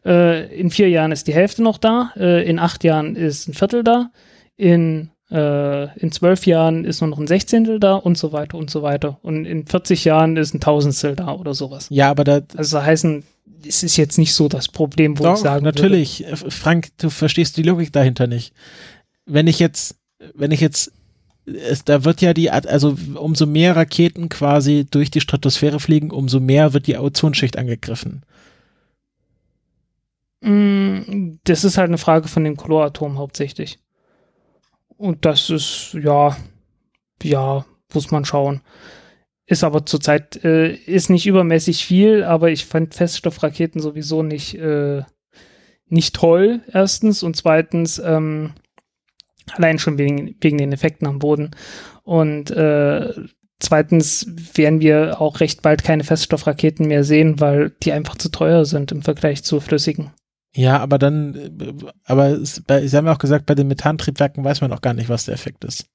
[0.05, 3.53] äh, in vier Jahren ist die Hälfte noch da, äh, in acht Jahren ist ein
[3.53, 4.11] Viertel da,
[4.57, 8.69] in, äh, in zwölf Jahren ist nur noch ein Sechzehntel da und so weiter und
[8.69, 9.19] so weiter.
[9.21, 11.87] Und in 40 Jahren ist ein Tausendstel da oder sowas.
[11.89, 13.23] Ja, aber da, Also das heißen,
[13.65, 16.25] es ist jetzt nicht so das Problem, wo Doch, ich sagen natürlich.
[16.25, 18.53] Äh, Frank, du verstehst die Logik dahinter nicht.
[19.25, 19.95] Wenn ich jetzt,
[20.33, 20.91] wenn ich jetzt,
[21.45, 26.39] es, da wird ja die, also umso mehr Raketen quasi durch die Stratosphäre fliegen, umso
[26.39, 28.23] mehr wird die Ozonschicht angegriffen.
[30.41, 33.79] Mm, Das ist halt eine Frage von dem Chloratom hauptsächlich.
[34.97, 36.37] Und das ist, ja,
[37.23, 38.61] ja, muss man schauen.
[39.45, 45.03] Ist aber zurzeit, äh, ist nicht übermäßig viel, aber ich fand Feststoffraketen sowieso nicht, äh,
[45.87, 47.23] nicht toll, erstens.
[47.23, 48.53] Und zweitens, ähm,
[49.53, 51.51] allein schon wegen, wegen den Effekten am Boden.
[52.03, 53.13] Und äh,
[53.59, 58.65] zweitens werden wir auch recht bald keine Feststoffraketen mehr sehen, weil die einfach zu teuer
[58.65, 60.11] sind im Vergleich zu flüssigen.
[60.53, 62.37] Ja, aber dann, aber
[62.67, 65.25] bei, Sie haben ja auch gesagt, bei den Methantriebwerken weiß man auch gar nicht, was
[65.25, 65.85] der Effekt ist.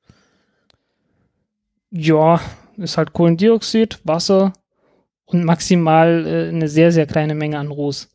[1.91, 2.41] Ja,
[2.77, 4.53] ist halt Kohlendioxid, Wasser
[5.27, 8.11] und maximal äh, eine sehr, sehr kleine Menge an Ruß.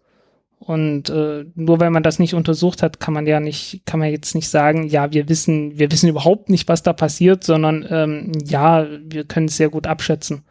[0.59, 4.11] Und äh, nur weil man das nicht untersucht hat, kann man ja nicht, kann man
[4.11, 8.31] jetzt nicht sagen, ja, wir wissen, wir wissen überhaupt nicht, was da passiert, sondern ähm,
[8.45, 10.43] ja, wir können es sehr gut abschätzen.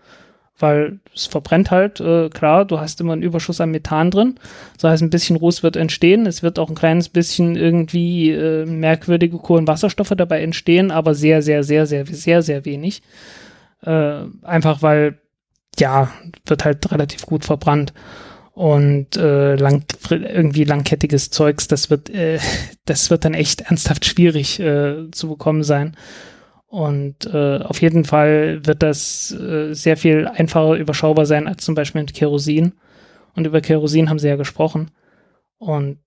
[0.61, 4.39] Weil es verbrennt halt, äh, klar, du hast immer einen Überschuss an Methan drin.
[4.79, 6.27] Das heißt, ein bisschen Ruß wird entstehen.
[6.27, 11.65] Es wird auch ein kleines bisschen irgendwie äh, merkwürdige Kohlenwasserstoffe dabei entstehen, aber sehr, sehr,
[11.65, 13.03] sehr, sehr, sehr, sehr wenig.
[13.83, 15.19] Äh, einfach weil,
[15.79, 16.11] ja,
[16.45, 17.95] wird halt relativ gut verbrannt.
[18.53, 22.39] Und äh, lang, irgendwie langkettiges Zeugs, das wird, äh,
[22.85, 25.97] das wird dann echt ernsthaft schwierig äh, zu bekommen sein.
[26.71, 31.75] Und äh, auf jeden Fall wird das äh, sehr viel einfacher überschaubar sein als zum
[31.75, 32.75] Beispiel mit Kerosin.
[33.35, 34.93] Und über Kerosin haben sie ja gesprochen.
[35.59, 35.99] Und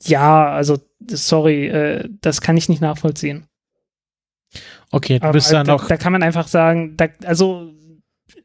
[0.00, 0.78] ja, also
[1.08, 3.48] sorry, äh, das kann ich nicht nachvollziehen.
[4.92, 7.72] Okay, du bist dann da, noch, da kann man einfach sagen, da, also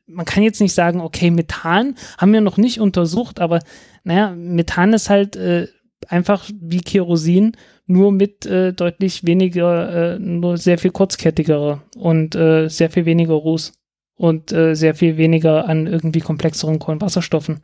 [0.07, 3.59] man kann jetzt nicht sagen, okay, Methan haben wir noch nicht untersucht, aber
[4.03, 5.67] naja, Methan ist halt äh,
[6.07, 7.55] einfach wie Kerosin,
[7.89, 13.33] nur mit äh, deutlich weniger, äh, nur sehr viel kurzkettigere und äh, sehr viel weniger
[13.33, 13.73] Ruß
[14.15, 17.61] und äh, sehr viel weniger an irgendwie komplexeren Kohlenwasserstoffen.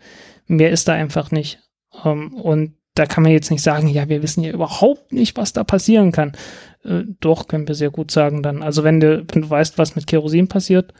[0.48, 1.60] Mehr ist da einfach nicht.
[2.04, 5.54] Ähm, und da kann man jetzt nicht sagen, ja, wir wissen ja überhaupt nicht, was
[5.54, 6.32] da passieren kann.
[6.84, 8.64] Äh, doch, können wir sehr gut sagen dann.
[8.64, 10.92] Also wenn du, wenn du weißt, was mit Kerosin passiert,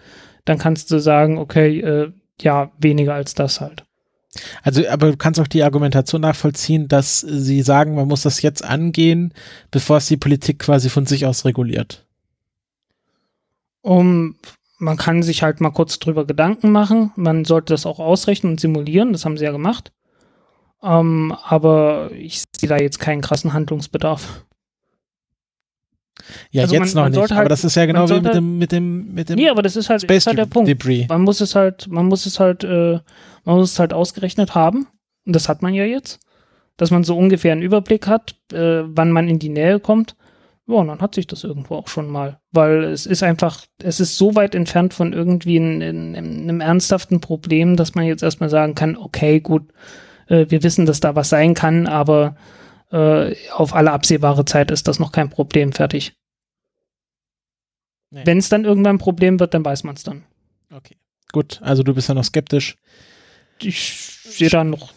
[0.44, 2.12] dann kannst du sagen, okay, äh,
[2.42, 3.85] ja, weniger als das halt.
[4.64, 8.64] Also, aber du kannst auch die Argumentation nachvollziehen, dass Sie sagen, man muss das jetzt
[8.64, 9.34] angehen,
[9.72, 12.06] bevor es die Politik quasi von sich aus reguliert.
[13.82, 14.36] Um,
[14.78, 17.12] man kann sich halt mal kurz drüber Gedanken machen.
[17.16, 19.14] Man sollte das auch ausrechnen und simulieren.
[19.14, 19.92] Das haben sie ja gemacht.
[20.84, 24.46] Ähm, aber ich sehe da jetzt keinen krassen Handlungsbedarf.
[26.52, 27.16] Ja, Also jetzt man- noch man nicht.
[27.20, 29.50] sollte aber halt- das ist ja genau wie mit dem, mit dem, mit dem Nee,
[29.50, 30.68] aber das ist halt, Space ist halt der Punkt.
[30.68, 31.06] Debris.
[31.10, 33.00] Man muss es halt, man muss es halt, äh,
[33.44, 34.88] man muss es halt ausgerechnet haben.
[35.26, 36.20] Und das hat man ja jetzt.
[36.78, 40.16] Dass man so ungefähr einen Überblick hat, äh, wann man in die Nähe kommt.
[40.68, 42.40] Ja, und dann hat sich das irgendwo auch schon mal.
[42.52, 46.60] Weil es ist einfach, es ist so weit entfernt von irgendwie in, in, in einem
[46.60, 49.72] ernsthaften Problem, dass man jetzt erstmal sagen kann, okay, gut,
[50.28, 52.36] äh, wir wissen, dass da was sein kann, aber
[52.92, 56.14] äh, auf alle absehbare Zeit ist das noch kein Problem fertig.
[58.12, 58.22] Nee.
[58.26, 60.24] Wenn es dann irgendwann ein Problem wird, dann weiß man es dann.
[60.72, 60.98] Okay.
[61.32, 62.78] Gut, also du bist ja noch skeptisch.
[63.60, 64.94] ich sehe da noch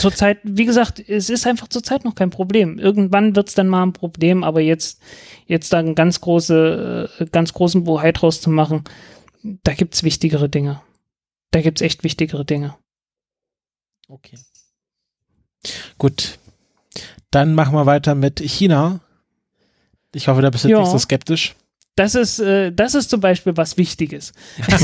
[0.00, 2.78] zurzeit, wie gesagt, es ist einfach zurzeit noch kein Problem.
[2.78, 5.00] Irgendwann wird es dann mal ein Problem, aber jetzt,
[5.46, 8.84] jetzt da einen ganz große, äh, ganz großen Bohai draus zu machen,
[9.42, 10.82] da gibt's wichtigere Dinge.
[11.52, 12.76] Da gibt's echt wichtigere Dinge.
[14.08, 14.38] Okay.
[15.98, 16.38] Gut.
[17.36, 19.00] Dann machen wir weiter mit China.
[20.14, 20.80] Ich hoffe, da bist du Ja.
[20.80, 21.54] nicht so skeptisch.
[21.94, 24.32] Das ist, äh, das ist zum Beispiel was Wichtiges.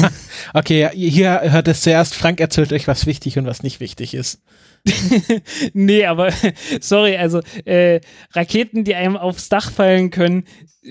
[0.52, 2.14] okay, hier hört es zuerst.
[2.14, 4.42] Frank erzählt euch, was wichtig und was nicht wichtig ist.
[5.72, 6.30] nee, aber
[6.82, 8.00] sorry, also äh,
[8.34, 10.44] Raketen, die einem aufs Dach fallen können,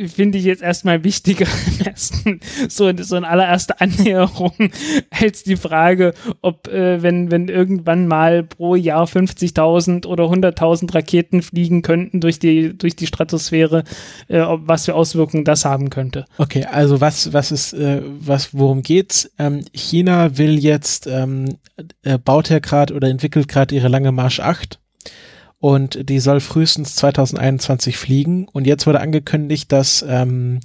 [0.07, 1.47] finde ich jetzt erstmal wichtiger,
[2.69, 4.53] so, so eine allererste Annäherung,
[5.09, 11.41] als die Frage, ob, äh, wenn, wenn irgendwann mal pro Jahr 50.000 oder 100.000 Raketen
[11.41, 13.83] fliegen könnten durch die, durch die Stratosphäre,
[14.29, 16.25] äh, ob, was für Auswirkungen das haben könnte.
[16.37, 19.29] Okay, also was, was ist, äh, was, worum geht's?
[19.37, 21.57] Ähm, China will jetzt, ähm,
[22.03, 24.80] äh, baut ja gerade oder entwickelt gerade ihre lange Marsch 8
[25.61, 28.47] und die soll frühestens 2021 fliegen.
[28.51, 30.59] Und jetzt wurde angekündigt, dass ähm,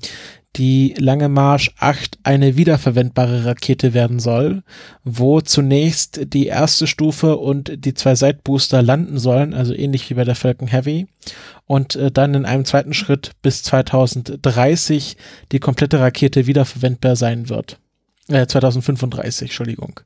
[0.57, 4.63] die Lange Marsch 8 eine wiederverwendbare Rakete werden soll,
[5.05, 10.25] wo zunächst die erste Stufe und die zwei Seitbooster landen sollen, also ähnlich wie bei
[10.25, 11.09] der Falcon Heavy,
[11.67, 15.19] und äh, dann in einem zweiten Schritt bis 2030
[15.53, 17.79] die komplette Rakete wiederverwendbar sein wird.
[18.29, 20.01] Äh, 2035, Entschuldigung.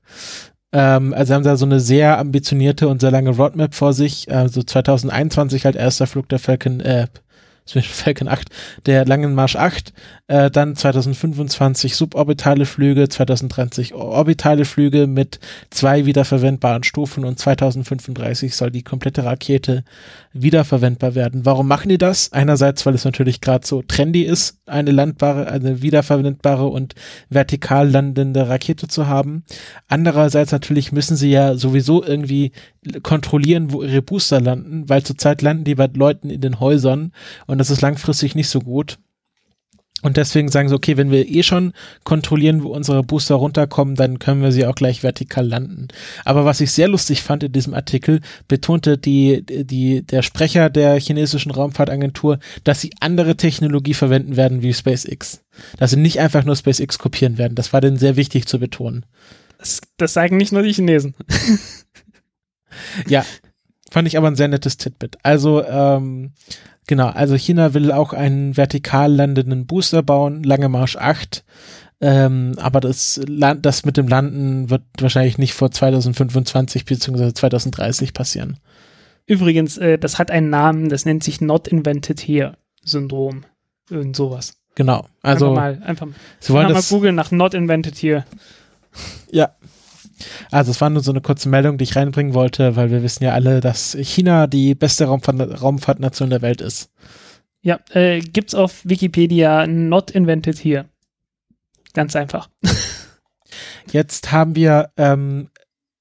[0.73, 4.33] Ähm, also haben sie da so eine sehr ambitionierte und sehr lange Roadmap vor sich.
[4.33, 7.07] Also 2021 halt erster Flug der Falcon, äh,
[7.67, 8.49] Falcon 8,
[8.87, 9.93] der Langen Marsch 8,
[10.31, 15.41] äh, dann 2025 suborbitale Flüge, 2030 orbitale Flüge mit
[15.71, 19.83] zwei wiederverwendbaren Stufen und 2035 soll die komplette Rakete
[20.33, 21.45] wiederverwendbar werden.
[21.45, 22.33] Warum machen die das?
[22.33, 26.95] Einerseits, weil es natürlich gerade so trendy ist, eine landbare, eine wiederverwendbare und
[27.29, 29.43] vertikal landende Rakete zu haben.
[29.89, 32.53] Andererseits natürlich müssen sie ja sowieso irgendwie
[33.03, 37.11] kontrollieren, wo ihre Booster landen, weil zurzeit landen die bei Leuten in den Häusern
[37.49, 38.99] und das ist langfristig nicht so gut.
[40.03, 41.73] Und deswegen sagen sie, okay, wenn wir eh schon
[42.05, 45.89] kontrollieren, wo unsere Booster runterkommen, dann können wir sie auch gleich vertikal landen.
[46.25, 50.99] Aber was ich sehr lustig fand in diesem Artikel, betonte die, die, der Sprecher der
[50.99, 55.43] chinesischen Raumfahrtagentur, dass sie andere Technologie verwenden werden wie SpaceX.
[55.79, 57.55] Dass sie nicht einfach nur SpaceX kopieren werden.
[57.55, 59.05] Das war denen sehr wichtig zu betonen.
[59.59, 61.15] Das, das sagen nicht nur die Chinesen.
[63.07, 63.25] ja,
[63.91, 65.19] fand ich aber ein sehr nettes Titbit.
[65.23, 66.33] Also, ähm,
[66.91, 71.45] Genau, also China will auch einen vertikal landenden Booster bauen, Lange Marsch 8.
[72.01, 77.33] Ähm, aber das, Land, das mit dem Landen wird wahrscheinlich nicht vor 2025 bzw.
[77.33, 78.59] 2030 passieren.
[79.25, 83.45] Übrigens, äh, das hat einen Namen, das nennt sich Not Invented Here Syndrom.
[83.89, 84.55] Irgend sowas.
[84.75, 85.07] Genau.
[85.23, 86.09] Also einfach mal, einfach,
[86.41, 88.25] Sie wollen einfach mal googeln nach Not Invented Here.
[89.31, 89.55] Ja,
[90.51, 93.25] also es war nur so eine kurze Meldung, die ich reinbringen wollte, weil wir wissen
[93.25, 96.91] ja alle, dass China die beste Raumfahrt Raumfahrtnation der Welt ist.
[97.63, 100.87] Ja, äh, gibt's auf Wikipedia not invented here.
[101.93, 102.49] Ganz einfach.
[103.93, 105.51] Jetzt haben wir ähm,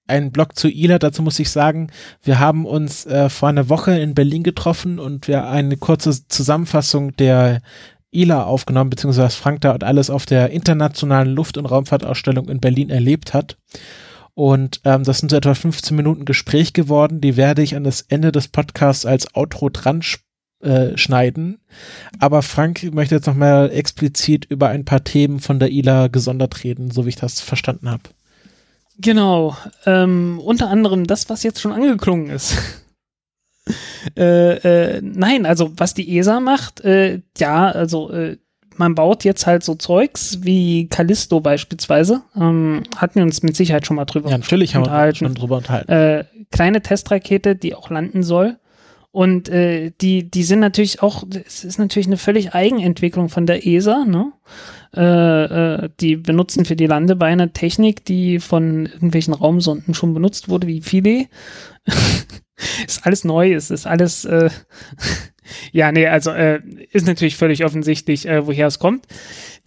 [0.07, 0.99] einen Blog zu ILA.
[0.99, 1.91] Dazu muss ich sagen,
[2.23, 7.15] wir haben uns äh, vor einer Woche in Berlin getroffen und wir eine kurze Zusammenfassung
[7.17, 7.61] der
[8.11, 12.59] ILA aufgenommen, beziehungsweise was Frank da und alles auf der internationalen Luft- und Raumfahrtausstellung in
[12.59, 13.57] Berlin erlebt hat.
[14.39, 17.19] Und ähm, das sind so etwa 15 Minuten Gespräch geworden.
[17.19, 19.99] Die werde ich an das Ende des Podcasts als Outro dran
[20.61, 21.59] äh, schneiden.
[22.19, 26.89] Aber Frank möchte jetzt nochmal explizit über ein paar Themen von der ILA gesondert reden,
[26.89, 28.03] so wie ich das verstanden habe.
[28.97, 29.57] Genau.
[29.85, 32.55] Ähm, unter anderem das, was jetzt schon angeklungen ist.
[34.17, 38.37] äh, äh, nein, also was die ESA macht, äh, ja, also äh,
[38.79, 42.21] man baut jetzt halt so Zeugs wie Callisto beispielsweise.
[42.35, 45.57] Ähm, hatten wir uns mit Sicherheit schon mal drüber Ja, natürlich haben wir schon drüber
[45.57, 45.91] unterhalten.
[45.91, 48.57] Äh, kleine Testrakete, die auch landen soll.
[49.11, 53.67] Und äh, die, die sind natürlich auch, es ist natürlich eine völlig Eigenentwicklung von der
[53.67, 54.31] ESA, ne?
[54.95, 60.67] Äh, äh, die benutzen für die Landebeine Technik, die von irgendwelchen Raumsonden schon benutzt wurde,
[60.67, 61.27] wie Philae.
[62.87, 64.49] ist alles neu, es ist alles äh,
[65.71, 66.61] ja, nee, also äh,
[66.91, 69.05] ist natürlich völlig offensichtlich, äh, woher es kommt.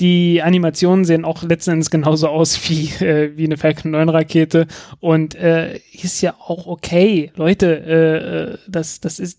[0.00, 4.66] Die Animationen sehen auch letzten Endes genauso aus wie, äh, wie eine Falcon 9 Rakete
[5.00, 7.32] und äh, ist ja auch okay.
[7.36, 9.38] Leute, äh, äh, das, das ist,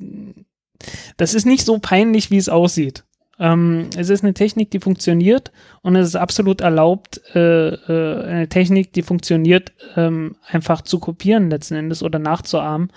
[1.18, 3.04] das ist nicht so peinlich, wie es aussieht.
[3.40, 5.52] Ähm, es ist eine Technik, die funktioniert
[5.82, 12.04] und es ist absolut erlaubt, eine Technik, die funktioniert, ähm, einfach zu kopieren letzten Endes
[12.04, 12.92] oder nachzuahmen.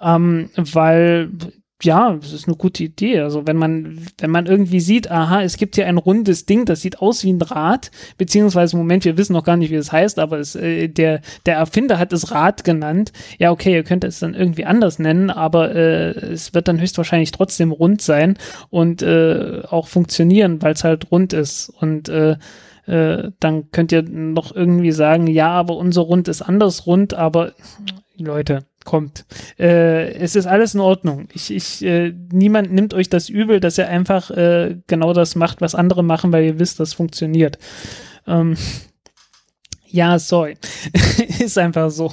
[0.00, 1.30] Ähm, weil
[1.82, 3.20] ja, das ist eine gute Idee.
[3.20, 6.80] Also wenn man, wenn man irgendwie sieht, aha, es gibt hier ein rundes Ding, das
[6.80, 10.18] sieht aus wie ein Rad, beziehungsweise Moment, wir wissen noch gar nicht, wie es heißt,
[10.18, 13.12] aber es, äh, der, der Erfinder hat es Rad genannt.
[13.38, 17.32] Ja, okay, ihr könnt es dann irgendwie anders nennen, aber äh, es wird dann höchstwahrscheinlich
[17.32, 18.38] trotzdem rund sein
[18.70, 21.68] und äh, auch funktionieren, weil es halt rund ist.
[21.68, 22.36] Und äh,
[22.86, 27.52] äh, dann könnt ihr noch irgendwie sagen, ja, aber unser Rund ist anders rund, aber
[28.16, 29.26] Leute, kommt.
[29.58, 31.28] Äh, es ist alles in Ordnung.
[31.34, 35.60] Ich, ich, äh, niemand nimmt euch das übel, dass ihr einfach äh, genau das macht,
[35.60, 37.58] was andere machen, weil ihr wisst, das funktioniert.
[38.26, 38.56] Ähm,
[39.86, 40.56] ja, sorry.
[41.38, 42.12] ist einfach so.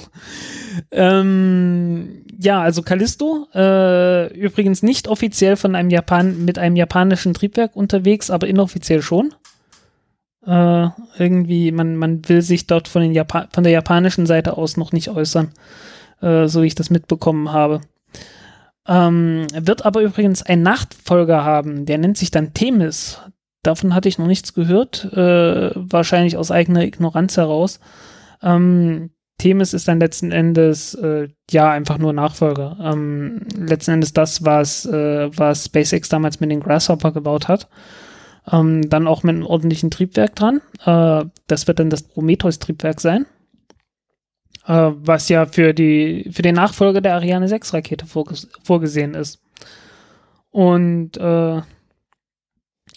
[0.90, 7.76] Ähm, ja, also Callisto, äh, übrigens nicht offiziell von einem Japan mit einem japanischen Triebwerk
[7.76, 9.34] unterwegs, aber inoffiziell schon.
[10.46, 10.88] Äh,
[11.18, 14.92] irgendwie, man, man will sich dort von, den Japan von der japanischen Seite aus noch
[14.92, 15.52] nicht äußern,
[16.24, 17.80] äh, so wie ich das mitbekommen habe.
[18.86, 23.20] Ähm, wird aber übrigens einen Nachfolger haben, der nennt sich dann Themis.
[23.62, 27.80] Davon hatte ich noch nichts gehört, äh, wahrscheinlich aus eigener Ignoranz heraus.
[28.42, 32.76] Ähm, Themis ist dann letzten Endes äh, ja einfach nur Nachfolger.
[32.80, 37.68] Ähm, letzten Endes das, was, äh, was SpaceX damals mit den Grasshopper gebaut hat.
[38.50, 40.60] Ähm, dann auch mit einem ordentlichen Triebwerk dran.
[40.84, 43.26] Äh, das wird dann das Prometheus-Triebwerk sein.
[44.66, 49.40] Äh, was ja für, die, für den Nachfolger der Ariane 6 Rakete vorges vorgesehen ist.
[50.50, 51.60] Und äh,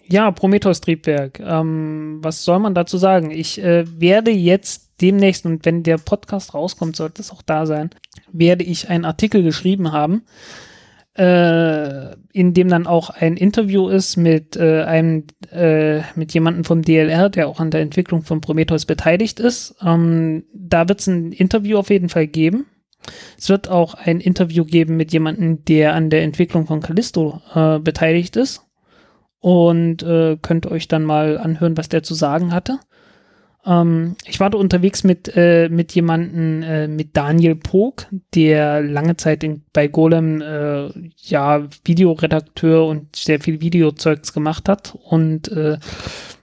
[0.10, 1.40] ja, Prometheus-Triebwerk.
[1.40, 3.32] Ähm, was soll man dazu sagen?
[3.32, 7.90] Ich äh, werde jetzt demnächst, und wenn der Podcast rauskommt, sollte es auch da sein,
[8.32, 10.24] werde ich einen Artikel geschrieben haben,
[11.18, 16.82] äh, in dem dann auch ein Interview ist mit äh, einem, äh, mit jemandem vom
[16.84, 19.76] DLR, der auch an der Entwicklung von Prometheus beteiligt ist.
[19.84, 22.68] Ähm, da wird es ein Interview auf jeden Fall geben.
[23.38, 27.80] Es wird auch ein Interview geben mit jemandem, der an der Entwicklung von Callisto äh,
[27.80, 28.62] beteiligt ist
[29.40, 32.80] und äh, könnt euch dann mal anhören, was der zu sagen hatte.
[33.68, 39.18] Ähm, ich war da unterwegs mit, äh, mit jemanden, äh, mit Daniel Pog, der lange
[39.18, 45.78] Zeit in, bei Golem äh, ja Videoredakteur und sehr viel Videozeugs gemacht hat und äh,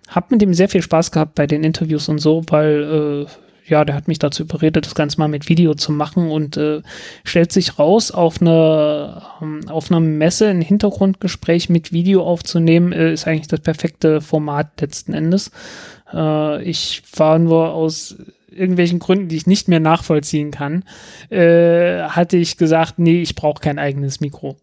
[0.09, 3.27] hab mit ihm sehr viel Spaß gehabt bei den Interviews und so, weil äh,
[3.67, 6.83] ja, der hat mich dazu überredet, das Ganze mal mit Video zu machen und äh,
[7.25, 13.13] stellt sich raus, auf einer ähm, auf einer Messe ein Hintergrundgespräch mit Video aufzunehmen, äh,
[13.13, 15.51] ist eigentlich das perfekte Format letzten Endes.
[16.15, 18.17] Äh, ich war nur aus
[18.49, 20.85] irgendwelchen Gründen, die ich nicht mehr nachvollziehen kann,
[21.29, 24.57] äh, hatte ich gesagt, nee, ich brauche kein eigenes Mikro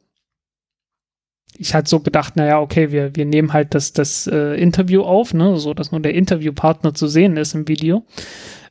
[1.62, 5.34] ich hatte so gedacht, naja, okay, wir, wir nehmen halt das, das äh, Interview auf,
[5.34, 8.06] ne, so dass nur der Interviewpartner zu sehen ist im Video.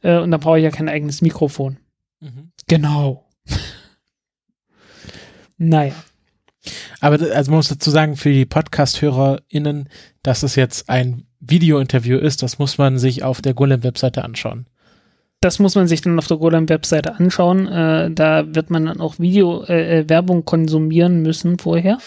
[0.03, 1.79] Äh, und dann brauche ich ja kein eigenes Mikrofon.
[2.21, 2.53] Mhm.
[2.67, 3.29] Genau.
[5.57, 5.95] naja.
[7.01, 9.89] Aber also man muss dazu sagen, für die Podcast-HörerInnen,
[10.23, 14.67] dass es jetzt ein Video-Interview ist, das muss man sich auf der Golem-Webseite anschauen.
[15.41, 17.67] Das muss man sich dann auf der Golem-Webseite anschauen.
[17.67, 21.99] Äh, da wird man dann auch Video-Werbung äh, konsumieren müssen vorher.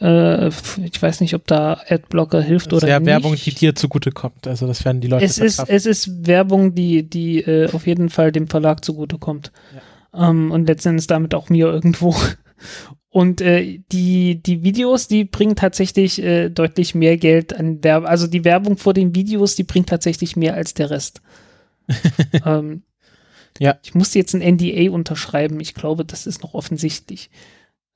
[0.00, 0.48] Äh,
[0.82, 3.06] ich weiß nicht, ob da Adblocker hilft oder nicht.
[3.06, 4.48] Werbung, die dir zugutekommt.
[4.48, 8.08] Also das werden die Leute es ist Es ist Werbung, die, die äh, auf jeden
[8.08, 9.52] Fall dem Verlag zugutekommt.
[10.12, 10.30] Ja.
[10.30, 12.16] Ähm, und letztendlich damit auch mir irgendwo.
[13.10, 18.08] Und äh, die, die Videos, die bringen tatsächlich äh, deutlich mehr Geld an Werbung.
[18.08, 21.20] Also die Werbung vor den Videos, die bringt tatsächlich mehr als der Rest.
[22.46, 22.82] ähm,
[23.58, 23.78] ja.
[23.82, 25.58] Ich musste jetzt ein NDA unterschreiben.
[25.58, 27.30] Ich glaube, das ist noch offensichtlich.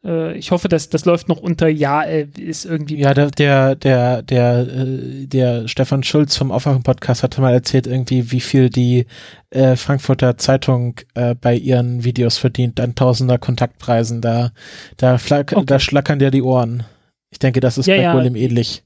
[0.04, 2.98] Äh, ich hoffe, dass das läuft noch unter Ja, äh, ist irgendwie.
[2.98, 8.30] Ja, der, der, der, der, äh, der Stefan Schulz vom Aufwachen-Podcast hatte mal erzählt, irgendwie,
[8.30, 9.06] wie viel die
[9.50, 14.20] äh, Frankfurter Zeitung äh, bei ihren Videos verdient an tausender Kontaktpreisen.
[14.20, 14.52] Da,
[14.96, 15.62] da, okay.
[15.64, 16.84] da schlackern dir die Ohren.
[17.30, 18.12] Ich denke, das ist ja, bei ja.
[18.12, 18.84] Golem ähnlich.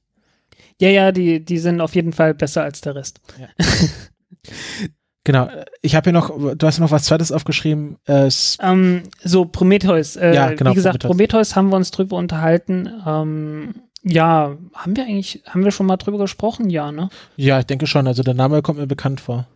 [0.81, 3.20] Ja, ja, die, die sind auf jeden Fall besser als der Rest.
[3.39, 3.49] Ja.
[5.29, 5.47] Genau,
[5.83, 7.99] ich habe hier noch, du hast noch was zweites aufgeschrieben.
[8.07, 8.31] Äh,
[8.63, 10.17] ähm, so, Prometheus.
[10.17, 10.71] Äh, ja, genau.
[10.71, 11.29] Wie gesagt, Prometheus.
[11.29, 12.89] Prometheus haben wir uns drüber unterhalten.
[13.07, 16.71] Ähm, ja, haben wir eigentlich, haben wir schon mal drüber gesprochen?
[16.71, 17.11] Ja, ne?
[17.37, 18.07] Ja, ich denke schon.
[18.07, 19.47] Also der Name kommt mir bekannt vor.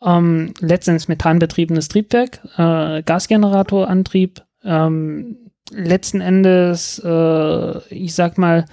[0.00, 4.42] Ähm, letztendlich methanbetriebenes Triebwerk, äh, Gasgeneratorantrieb.
[4.62, 5.38] Ähm,
[5.72, 8.64] letzten Endes, äh, ich sag mal,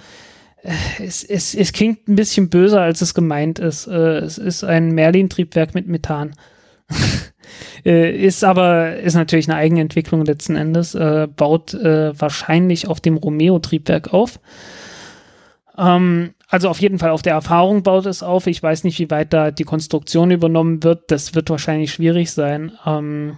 [0.98, 3.86] es, es, es klingt ein bisschen böser, als es gemeint ist.
[3.86, 6.34] Äh, es ist ein Merlin-Triebwerk mit Methan.
[7.84, 14.12] äh, ist aber, ist natürlich eine Eigenentwicklung letzten Endes, äh, baut wahrscheinlich auf dem Romeo-Triebwerk
[14.12, 14.40] auf.
[15.78, 18.46] Ähm, also auf jeden Fall auf der Erfahrung baut es auf.
[18.46, 21.10] Ich weiß nicht, wie weit da die Konstruktion übernommen wird.
[21.10, 22.72] Das wird wahrscheinlich schwierig sein.
[22.86, 23.36] Ähm,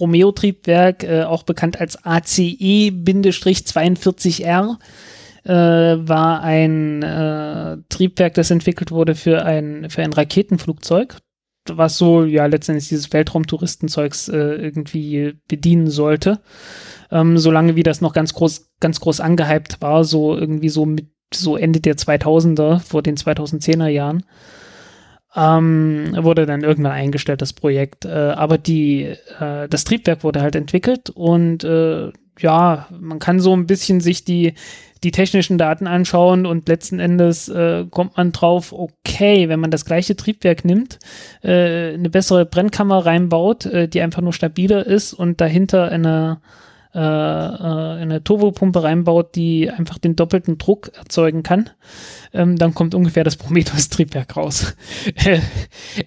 [0.00, 4.76] Romeo-Triebwerk, äh, auch bekannt als ACE-42R,
[5.48, 5.52] äh,
[6.08, 11.16] war ein äh, Triebwerk, das entwickelt wurde für ein, für ein Raketenflugzeug,
[11.70, 16.40] was so ja letztendlich dieses Weltraumtouristenzeugs äh, irgendwie bedienen sollte.
[17.10, 21.06] Ähm, solange wie das noch ganz groß, ganz groß angehypt war, so irgendwie so mit
[21.32, 24.24] so Ende der 2000er, vor den 2010er Jahren.
[25.34, 28.04] Ähm, wurde dann irgendwann eingestellt, das Projekt.
[28.04, 33.54] Äh, aber die, äh, das Triebwerk wurde halt entwickelt und äh, ja, man kann so
[33.54, 34.54] ein bisschen sich die,
[35.04, 39.84] die technischen Daten anschauen und letzten Endes äh, kommt man drauf, okay, wenn man das
[39.84, 40.98] gleiche Triebwerk nimmt,
[41.42, 46.40] äh, eine bessere Brennkammer reinbaut, äh, die einfach nur stabiler ist und dahinter eine
[46.94, 51.68] äh, äh, eine Turbopumpe reinbaut, die einfach den doppelten Druck erzeugen kann,
[52.32, 54.74] ähm, dann kommt ungefähr das Prometheus-Triebwerk raus.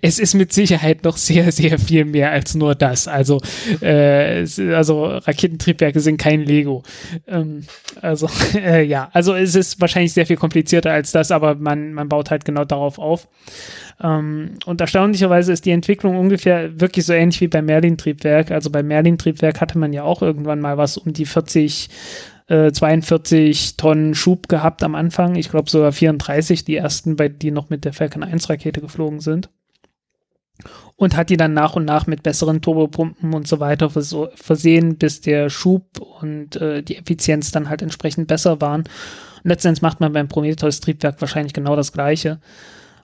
[0.02, 3.08] es ist mit Sicherheit noch sehr, sehr viel mehr als nur das.
[3.08, 3.40] Also,
[3.82, 6.82] äh, also Raketentriebwerke sind kein Lego.
[7.28, 7.66] Ähm,
[8.02, 12.10] also, äh, ja, also es ist wahrscheinlich sehr viel komplizierter als das, aber man, man
[12.10, 13.28] baut halt genau darauf auf.
[14.04, 18.52] Ähm, und erstaunlicherweise ist die Entwicklung ungefähr wirklich so ähnlich wie beim Merlin-Triebwerk.
[18.52, 21.90] Also beim Merlin-Triebwerk hatte man ja auch irgendwann mal was um die 40,
[22.48, 25.36] äh, 42 Tonnen Schub gehabt am Anfang.
[25.36, 29.20] Ich glaube sogar 34, die ersten, bei die noch mit der Falcon 1 Rakete geflogen
[29.20, 29.50] sind.
[30.96, 34.98] Und hat die dann nach und nach mit besseren Turbopumpen und so weiter vers versehen,
[34.98, 38.84] bis der Schub und äh, die Effizienz dann halt entsprechend besser waren.
[39.44, 42.40] Letztendlich macht man beim Prometheus-Triebwerk wahrscheinlich genau das Gleiche.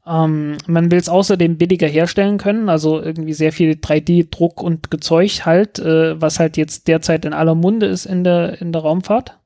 [0.08, 5.46] Ähm, man will es außerdem billiger herstellen können, also irgendwie sehr viel 3D-Druck und Gezeug
[5.46, 9.38] halt, äh, was halt jetzt derzeit in aller Munde ist in der, in der Raumfahrt.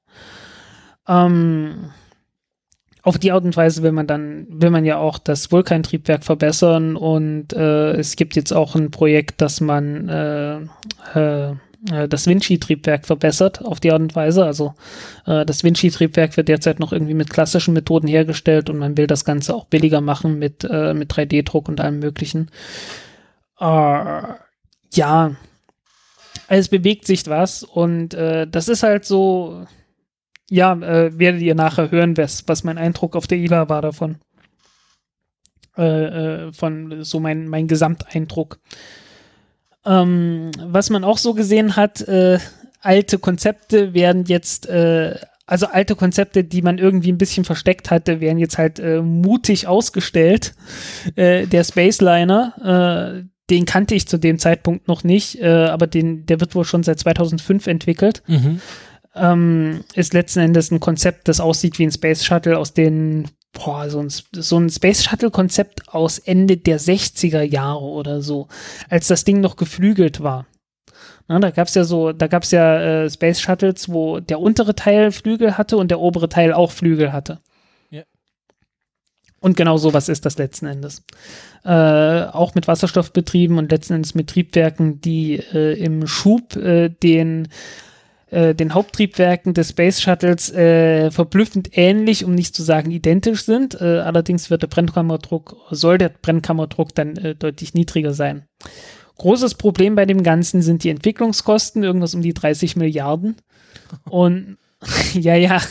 [1.08, 1.92] Ähm,
[3.02, 6.96] auf die Art und Weise will man dann, will man ja auch das Vulkan-Triebwerk verbessern
[6.96, 10.60] und äh, es gibt jetzt auch ein Projekt, dass man äh,
[11.90, 14.46] äh, das Vinci-Triebwerk verbessert auf die Art und Weise.
[14.46, 14.76] Also
[15.26, 19.26] äh, das Vinci-Triebwerk wird derzeit noch irgendwie mit klassischen Methoden hergestellt und man will das
[19.26, 22.52] Ganze auch billiger machen mit, äh, mit 3D-Druck und allem möglichen.
[23.60, 24.22] Äh,
[24.94, 25.36] ja,
[26.48, 29.66] es bewegt sich was und äh, das ist halt so,
[30.50, 34.18] ja, werdet ihr nachher hören, was, was mein Eindruck auf der ILA war davon.
[35.74, 38.60] Von so mein, mein Gesamteindruck.
[39.86, 42.40] Ähm, was man auch so gesehen hat, äh,
[42.82, 48.22] alte Konzepte werden jetzt, äh, also alte Konzepte, die man irgendwie ein bisschen versteckt hatte,
[48.22, 50.54] werden jetzt halt äh, mutig ausgestellt.
[51.16, 56.26] Äh, der Spaceliner, äh, den kannte ich zu dem Zeitpunkt noch nicht, äh, aber den,
[56.26, 58.24] der wird wohl schon seit 2005 entwickelt.
[58.28, 58.62] Mhm.
[59.14, 63.90] Ähm, ist letzten Endes ein Konzept, das aussieht wie ein Space Shuttle aus den boah,
[63.90, 68.48] so ein, so ein Space Shuttle-Konzept aus Ende der 60er Jahre oder so,
[68.90, 70.48] als das Ding noch geflügelt war.
[71.28, 75.12] Na, da gab's ja so, da gab's ja äh, Space Shuttles, wo der untere Teil
[75.12, 77.40] Flügel hatte und der obere Teil auch Flügel hatte.
[77.90, 78.04] Ja.
[79.40, 81.04] Und genau sowas ist das letzten Endes.
[81.64, 86.90] Äh, auch mit Wasserstoff betrieben und letzten Endes mit Triebwerken, die äh, im Schub äh,
[86.90, 87.48] den
[88.32, 93.80] äh, den Haupttriebwerken des Space Shuttles äh, verblüffend ähnlich, um nicht zu sagen identisch sind.
[93.80, 98.46] Äh, allerdings wird der Brennkammerdruck, soll der Brennkammerdruck dann äh, deutlich niedriger sein.
[99.18, 103.36] Großes Problem bei dem Ganzen sind die Entwicklungskosten, irgendwas um die 30 Milliarden.
[104.10, 104.58] Und
[105.14, 105.62] ja, ja.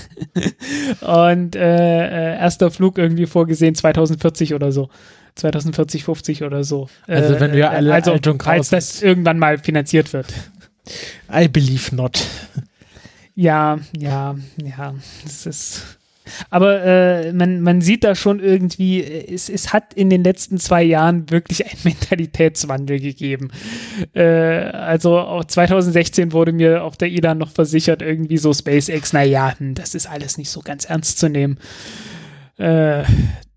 [1.01, 4.89] Und äh, äh, erster Flug irgendwie vorgesehen 2040 oder so.
[5.37, 6.89] 2040, 50 oder so.
[7.07, 10.27] Also wenn wir alle also, falls das irgendwann mal finanziert wird.
[11.33, 12.25] I believe not.
[13.35, 14.95] Ja, ja, ja.
[15.23, 15.99] Das ist.
[16.49, 20.83] Aber äh, man, man sieht da schon irgendwie, es, es hat in den letzten zwei
[20.83, 23.51] Jahren wirklich einen Mentalitätswandel gegeben.
[24.15, 29.55] Äh, also auch 2016 wurde mir auf der ILAN noch versichert, irgendwie so SpaceX, naja,
[29.59, 31.59] hm, das ist alles nicht so ganz ernst zu nehmen.
[32.61, 33.05] Äh,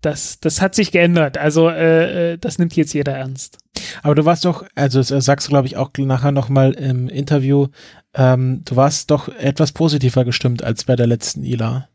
[0.00, 1.38] das, das hat sich geändert.
[1.38, 3.58] Also äh, äh, das nimmt jetzt jeder ernst.
[4.02, 7.68] Aber du warst doch, also das sagst du glaube ich auch nachher nochmal im Interview,
[8.14, 11.88] ähm, du warst doch etwas positiver gestimmt als bei der letzten ILA.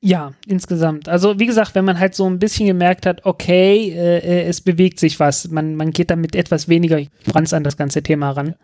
[0.00, 1.08] Ja, insgesamt.
[1.08, 4.60] Also wie gesagt, wenn man halt so ein bisschen gemerkt hat, okay, äh, äh es
[4.60, 8.54] bewegt sich was, man, man geht damit etwas weniger Franz an das ganze Thema ran.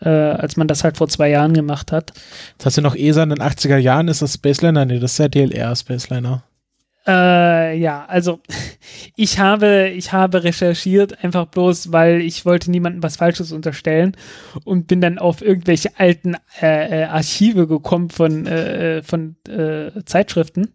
[0.00, 2.12] Äh, als man das halt vor zwei Jahren gemacht hat.
[2.58, 4.84] Das hast du noch ESA in den 80er Jahren, ist das Spaceliner?
[4.84, 6.44] Nee, das ist ja DLR Spaceliner.
[7.06, 8.40] Äh, ja, also
[9.16, 14.16] ich habe, ich habe recherchiert, einfach bloß, weil ich wollte niemandem was Falsches unterstellen
[14.64, 20.74] und bin dann auf irgendwelche alten äh, äh, Archive gekommen von, äh, von äh, Zeitschriften.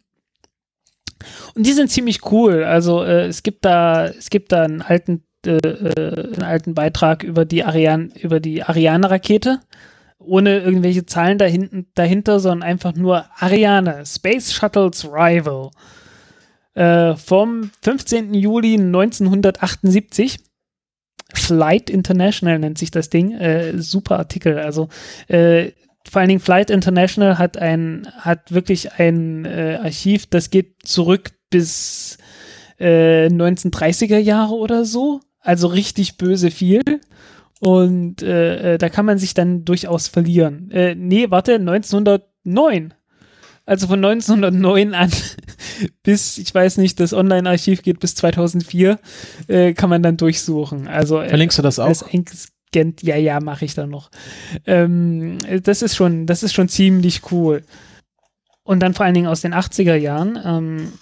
[1.53, 2.63] Und die sind ziemlich cool.
[2.63, 7.23] Also äh, es gibt da, es gibt da einen alten, äh, äh einen alten Beitrag
[7.23, 9.59] über die Ariane, über die Ariane-Rakete
[10.23, 15.71] ohne irgendwelche Zahlen dahinten, dahinter, sondern einfach nur Ariane, Space Shuttles Rival
[16.73, 18.33] äh, vom 15.
[18.33, 20.39] Juli 1978.
[21.33, 23.31] Flight International nennt sich das Ding.
[23.31, 24.59] Äh, super Artikel.
[24.59, 24.89] Also
[25.27, 25.71] äh,
[26.09, 31.31] vor allen Dingen Flight International hat ein, hat wirklich ein äh, Archiv, das geht zurück
[31.49, 32.17] bis
[32.79, 35.21] äh, 1930er Jahre oder so.
[35.39, 36.81] Also richtig böse viel.
[37.59, 40.71] Und äh, äh, da kann man sich dann durchaus verlieren.
[40.71, 42.93] Äh, nee, warte, 1909.
[43.65, 45.11] Also von 1909 an
[46.03, 48.99] bis, ich weiß nicht, das Online-Archiv geht bis 2004,
[49.47, 50.87] äh, kann man dann durchsuchen.
[50.87, 51.87] Also, äh, Verlinkst du das auch?
[51.87, 54.09] Als eingescannt, ja, ja, mache ich dann noch.
[54.65, 57.63] Ähm, das ist schon, das ist schon ziemlich cool.
[58.63, 60.39] Und dann vor allen Dingen aus den 80er Jahren.
[60.43, 60.93] Ähm,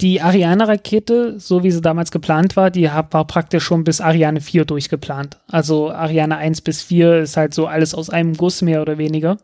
[0.00, 4.64] die Ariane-Rakete, so wie sie damals geplant war, die war praktisch schon bis Ariane 4
[4.64, 5.40] durchgeplant.
[5.48, 9.38] Also Ariane 1 bis 4 ist halt so alles aus einem Guss mehr oder weniger.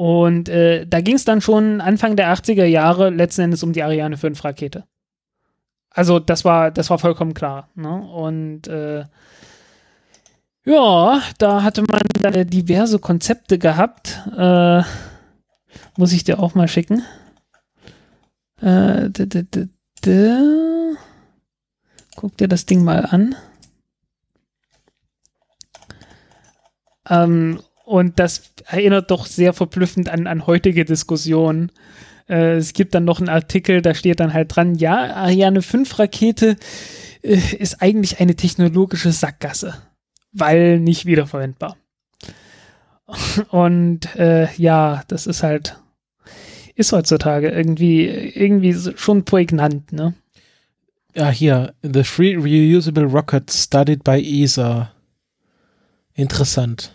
[0.00, 3.82] Und äh, da ging es dann schon Anfang der 80er Jahre letzten Endes um die
[3.82, 4.84] Ariane 5 Rakete.
[5.90, 7.68] Also das war, das war vollkommen klar.
[7.74, 8.00] Ne?
[8.08, 9.04] Und äh,
[10.64, 14.22] ja, da hatte man dann diverse Konzepte gehabt.
[14.38, 14.84] Äh,
[15.98, 17.02] muss ich dir auch mal schicken.
[18.62, 19.10] Äh,
[22.16, 23.34] Guck dir das Ding mal an.
[27.06, 27.60] Ähm,
[27.90, 31.72] und das erinnert doch sehr verblüffend an, an heutige Diskussionen.
[32.28, 35.98] Äh, es gibt dann noch einen Artikel, da steht dann halt dran, ja, Ariane 5
[35.98, 36.56] Rakete
[37.22, 39.74] äh, ist eigentlich eine technologische Sackgasse,
[40.30, 41.76] weil nicht wiederverwendbar.
[43.50, 45.76] Und äh, ja, das ist halt,
[46.76, 50.14] ist heutzutage irgendwie, irgendwie schon prägnant, ne?
[51.16, 54.92] Ja, hier, The Free Reusable Rocket Studied by ESA.
[56.14, 56.94] Interessant.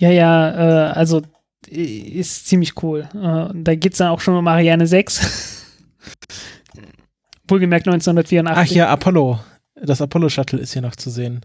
[0.00, 1.20] Ja, ja, äh, also
[1.68, 3.08] ist ziemlich cool.
[3.14, 5.20] Äh, da geht es dann auch schon um Ariane 6.
[7.48, 8.72] Wohlgemerkt 1984.
[8.72, 9.40] Ach ja, Apollo.
[9.74, 11.44] Das Apollo-Shuttle ist hier noch zu sehen.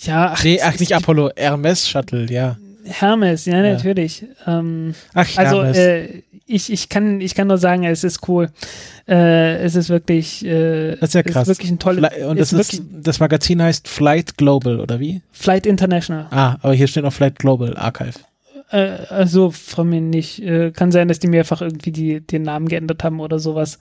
[0.00, 2.56] Ja, ach, nee, ach nicht Apollo, Hermes-Shuttle, ja.
[2.84, 3.74] Hermes, ja, ja.
[3.74, 4.24] natürlich.
[4.46, 5.76] Ähm, ach, also, Hermes.
[5.76, 8.50] Äh, ich, ich, kann, ich kann nur sagen, es ist cool.
[9.06, 11.48] Äh, es ist wirklich, äh, das ist ja krass.
[11.48, 12.04] Ist wirklich ein tolles.
[12.26, 15.22] Und das, ist, das Magazin heißt Flight Global, oder wie?
[15.30, 16.26] Flight International.
[16.30, 18.14] Ah, aber hier steht noch Flight Global Archive.
[18.70, 18.78] Äh,
[19.10, 20.42] also von mir nicht.
[20.42, 23.78] Äh, kann sein, dass die mehrfach irgendwie die, den Namen geändert haben oder sowas.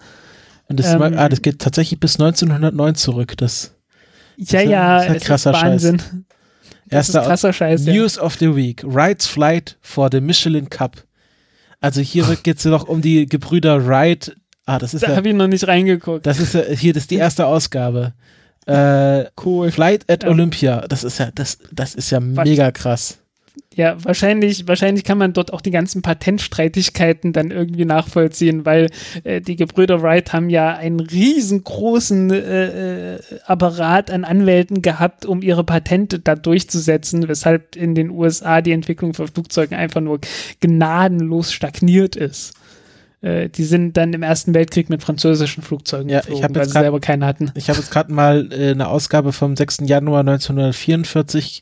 [0.68, 3.38] Und das, ähm, ah, das geht tatsächlich bis 1909 zurück.
[3.38, 3.73] Das,
[4.35, 5.99] ja, das ja, ist, halt krasser ist Wahnsinn.
[5.99, 6.10] Scheiß.
[6.89, 7.85] Das Erster ist krasser Scheiß.
[7.85, 8.23] News ja.
[8.23, 8.84] of the Week.
[8.85, 11.06] Wrights Flight for the Michelin Cup.
[11.79, 14.35] Also hier geht es ja noch um die Gebrüder Wright.
[14.65, 16.25] Ah, das ist da ja, habe ich noch nicht reingeguckt.
[16.25, 18.13] Das ist ja, hier, das ist die erste Ausgabe.
[18.65, 19.71] Äh, cool.
[19.71, 20.29] Flight at ja.
[20.29, 20.85] Olympia.
[20.87, 23.19] Das ist ja, das, das ist ja mega krass.
[23.77, 28.89] Ja, wahrscheinlich, wahrscheinlich kann man dort auch die ganzen Patentstreitigkeiten dann irgendwie nachvollziehen, weil
[29.23, 35.43] äh, die Gebrüder Wright haben ja einen riesengroßen äh, äh, Apparat an Anwälten gehabt, um
[35.43, 40.21] ihre Patente da durchzusetzen, weshalb in den USA die Entwicklung von Flugzeugen einfach nur
[40.59, 42.55] gnadenlos stagniert ist.
[43.21, 46.71] Äh, die sind dann im Ersten Weltkrieg mit französischen Flugzeugen ja, geflogen, ich weil sie
[46.71, 47.51] grad, selber keine hatten.
[47.53, 49.81] Ich habe jetzt gerade mal äh, eine Ausgabe vom 6.
[49.83, 51.61] Januar 1944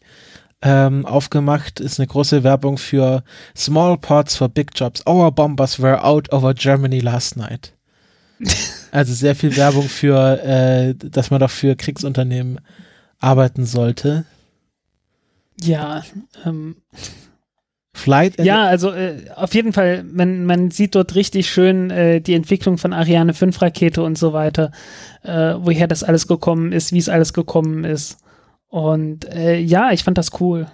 [0.65, 1.79] ähm, aufgemacht.
[1.79, 3.23] Ist eine große Werbung für
[3.55, 5.05] Small Parts for Big Jobs.
[5.07, 7.73] Our bombers were out over Germany last night.
[8.91, 12.59] also sehr viel Werbung für, äh, dass man doch für Kriegsunternehmen
[13.19, 14.25] arbeiten sollte.
[15.61, 16.03] Ja,
[16.45, 16.77] ähm.
[17.93, 18.43] Flight.
[18.43, 22.77] Ja, also äh, auf jeden Fall, man, man sieht dort richtig schön äh, die Entwicklung
[22.77, 24.71] von Ariane 5 Rakete und so weiter,
[25.23, 28.17] äh, woher das alles gekommen ist, wie es alles gekommen ist.
[28.76, 30.68] Und äh, ja, ich fand das cool.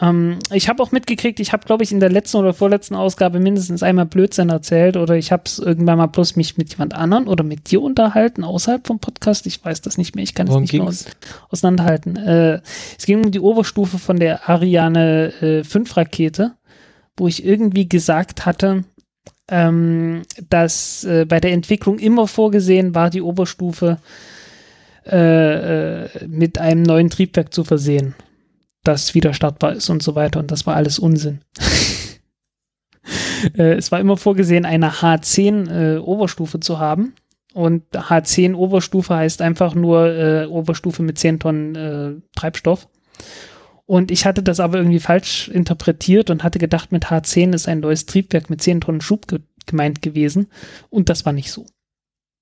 [0.00, 3.38] Ähm, ich habe auch mitgekriegt, ich habe, glaube ich, in der letzten oder vorletzten Ausgabe
[3.38, 7.28] mindestens einmal Blödsinn erzählt oder ich habe es irgendwann mal bloß mich mit jemand anderen
[7.28, 9.46] oder mit dir unterhalten, außerhalb vom Podcast.
[9.46, 11.04] Ich weiß das nicht mehr, ich kann es nicht ging's?
[11.04, 11.14] mehr
[11.50, 12.16] auseinanderhalten.
[12.16, 12.62] Äh,
[12.98, 16.54] es ging um die Oberstufe von der Ariane äh, 5 Rakete,
[17.14, 18.84] wo ich irgendwie gesagt hatte,
[19.50, 23.98] ähm, dass äh, bei der Entwicklung immer vorgesehen war, die Oberstufe
[25.08, 28.14] äh, äh, mit einem neuen Triebwerk zu versehen,
[28.84, 30.40] das wieder startbar ist und so weiter.
[30.40, 31.40] Und das war alles Unsinn.
[33.56, 37.14] äh, es war immer vorgesehen, eine H10 äh, Oberstufe zu haben.
[37.54, 42.88] Und H10 Oberstufe heißt einfach nur Oberstufe mit 10 Tonnen Treibstoff.
[43.86, 47.80] Und ich hatte das aber irgendwie falsch interpretiert und hatte gedacht, mit H10 ist ein
[47.80, 50.48] neues Triebwerk mit 10 Tonnen Schub ge gemeint gewesen.
[50.90, 51.64] Und das war nicht so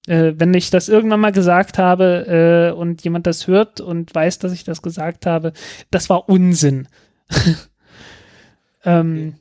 [0.07, 4.39] äh, wenn ich das irgendwann mal gesagt habe äh, und jemand das hört und weiß,
[4.39, 5.53] dass ich das gesagt habe,
[5.91, 6.89] das war Unsinn.
[8.85, 9.35] ähm,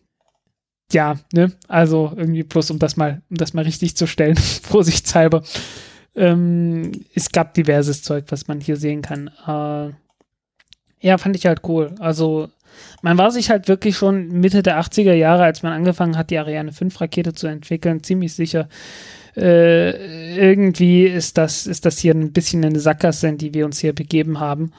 [0.91, 5.43] ja, ne, also irgendwie bloß um das mal, um das mal richtig zu stellen, vorsichtshalber.
[6.15, 9.29] Ähm, es gab diverses Zeug, was man hier sehen kann.
[9.47, 9.93] Äh,
[11.05, 11.93] ja, fand ich halt cool.
[11.99, 12.49] Also
[13.01, 16.37] man war sich halt wirklich schon Mitte der 80er Jahre, als man angefangen hat, die
[16.37, 18.69] Ariane 5 Rakete zu entwickeln, ziemlich sicher,
[19.35, 23.79] äh, irgendwie ist das, ist das hier ein bisschen eine Sackgasse, in die wir uns
[23.79, 24.71] hier begeben haben.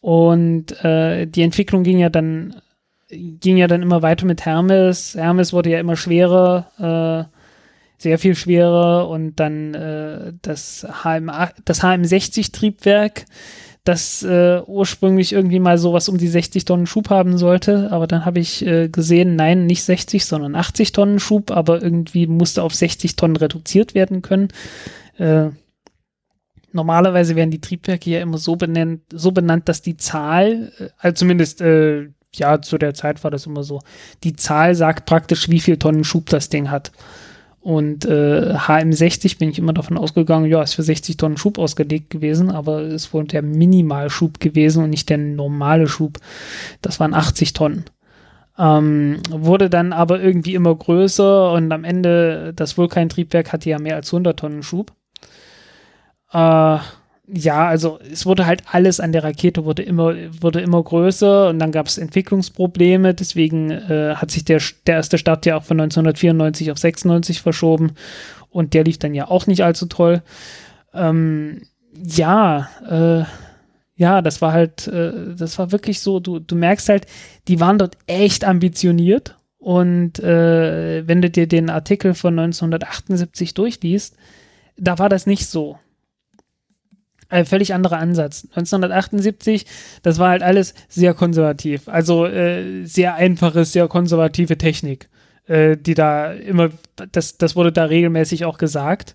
[0.00, 2.54] Und äh, die Entwicklung ging ja dann
[3.08, 5.14] ging ja dann immer weiter mit Hermes.
[5.14, 7.34] Hermes wurde ja immer schwerer, äh,
[7.98, 11.30] sehr viel schwerer und dann äh, das HM
[11.64, 12.52] das HM60
[13.84, 18.06] Triebwerk, das äh, ursprünglich irgendwie mal sowas um die 60 Tonnen Schub haben sollte, aber
[18.06, 22.62] dann habe ich äh, gesehen, nein, nicht 60, sondern 80 Tonnen Schub, aber irgendwie musste
[22.62, 24.48] auf 60 Tonnen reduziert werden können.
[25.18, 25.50] Äh,
[26.72, 31.14] normalerweise werden die Triebwerke ja immer so benannt, so benannt, dass die Zahl, äh, also
[31.14, 33.80] zumindest äh, ja, zu der Zeit war das immer so.
[34.24, 36.90] Die Zahl sagt praktisch, wie viel Tonnen Schub das Ding hat.
[37.64, 42.10] Und äh, HM60 bin ich immer davon ausgegangen, ja, ist für 60 Tonnen Schub ausgelegt
[42.10, 46.18] gewesen, aber es wurde der Minimalschub gewesen und nicht der normale Schub.
[46.82, 47.86] Das waren 80 Tonnen.
[48.58, 53.96] Ähm, wurde dann aber irgendwie immer größer und am Ende, das Vulkan-Triebwerk hatte ja mehr
[53.96, 54.92] als 100 Tonnen Schub.
[56.34, 56.78] Äh,
[57.26, 61.58] ja, also es wurde halt alles an der Rakete wurde immer, wurde immer größer und
[61.58, 65.80] dann gab es Entwicklungsprobleme, deswegen äh, hat sich der, der erste Start ja auch von
[65.80, 67.92] 1994 auf 96 verschoben
[68.50, 70.22] und der lief dann ja auch nicht allzu toll.
[70.92, 71.62] Ähm,
[71.94, 73.24] ja, äh,
[73.96, 77.06] ja, das war halt, äh, das war wirklich so, du, du merkst halt,
[77.48, 84.14] die waren dort echt ambitioniert und äh, wenn du dir den Artikel von 1978 durchliest,
[84.76, 85.78] da war das nicht so
[87.28, 88.44] ein völlig anderer Ansatz.
[88.50, 89.66] 1978,
[90.02, 91.88] das war halt alles sehr konservativ.
[91.88, 95.08] Also äh, sehr einfache, sehr konservative Technik,
[95.46, 96.70] äh, die da immer,
[97.12, 99.14] das, das wurde da regelmäßig auch gesagt.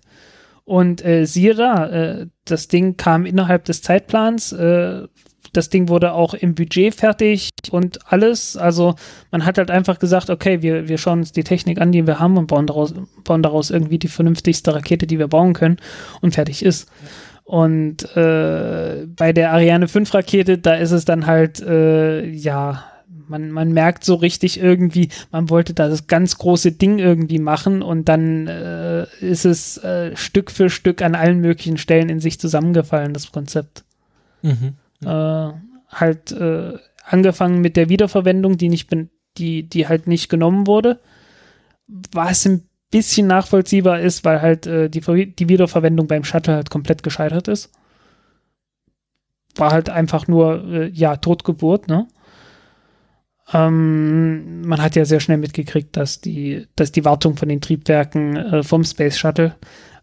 [0.64, 4.52] Und äh, siehe da, äh, das Ding kam innerhalb des Zeitplans.
[4.52, 5.08] Äh,
[5.52, 8.56] das Ding wurde auch im Budget fertig und alles.
[8.56, 8.94] Also
[9.32, 12.20] man hat halt einfach gesagt, okay, wir, wir schauen uns die Technik an, die wir
[12.20, 15.78] haben und bauen daraus, bauen daraus irgendwie die vernünftigste Rakete, die wir bauen können
[16.20, 16.88] und fertig ist.
[16.88, 17.08] Ja.
[17.50, 22.84] Und äh, bei der Ariane 5 Rakete, da ist es dann halt, äh, ja,
[23.26, 27.82] man, man merkt so richtig irgendwie, man wollte da das ganz große Ding irgendwie machen
[27.82, 32.38] und dann äh, ist es äh, Stück für Stück an allen möglichen Stellen in sich
[32.38, 33.82] zusammengefallen, das Konzept.
[34.42, 34.74] Mhm.
[35.04, 35.50] Äh,
[35.88, 38.96] halt äh, angefangen mit der Wiederverwendung, die nicht,
[39.38, 41.00] die, die halt nicht genommen wurde,
[42.12, 45.00] was ein bisschen nachvollziehbar ist, weil halt äh, die,
[45.34, 47.70] die Wiederverwendung beim Shuttle halt komplett gescheitert ist.
[49.54, 52.08] War halt einfach nur, äh, ja, Totgeburt, ne?
[53.52, 58.36] Ähm, man hat ja sehr schnell mitgekriegt, dass die, dass die Wartung von den Triebwerken
[58.36, 59.56] äh, vom Space Shuttle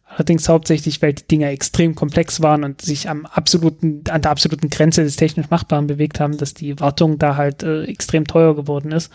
[0.08, 4.70] allerdings hauptsächlich, weil die Dinger extrem komplex waren und sich am absoluten, an der absoluten
[4.70, 8.92] Grenze des technisch Machbaren bewegt haben, dass die Wartung da halt äh, extrem teuer geworden
[8.92, 9.12] ist.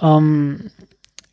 [0.00, 0.70] Ähm,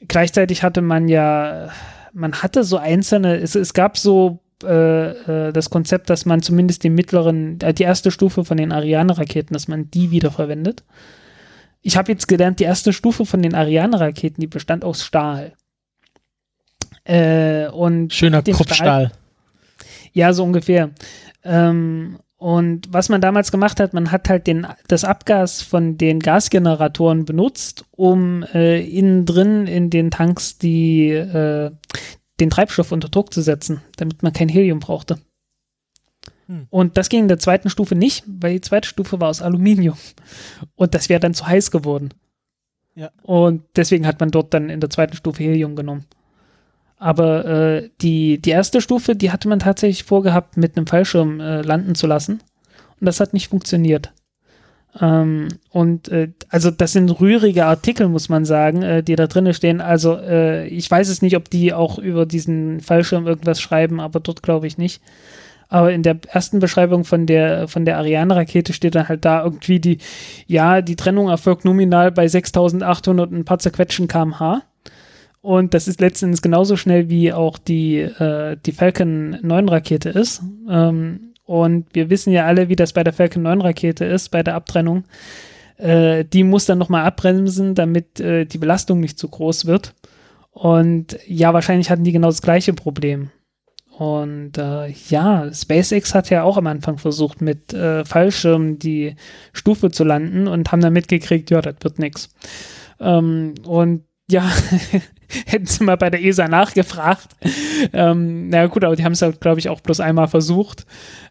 [0.08, 1.70] gleichzeitig hatte man ja,
[2.14, 6.84] man hatte so einzelne, es, es gab so äh, äh, das Konzept, dass man zumindest
[6.84, 10.84] die mittleren, äh, die erste Stufe von den Ariane-Raketen, dass man die wiederverwendet.
[11.82, 15.54] Ich habe jetzt gelernt, die erste Stufe von den Ariane-Raketen, die bestand aus Stahl.
[17.04, 18.76] Äh, und Schöner Kruppstahl.
[18.76, 19.12] Stahl,
[20.14, 20.92] ja, so ungefähr.
[21.44, 26.20] Ähm, und was man damals gemacht hat, man hat halt den, das Abgas von den
[26.20, 31.70] Gasgeneratoren benutzt, um äh, innen drin in den Tanks die, äh,
[32.40, 35.20] den Treibstoff unter Druck zu setzen, damit man kein Helium brauchte.
[36.48, 36.66] Hm.
[36.72, 39.98] Und das ging in der zweiten Stufe nicht, weil die zweite Stufe war aus Aluminium.
[40.74, 42.10] Und das wäre dann zu heiß geworden.
[42.96, 43.12] Ja.
[43.22, 46.08] Und deswegen hat man dort dann in der zweiten Stufe Helium genommen.
[47.02, 51.62] Aber äh, die, die erste Stufe, die hatte man tatsächlich vorgehabt, mit einem Fallschirm äh,
[51.64, 52.44] landen zu lassen.
[53.00, 54.14] Und das hat nicht funktioniert.
[55.02, 59.56] Ähm, und äh, also das sind rührige Artikel, muss man sagen, äh, die da drinnen
[59.56, 59.82] stehen.
[59.82, 64.20] Also äh, ich weiß es nicht, ob die auch über diesen Fallschirm irgendwas schreiben, aber
[64.20, 65.02] dort glaube ich nicht.
[65.70, 69.80] Aber in der ersten Beschreibung von der, von der Ariane-Rakete steht dann halt da irgendwie
[69.80, 69.98] die,
[70.46, 74.62] ja, die Trennung erfolgt nominal bei 6800 und ein paar zerquetschen kmh.
[75.42, 80.44] Und das ist letztendlich genauso schnell wie auch die, äh, die Falcon 9 Rakete ist.
[80.70, 84.44] Ähm, und wir wissen ja alle, wie das bei der Falcon 9 Rakete ist, bei
[84.44, 85.04] der Abtrennung.
[85.78, 89.96] Äh, die muss dann nochmal abbremsen, damit äh, die Belastung nicht zu groß wird.
[90.52, 93.32] Und ja, wahrscheinlich hatten die genau das gleiche Problem.
[93.98, 99.16] Und äh, ja, SpaceX hat ja auch am Anfang versucht, mit äh, Fallschirmen die
[99.54, 102.34] Stufe zu landen und haben dann mitgekriegt, ja, das wird nix.
[103.00, 104.50] Ähm, und ja,
[105.46, 107.30] hätten sie mal bei der ESA nachgefragt.
[107.94, 110.86] Ähm, na gut, aber die haben es halt, glaube ich, auch bloß einmal versucht.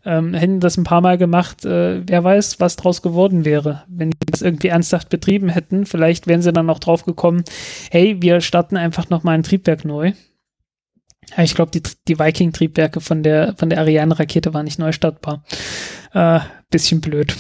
[0.05, 3.85] Ähm, hätten das ein paar Mal gemacht, äh, wer weiß, was draus geworden wäre.
[3.89, 7.45] Wenn die das irgendwie ernsthaft betrieben hätten, vielleicht wären sie dann auch drauf gekommen,
[7.91, 10.13] hey, wir starten einfach nochmal ein Triebwerk neu.
[11.37, 15.45] Ja, ich glaube, die, die Viking-Triebwerke von der, von der Ariane-Rakete waren nicht neu startbar.
[16.13, 16.41] Äh,
[16.71, 17.35] bisschen blöd.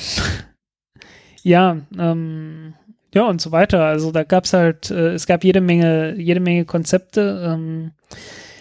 [1.42, 2.74] ja, ähm,
[3.14, 3.84] ja, und so weiter.
[3.84, 7.42] Also da gab's halt, äh, es gab jede Menge, jede Menge Konzepte.
[7.46, 7.92] Ähm,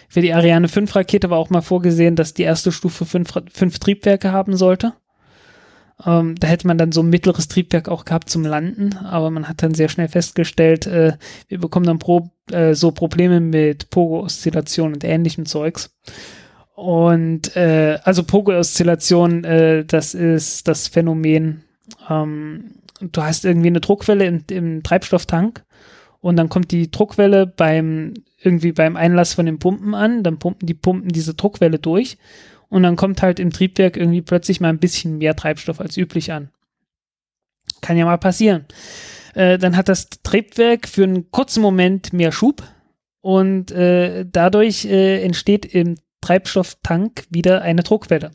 [0.08, 3.78] für die Ariane 5 Rakete war auch mal vorgesehen, dass die erste Stufe fünf, fünf
[3.78, 4.92] Triebwerke haben sollte.
[6.04, 9.48] Ähm, da hätte man dann so ein mittleres Triebwerk auch gehabt zum Landen, aber man
[9.48, 11.12] hat dann sehr schnell festgestellt, äh,
[11.48, 15.94] wir bekommen dann pro, äh, so Probleme mit Pogo-Oszillation und ähnlichem Zeugs.
[16.74, 21.62] Und äh, also Pogo-Oszillation, äh, das ist das Phänomen,
[22.08, 25.64] ähm, du hast irgendwie eine Druckwelle im, im Treibstofftank
[26.20, 30.66] und dann kommt die Druckwelle beim irgendwie beim Einlass von den Pumpen an, dann pumpen
[30.66, 32.18] die Pumpen diese Druckwelle durch
[32.68, 36.32] und dann kommt halt im Triebwerk irgendwie plötzlich mal ein bisschen mehr Treibstoff als üblich
[36.32, 36.50] an.
[37.80, 38.66] Kann ja mal passieren.
[39.34, 42.62] Äh, dann hat das Triebwerk für einen kurzen Moment mehr Schub
[43.20, 48.32] und äh, dadurch äh, entsteht im Treibstofftank wieder eine Druckwelle.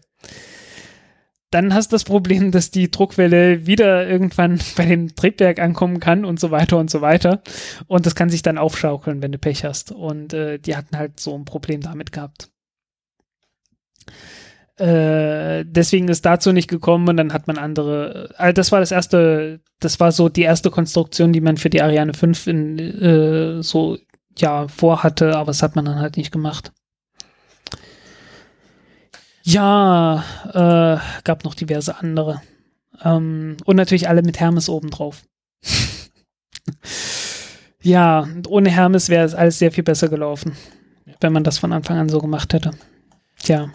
[1.55, 6.25] Dann hast du das Problem, dass die Druckwelle wieder irgendwann bei dem Triebwerk ankommen kann
[6.25, 7.41] und so weiter und so weiter.
[7.87, 9.93] Und das kann sich dann aufschaukeln, wenn du Pech hast.
[9.93, 12.49] Und äh, die hatten halt so ein Problem damit gehabt.
[14.75, 18.31] Äh, deswegen ist dazu nicht gekommen und dann hat man andere.
[18.35, 21.81] Also das war das erste, das war so die erste Konstruktion, die man für die
[21.81, 23.97] Ariane 5 in, äh, so
[24.37, 26.73] ja vorhatte, aber das hat man dann halt nicht gemacht.
[29.47, 30.23] Ja,
[30.53, 32.41] äh, gab noch diverse andere.
[33.03, 35.21] Ähm, und natürlich alle mit Hermes obendrauf.
[37.81, 40.53] ja, ohne Hermes wäre es alles sehr viel besser gelaufen,
[41.21, 42.71] wenn man das von Anfang an so gemacht hätte.
[43.39, 43.69] Tja.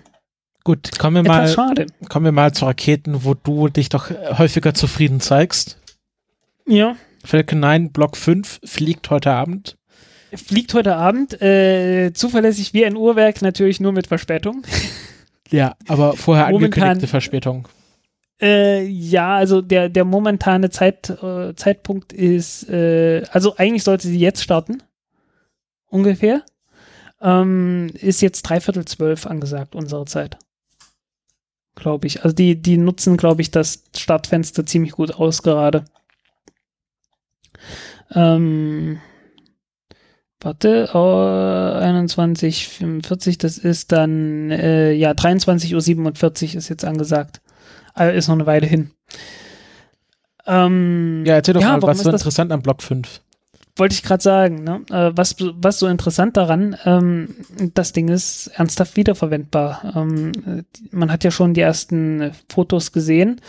[0.65, 1.87] Gut, kommen wir mal, schade.
[2.09, 5.79] kommen wir mal zu Raketen, wo du dich doch häufiger zufrieden zeigst.
[6.67, 6.97] Ja.
[7.25, 9.77] Falcon 9 Block 5 fliegt heute Abend.
[10.35, 14.63] Fliegt heute Abend, äh, zuverlässig wie ein Uhrwerk, natürlich nur mit Verspätung.
[15.51, 17.69] Ja, aber vorher Momentan, angekündigte Verspätung.
[18.41, 24.19] Äh, ja, also der, der momentane Zeit, äh, Zeitpunkt ist, äh, also eigentlich sollte sie
[24.19, 24.83] jetzt starten.
[25.87, 26.43] Ungefähr.
[27.21, 30.39] Ähm, ist jetzt dreiviertel zwölf angesagt, unsere Zeit.
[31.75, 32.25] Glaube ich.
[32.25, 35.85] Also die, die nutzen, glaube ich, das Startfenster ziemlich gut aus gerade.
[38.15, 39.01] Ähm,
[40.41, 47.41] warte, oh, 21.45, das ist dann, äh, ja, 23.47 Uhr ist jetzt angesagt.
[47.95, 48.91] Also ist noch eine Weile hin.
[50.47, 53.21] Ähm, ja, erzähl doch ja, mal, was ist so interessant am Block 5?
[53.77, 54.83] Wollte ich gerade sagen, ne?
[54.91, 57.37] Äh, was, was so interessant daran, ähm,
[57.75, 59.93] das Ding ist ernsthaft wiederverwendbar.
[59.97, 60.33] Ähm,
[60.91, 63.41] man hat ja schon die ersten Fotos gesehen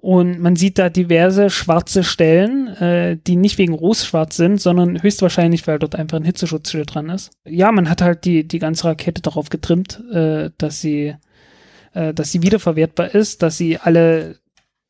[0.00, 5.02] und man sieht da diverse schwarze Stellen, äh, die nicht wegen Ruß schwarz sind, sondern
[5.02, 7.30] höchstwahrscheinlich, weil dort einfach ein Hitzeschutzschild dran ist.
[7.44, 11.16] Ja, man hat halt die, die ganze Rakete darauf getrimmt, äh, dass sie,
[11.92, 14.36] äh, dass sie wiederverwertbar ist, dass sie alle,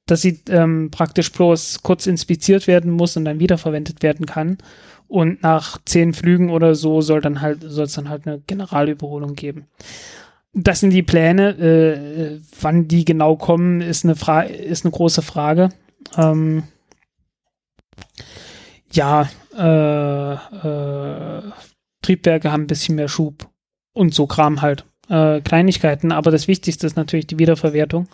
[0.07, 4.59] dass sie ähm, praktisch bloß kurz inspiziert werden muss und dann wiederverwendet werden kann.
[5.09, 9.35] Und nach zehn Flügen oder so soll dann halt, soll es dann halt eine Generalüberholung
[9.35, 9.67] geben.
[10.53, 11.51] Das sind die Pläne.
[11.51, 15.69] Äh, wann die genau kommen, ist eine, Fra ist eine große Frage.
[16.17, 16.65] Ähm,
[18.93, 21.43] ja, äh, äh,
[22.03, 23.49] Triebwerke haben ein bisschen mehr Schub
[23.93, 24.85] und so Kram halt.
[25.09, 28.09] Äh, Kleinigkeiten, aber das Wichtigste ist natürlich die Wiederverwertung.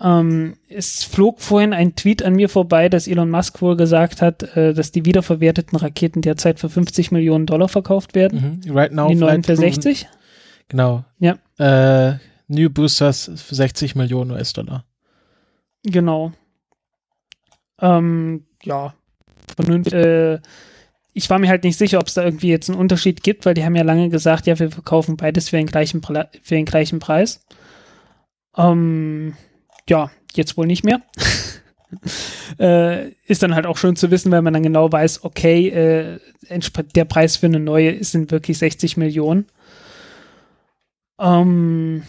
[0.00, 4.42] Ähm, es flog vorhin ein Tweet an mir vorbei, dass Elon Musk wohl gesagt hat,
[4.56, 8.60] äh, dass die wiederverwerteten Raketen derzeit für 50 Millionen Dollar verkauft werden.
[8.66, 8.76] Mhm.
[8.76, 10.06] Right now, die neuen für 60.
[10.68, 11.04] Genau.
[11.18, 11.38] Ja.
[11.58, 12.18] Äh,
[12.48, 14.84] New Boosters für 60 Millionen US-Dollar.
[15.82, 16.32] Genau.
[17.80, 18.94] Ähm, ja.
[19.58, 20.38] Äh,
[21.12, 23.54] ich war mir halt nicht sicher, ob es da irgendwie jetzt einen Unterschied gibt, weil
[23.54, 26.98] die haben ja lange gesagt, ja, wir verkaufen beides für den gleichen, für den gleichen
[26.98, 27.44] Preis.
[28.56, 29.34] Ähm,
[29.88, 31.00] ja, jetzt wohl nicht mehr.
[32.58, 36.18] äh, ist dann halt auch schön zu wissen, weil man dann genau weiß, okay, äh,
[36.94, 39.46] der Preis für eine neue sind wirklich 60 Millionen.
[41.18, 42.02] Ähm,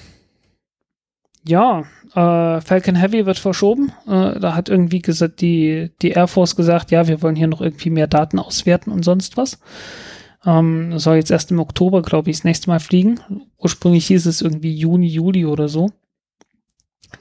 [1.45, 3.91] ja, äh, Falcon Heavy wird verschoben.
[4.05, 7.61] Äh, da hat irgendwie gesagt, die, die Air Force gesagt, ja, wir wollen hier noch
[7.61, 9.59] irgendwie mehr Daten auswerten und sonst was.
[10.45, 13.19] Ähm, soll jetzt erst im Oktober, glaube ich, das nächste Mal fliegen.
[13.57, 15.89] Ursprünglich hieß es irgendwie Juni, Juli oder so.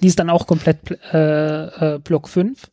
[0.02, 2.68] Die ist dann auch komplett äh, äh, Block 5.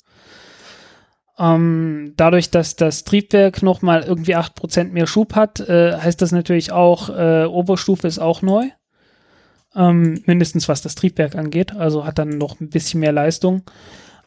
[1.39, 6.71] Ähm, dadurch, dass das Triebwerk nochmal irgendwie 8% mehr Schub hat, äh, heißt das natürlich
[6.71, 8.69] auch, äh, Oberstufe ist auch neu
[9.75, 13.63] ähm, mindestens was das Triebwerk angeht, also hat dann noch ein bisschen mehr Leistung.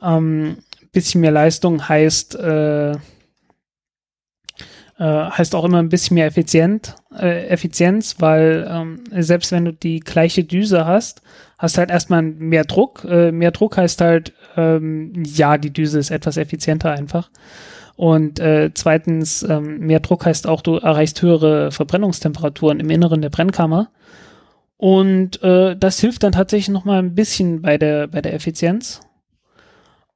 [0.02, 0.58] Ähm,
[0.92, 2.96] bisschen mehr Leistung heißt, äh,
[4.98, 9.72] Äh, heißt auch immer ein bisschen mehr effizient, äh, Effizienz, weil ähm, selbst wenn du
[9.74, 11.20] die gleiche Düse hast,
[11.58, 13.04] hast halt erstmal mehr Druck.
[13.04, 17.28] Äh, mehr Druck heißt halt, ähm, ja, die Düse ist etwas effizienter einfach.
[17.96, 23.30] Und äh, zweitens, ähm, mehr Druck heißt auch, du erreichst höhere Verbrennungstemperaturen im Inneren der
[23.30, 23.90] Brennkammer.
[24.76, 29.00] Und äh, das hilft dann tatsächlich nochmal ein bisschen bei der, bei der Effizienz.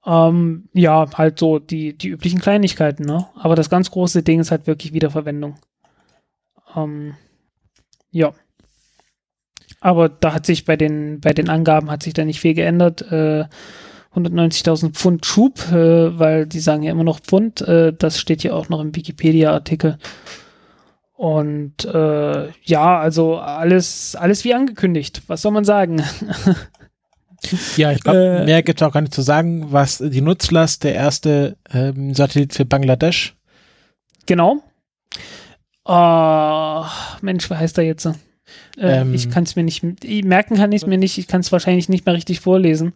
[0.05, 3.27] Ähm, ja, halt so die, die üblichen Kleinigkeiten, ne?
[3.35, 5.57] Aber das ganz große Ding ist halt wirklich Wiederverwendung.
[6.77, 7.15] Ähm,
[8.11, 8.33] ja.
[9.81, 13.03] Aber da hat sich bei den, bei den Angaben hat sich da nicht viel geändert.
[13.11, 13.45] Äh,
[14.15, 17.61] 190.000 Pfund Schub, äh, weil die sagen ja immer noch Pfund.
[17.63, 19.99] Äh, das steht ja auch noch im Wikipedia-Artikel.
[21.21, 25.21] Und äh, ja, also alles, alles wie angekündigt.
[25.27, 26.03] Was soll man sagen?
[27.79, 30.85] Ja, ich glaube, Äh, mehr gibt es auch gar nicht zu sagen, was die Nutzlast
[30.85, 33.35] der erste ähm, Satellit für Bangladesch.
[34.27, 34.63] genau.
[35.87, 36.85] Oh,
[37.23, 38.05] Mensch, wie heißt er jetzt?
[38.05, 38.13] Äh,
[38.79, 41.51] Ähm, ich kann es mir nicht, merken kann ich es mir nicht, ich kann es
[41.51, 42.93] wahrscheinlich nicht mehr richtig vorlesen.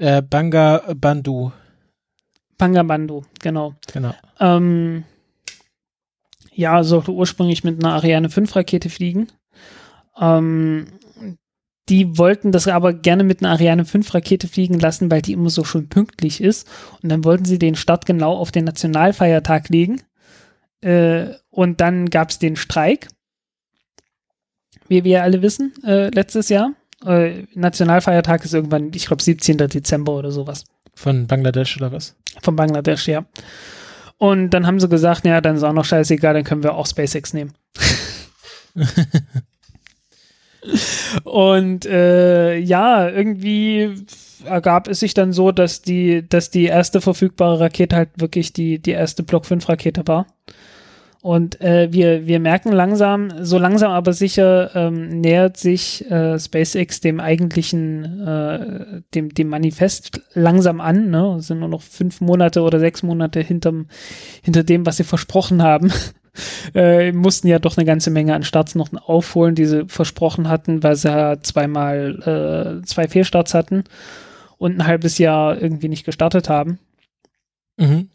[0.00, 1.52] Äh, Banga Bandhu,
[2.58, 3.74] Pangabandu, genau.
[3.92, 4.12] genau.
[4.40, 5.04] Ähm,
[6.58, 9.28] ja, sollte ursprünglich mit einer Ariane 5 Rakete fliegen.
[10.20, 10.88] Ähm,
[11.88, 15.50] die wollten das aber gerne mit einer Ariane 5 Rakete fliegen lassen, weil die immer
[15.50, 16.68] so schön pünktlich ist.
[17.00, 20.02] Und dann wollten sie den Start genau auf den Nationalfeiertag legen.
[20.80, 23.06] Äh, und dann gab es den Streik.
[24.88, 26.72] Wie wir alle wissen, äh, letztes Jahr.
[27.06, 29.58] Äh, Nationalfeiertag ist irgendwann, ich glaube, 17.
[29.58, 30.64] Dezember oder sowas.
[30.96, 32.16] Von Bangladesch oder was?
[32.42, 33.26] Von Bangladesch, ja.
[34.18, 36.86] Und dann haben sie gesagt, ja, dann ist auch noch scheißegal, dann können wir auch
[36.86, 37.52] SpaceX nehmen.
[41.24, 43.94] Und äh, ja, irgendwie
[44.44, 48.78] ergab es sich dann so, dass die, dass die erste verfügbare Rakete halt wirklich die,
[48.80, 50.26] die erste Block 5 Rakete war.
[51.28, 57.00] Und äh, wir, wir merken langsam, so langsam aber sicher ähm, nähert sich äh, SpaceX
[57.00, 61.10] dem eigentlichen, äh, dem, dem Manifest langsam an.
[61.10, 61.36] Ne?
[61.38, 63.88] Es sind nur noch fünf Monate oder sechs Monate hinterm,
[64.40, 65.92] hinter dem, was sie versprochen haben.
[66.74, 70.82] äh, mussten ja doch eine ganze Menge an Starts noch aufholen, die sie versprochen hatten,
[70.82, 73.84] weil sie ja zweimal äh, zwei Fehlstarts hatten
[74.56, 76.78] und ein halbes Jahr irgendwie nicht gestartet haben.
[77.76, 78.08] Mhm.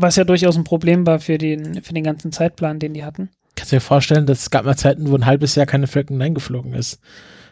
[0.00, 3.30] Was ja durchaus ein Problem war für den, für den ganzen Zeitplan, den die hatten.
[3.56, 6.18] Kannst du dir vorstellen, dass es gab mal Zeiten, wo ein halbes Jahr keine Falcon
[6.18, 7.00] 9 geflogen ist.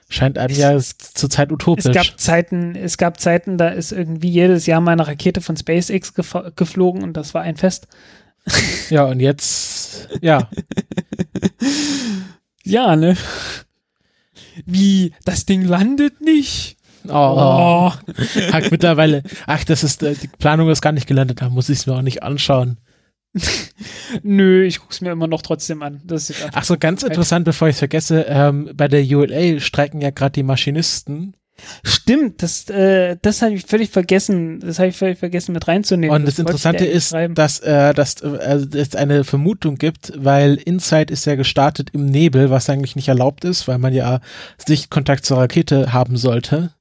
[0.09, 1.86] Scheint einem Es- ja zurzeit utopisch.
[1.86, 5.56] Es gab Zeiten, es gab Zeiten, da ist irgendwie jedes Jahr mal eine Rakete von
[5.56, 7.89] SpaceX gef- geflogen und das war ein Fest.
[8.90, 10.48] ja, und jetzt, ja,
[12.62, 13.16] Ja, ne?
[14.64, 16.76] Wie, das Ding landet nicht?
[17.11, 17.12] Oh,
[18.09, 18.53] oh.
[18.53, 21.78] Hat mittlerweile, ach, das ist, äh, die Planung ist gar nicht gelandet, da muss ich
[21.78, 22.78] es mir auch nicht anschauen.
[24.23, 26.01] Nö, ich guck's mir immer noch trotzdem an.
[26.05, 30.11] Das Ach so, ganz interessant, bevor ich es vergesse, ähm, bei der ULA streiken ja
[30.11, 31.35] gerade die Maschinisten
[31.83, 34.61] Stimmt, das, äh, das habe ich völlig vergessen.
[34.61, 36.15] Das habe ich völlig vergessen mit reinzunehmen.
[36.15, 41.12] Und das ich Interessante ist, dass, äh, dass äh, es eine Vermutung gibt, weil Inside
[41.12, 44.20] ist ja gestartet im Nebel, was eigentlich nicht erlaubt ist, weil man ja
[44.59, 46.73] Sichtkontakt zur Rakete haben sollte.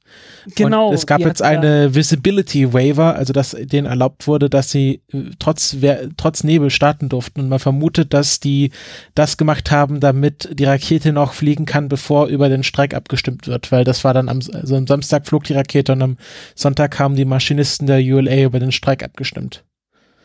[0.55, 0.89] Genau.
[0.89, 5.01] Und es gab jetzt ja- eine Visibility Waiver, also dass denen erlaubt wurde, dass sie
[5.13, 5.75] äh, trotz,
[6.17, 7.41] trotz Nebel starten durften.
[7.41, 8.71] Und man vermutet, dass die
[9.15, 13.71] das gemacht haben, damit die Rakete noch fliegen kann, bevor über den Streik abgestimmt wird.
[13.71, 16.17] Weil das war dann am, also am Samstag flog die Rakete und am
[16.55, 19.63] Sonntag haben die Maschinisten der ULA über den Streik abgestimmt.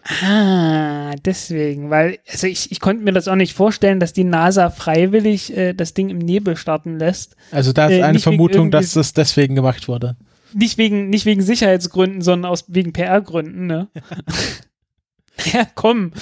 [0.02, 4.70] Ah, deswegen, weil, also ich, ich konnte mir das auch nicht vorstellen, dass die NASA
[4.70, 7.36] freiwillig äh, das Ding im Nebel starten lässt.
[7.50, 10.16] Also da ist Äh, eine Vermutung, dass das deswegen gemacht wurde.
[10.54, 13.88] Nicht wegen, nicht wegen Sicherheitsgründen, sondern aus wegen PR-Gründen, ne?
[15.52, 16.12] ja, komm,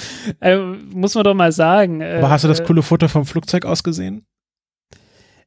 [0.41, 2.03] äh, muss man doch mal sagen.
[2.03, 4.25] Aber hast du das äh, coole Foto vom Flugzeug ausgesehen?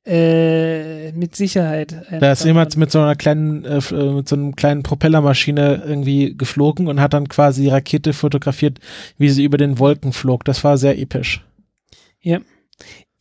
[0.04, 1.94] Äh, mit Sicherheit.
[2.20, 6.36] Da ist jemand mit so einer kleinen, äh, äh, mit so einem kleinen Propellermaschine irgendwie
[6.36, 8.80] geflogen und hat dann quasi die Rakete fotografiert,
[9.18, 10.44] wie sie über den Wolken flog.
[10.44, 11.44] Das war sehr episch.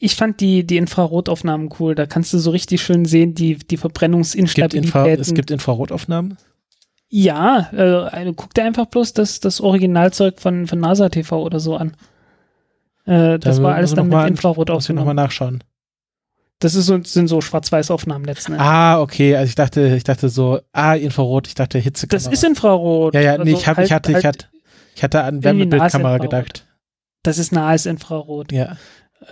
[0.03, 1.93] Ich fand die, die Infrarotaufnahmen cool.
[1.93, 6.37] Da kannst du so richtig schön sehen, die, die Es gibt, Infra es gibt Infrarotaufnahmen.
[7.09, 11.59] ja, äh, also guck dir einfach bloß das, das Originalzeug von, von NASA TV oder
[11.59, 11.91] so an.
[13.05, 15.15] Äh, das Da war alles dann mit an- Muss ich nochmal Infrarotaufnahmen.
[15.15, 15.63] nachschauen.
[16.61, 18.65] Das ist so, sind so Schwarz-Weiß-Aufnahmen letzten Endes.
[18.67, 19.35] Ah, okay.
[19.35, 22.07] Also ich dachte, ich dachte so, ah, Infrarot, ich dachte Hitze.
[22.07, 23.13] das ist Infrarot.
[23.15, 24.45] Ja, ja, nee, Also ich, hab, halt- ich hatte, ich halt- hatte,
[24.95, 26.67] ich hatte an Wärmebildkamera gedacht.
[27.23, 28.51] Das ist nahes Infrarot.
[28.51, 28.77] Ja.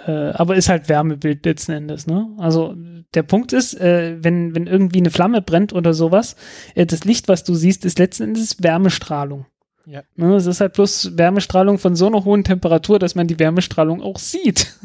[0.06, 2.28] Äh, aber ist halt Wärmebild letzten Endes, ne?
[2.38, 2.76] Also
[3.16, 6.36] der Punkt ist, äh, wenn, wenn irgendwie eine Flamme brennt oder sowas,
[6.76, 9.46] äh, das Licht, was du siehst, ist letzten Endes Wärmestrahlung.
[9.88, 10.02] Ja.
[10.16, 14.04] Ne, es ist halt bloß Wärmestrahlung von so einer hohen Temperatur, dass man die Wärmestrahlung
[14.04, 14.76] auch sieht.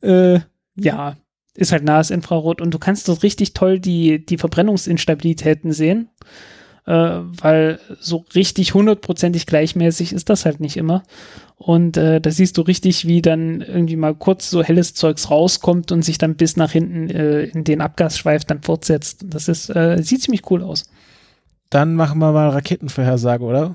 [0.00, 0.40] äh,
[0.76, 1.16] ja,
[1.54, 6.10] ist halt nahes Infrarot und du kannst dort richtig toll die, die Verbrennungsinstabilitäten sehen,
[6.86, 11.02] äh, weil so richtig hundertprozentig gleichmäßig ist das halt nicht immer.
[11.56, 15.90] Und äh, da siehst du richtig, wie dann irgendwie mal kurz so helles Zeugs rauskommt
[15.90, 19.24] und sich dann bis nach hinten äh, in den Abgasschweif dann fortsetzt.
[19.26, 20.90] Das ist, äh, sieht ziemlich cool aus.
[21.70, 23.74] Dann machen wir mal Raketenvorhersage, oder?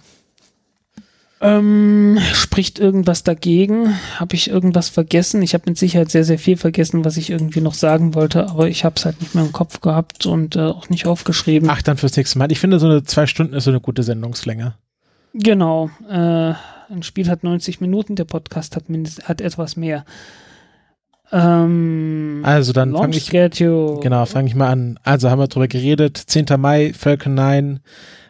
[1.43, 3.95] Ähm, spricht irgendwas dagegen?
[4.19, 5.41] Habe ich irgendwas vergessen?
[5.41, 8.67] Ich habe mit Sicherheit sehr, sehr viel vergessen, was ich irgendwie noch sagen wollte, aber
[8.67, 11.67] ich habe es halt nicht mehr im Kopf gehabt und äh, auch nicht aufgeschrieben.
[11.71, 12.51] Ach, dann fürs nächste Mal.
[12.51, 14.75] Ich finde, so eine zwei Stunden ist so eine gute Sendungslänge.
[15.33, 15.89] Genau.
[16.07, 16.53] Äh,
[16.91, 20.05] ein Spiel hat 90 Minuten, der Podcast hat, mindest, hat etwas mehr.
[21.31, 24.99] Ähm, Also dann fange ich, genau, fange ich mal an.
[25.03, 26.17] Also haben wir drüber geredet.
[26.17, 26.45] 10.
[26.59, 27.79] Mai, Falcon 9,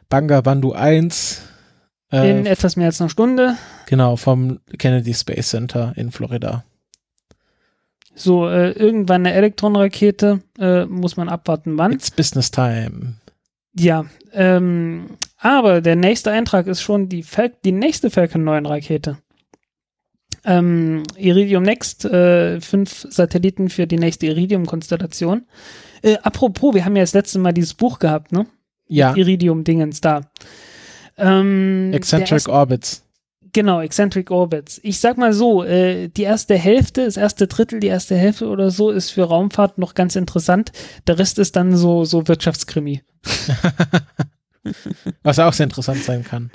[0.07, 1.41] Banga Bandu 1.
[2.11, 3.55] In Äh, etwas mehr als einer Stunde.
[3.85, 6.63] genau, vom Kennedy Space Center in Florida.
[8.13, 11.93] So, äh, irgendwann eine Elektronrakete, äh, muss man abwarten, wann.
[11.93, 13.15] It's Business Time.
[13.77, 19.17] Ja, ähm, aber der nächste Eintrag ist schon die, Fal die nächste Falcon 9 Rakete.
[20.43, 25.45] Ähm, Iridium Next, äh, fünf Satelliten für die nächste Iridium-Konstellation.
[26.01, 28.45] Äh, apropos, wir haben ja das letzte Mal dieses Buch gehabt, ne?
[28.87, 30.21] Ja, Iridium-Dingens da.
[31.21, 33.03] Ähm, Eccentric Orbits.
[33.53, 34.79] Genau, Eccentric Orbits.
[34.83, 38.71] Ich sag mal so, äh, die erste Hälfte, das erste Drittel, die erste Hälfte oder
[38.71, 40.71] so ist für Raumfahrt noch ganz interessant.
[41.07, 43.03] Der Rest ist dann so, so Wirtschaftskrimi.
[45.23, 46.51] Was auch sehr interessant sein kann.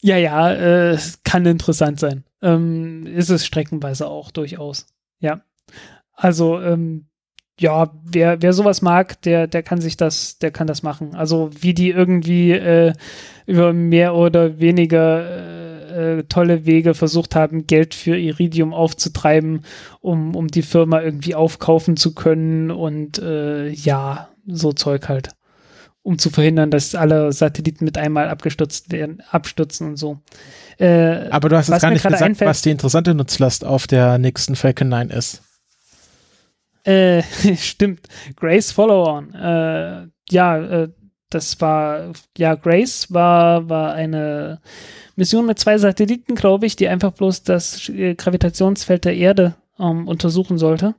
[0.00, 2.24] Ja, ja, äh, es kann interessant sein.
[2.42, 4.86] Ähm, ist es streckenweise auch durchaus.
[5.18, 5.42] Ja.
[6.12, 7.06] Also, ähm,
[7.60, 11.14] ja, wer, wer sowas mag, der, der kann sich das, der kann das machen.
[11.14, 12.92] Also wie die irgendwie äh,
[13.46, 19.60] über mehr oder weniger äh, äh, tolle Wege versucht haben, Geld für Iridium aufzutreiben,
[20.00, 25.28] um, um die Firma irgendwie aufkaufen zu können und äh, ja, so Zeug halt.
[26.02, 30.18] Um zu verhindern, dass alle Satelliten mit einmal abgestürzt werden, abstürzen und so.
[30.78, 34.18] Äh, Aber du hast jetzt gar nicht gesagt, einfällt- was die interessante Nutzlast auf der
[34.18, 35.43] nächsten Falcon 9 ist.
[36.84, 37.22] Äh,
[37.56, 38.06] stimmt.
[38.36, 39.34] Grace Follow-on.
[39.34, 40.88] Äh, ja, äh,
[41.30, 44.60] das war, ja, Grace war, war eine
[45.16, 50.06] Mission mit zwei Satelliten, glaube ich, die einfach bloß das äh, Gravitationsfeld der Erde ähm,
[50.06, 50.94] untersuchen sollte.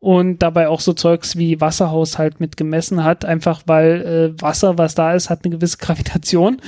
[0.00, 4.94] Und dabei auch so Zeugs wie Wasserhaushalt mit gemessen hat, einfach weil äh, Wasser, was
[4.94, 6.60] da ist, hat eine gewisse Gravitation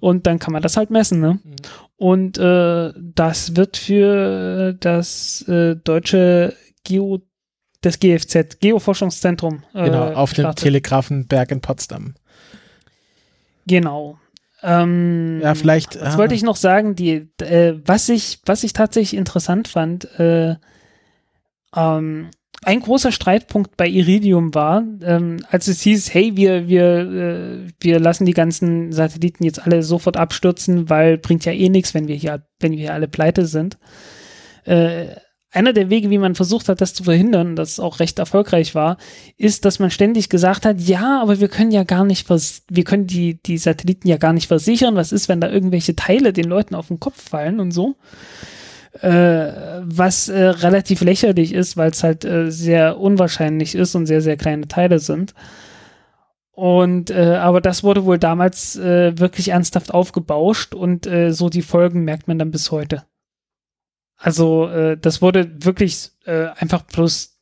[0.00, 1.20] und dann kann man das halt messen.
[1.20, 1.38] Ne?
[1.44, 1.56] Mhm.
[1.96, 6.54] Und äh, das wird für das äh, deutsche
[6.84, 7.20] Geo
[7.80, 9.62] das GFZ, Geoforschungszentrum.
[9.74, 10.62] Äh, Genau, auf dem gestartet.
[10.62, 12.14] Telegrafenberg in Potsdam.
[13.66, 14.18] Genau.
[14.62, 16.00] Ähm, Ja, vielleicht.
[16.00, 16.96] Was ah, wollte ich noch sagen?
[16.96, 20.56] Die, äh, was ich, was ich tatsächlich interessant fand, äh,
[21.76, 22.30] ähm,
[22.64, 28.00] ein großer Streitpunkt bei Iridium war, ähm, als es hieß, hey, wir, wir, äh, wir
[28.00, 32.16] lassen die ganzen Satelliten jetzt alle sofort abstürzen, weil bringt ja eh nichts, wenn wir
[32.16, 33.78] hier, wenn wir hier alle pleite sind.
[34.64, 35.06] Äh,
[35.50, 38.98] einer der Wege, wie man versucht hat, das zu verhindern, das auch recht erfolgreich war,
[39.36, 42.84] ist, dass man ständig gesagt hat, ja, aber wir können ja gar nicht, vers wir
[42.84, 44.94] können die, die Satelliten ja gar nicht versichern.
[44.94, 47.96] Was ist, wenn da irgendwelche Teile den Leuten auf den Kopf fallen und so?
[49.00, 54.20] Äh, was äh, relativ lächerlich ist, weil es halt äh, sehr unwahrscheinlich ist und sehr,
[54.20, 55.34] sehr kleine Teile sind.
[56.52, 61.62] Und äh, aber das wurde wohl damals äh, wirklich ernsthaft aufgebauscht und äh, so die
[61.62, 63.04] Folgen merkt man dann bis heute.
[64.18, 67.38] Also äh, das wurde wirklich äh, einfach bloß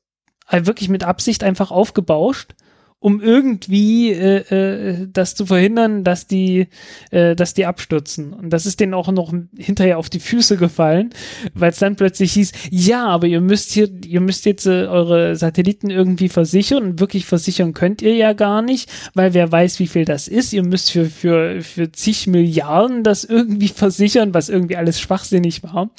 [0.51, 2.55] äh, wirklich mit Absicht einfach aufgebauscht,
[2.99, 6.69] um irgendwie äh, äh, das zu verhindern, dass die,
[7.11, 8.33] äh, dass die abstürzen.
[8.33, 11.11] Und das ist denen auch noch hinterher auf die Füße gefallen,
[11.55, 15.37] weil es dann plötzlich hieß, ja, aber ihr müsst hier, ihr müsst jetzt äh, eure
[15.37, 19.87] Satelliten irgendwie versichern und wirklich versichern könnt ihr ja gar nicht, weil wer weiß, wie
[19.87, 20.53] viel das ist.
[20.53, 25.91] Ihr müsst für, für, für zig Milliarden das irgendwie versichern, was irgendwie alles schwachsinnig war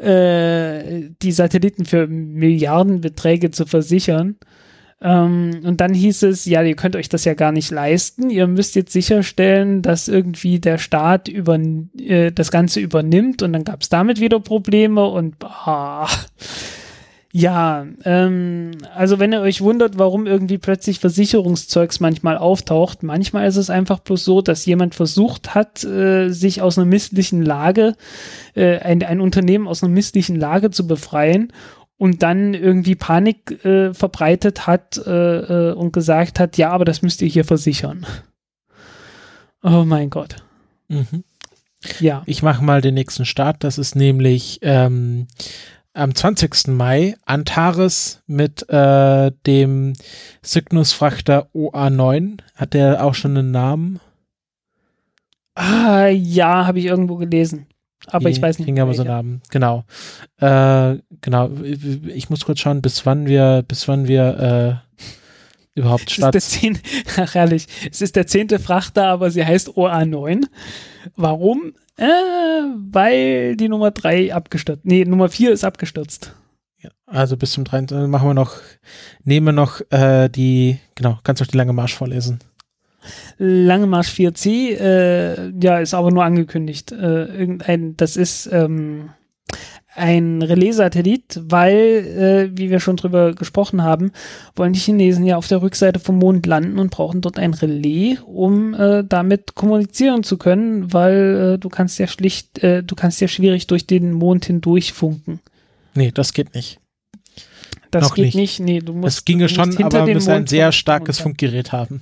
[0.00, 4.36] äh, die Satelliten für Milliardenbeträge zu versichern.
[5.02, 8.28] Ähm, und dann hieß es, ja, ihr könnt euch das ja gar nicht leisten.
[8.28, 11.58] Ihr müsst jetzt sicherstellen, dass irgendwie der Staat über,
[11.98, 16.08] äh, das Ganze übernimmt und dann gab es damit wieder Probleme und ah,
[17.32, 23.56] ja, ähm, also wenn ihr euch wundert, warum irgendwie plötzlich Versicherungszeugs manchmal auftaucht, manchmal ist
[23.56, 27.94] es einfach bloß so, dass jemand versucht hat, äh, sich aus einer misslichen Lage,
[28.54, 31.52] äh, ein, ein Unternehmen aus einer misslichen Lage zu befreien
[31.96, 37.02] und dann irgendwie Panik äh, verbreitet hat äh, äh, und gesagt hat, ja, aber das
[37.02, 38.06] müsst ihr hier versichern.
[39.62, 40.36] Oh mein Gott.
[40.88, 41.22] Mhm.
[42.00, 42.22] Ja.
[42.26, 43.62] Ich mache mal den nächsten Start.
[43.62, 45.26] Das ist nämlich ähm,
[45.92, 46.68] am 20.
[46.68, 49.92] Mai Antares mit äh, dem
[50.44, 52.38] Cygnus-Frachter OA9.
[52.54, 54.00] Hat der auch schon einen Namen?
[55.54, 57.66] Ah, ja, habe ich irgendwo gelesen.
[58.06, 58.66] Aber Die ich weiß nicht.
[58.66, 59.12] kriegen aber so welcher.
[59.16, 59.42] Namen.
[59.50, 59.84] Genau.
[60.38, 61.50] Äh, genau.
[61.60, 65.00] Ich muss kurz schauen, bis wann wir, bis wann wir äh,
[65.78, 66.40] überhaupt Es ist der starten.
[66.40, 66.78] zehn,
[67.18, 67.66] ach herrlich.
[67.90, 70.44] Es ist der zehnte Frachter, aber sie heißt OA9.
[71.16, 71.74] Warum?
[72.00, 72.04] Äh,
[72.92, 74.84] weil die Nummer 3 abgestürzt.
[74.84, 76.34] Nee, Nummer 4 ist abgestürzt.
[77.06, 77.82] Also bis zum 3.
[77.82, 78.56] Dann machen wir noch,
[79.24, 82.38] nehmen wir noch äh, die, genau, kannst du auch die lange Marsch vorlesen.
[83.38, 86.92] Lange Marsch 4C, äh, ja, ist aber nur angekündigt.
[86.92, 89.10] Äh, irgendein, das ist ähm,
[89.94, 94.12] ein Relais-Satellit, weil, äh, wie wir schon drüber gesprochen haben,
[94.54, 98.18] wollen die Chinesen ja auf der Rückseite vom Mond landen und brauchen dort ein Relais,
[98.24, 103.20] um äh, damit kommunizieren zu können, weil äh, du kannst ja schlicht, äh, du kannst
[103.20, 105.40] ja schwierig durch den Mond hindurch funken.
[105.94, 106.78] Nee, das geht nicht.
[107.90, 108.36] Das Noch geht nicht.
[108.36, 108.60] nicht.
[108.60, 109.18] Nee, du musst.
[109.18, 112.00] Es ginge schon, aber dem müsste ein sehr starkes Funkgerät haben.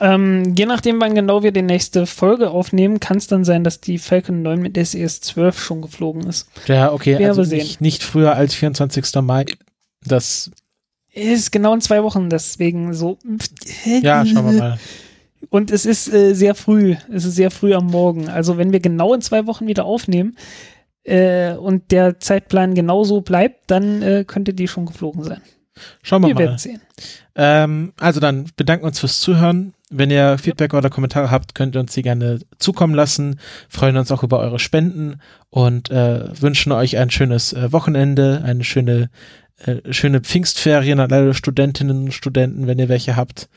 [0.00, 3.80] Ähm, je nachdem, wann genau wir die nächste Folge aufnehmen, kann es dann sein, dass
[3.80, 6.48] die Falcon 9 mit SES 12 schon geflogen ist.
[6.66, 7.58] Ja, okay, Werden also wir sehen.
[7.58, 9.14] nicht, nicht früher als 24.
[9.22, 9.46] Mai.
[10.04, 10.50] Das,
[11.12, 13.18] Ist genau in zwei Wochen, deswegen so.
[13.84, 14.78] ja, schauen wir mal.
[15.50, 16.96] Und es ist äh, sehr früh.
[17.12, 18.28] Es ist sehr früh am Morgen.
[18.28, 20.36] Also, wenn wir genau in zwei Wochen wieder aufnehmen
[21.04, 25.42] äh, und der Zeitplan genauso bleibt, dann äh, könnte die schon geflogen sein.
[26.02, 26.40] Schauen wir, Wir mal.
[26.40, 26.80] werden sehen.
[27.34, 29.74] Ähm, also dann bedanken wir uns fürs Zuhören.
[29.90, 33.38] Wenn ihr Feedback oder Kommentare habt, könnt ihr uns die gerne zukommen lassen.
[33.68, 38.64] Freuen uns auch über eure Spenden und äh, wünschen euch ein schönes äh, Wochenende, eine
[38.64, 39.10] schöne,
[39.66, 43.48] äh, schöne Pfingstferien an alle Studentinnen und Studenten, wenn ihr welche habt.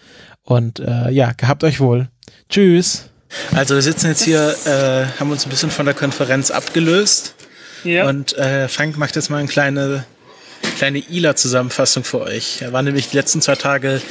[0.44, 2.10] Und äh, ja, gehabt euch wohl.
[2.50, 3.10] Tschüss.
[3.54, 7.34] Also wir sitzen jetzt hier, äh, haben uns ein bisschen von der Konferenz abgelöst
[7.84, 8.08] Ja.
[8.08, 10.06] und äh, Frank macht jetzt mal eine kleine,
[10.78, 12.62] kleine ILA-Zusammenfassung für euch.
[12.62, 14.02] Er war nämlich die letzten zwei Tage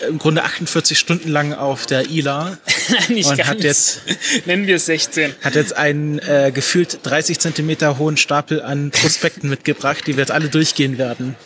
[0.00, 2.58] äh, im Grunde 48 Stunden lang auf der ILA
[3.08, 3.48] Nicht und ganz.
[3.48, 4.02] hat jetzt,
[4.46, 5.34] Nennen wir es 16.
[5.42, 10.32] hat jetzt einen äh, gefühlt 30 Zentimeter hohen Stapel an Prospekten mitgebracht, die wir jetzt
[10.32, 11.36] alle durchgehen werden.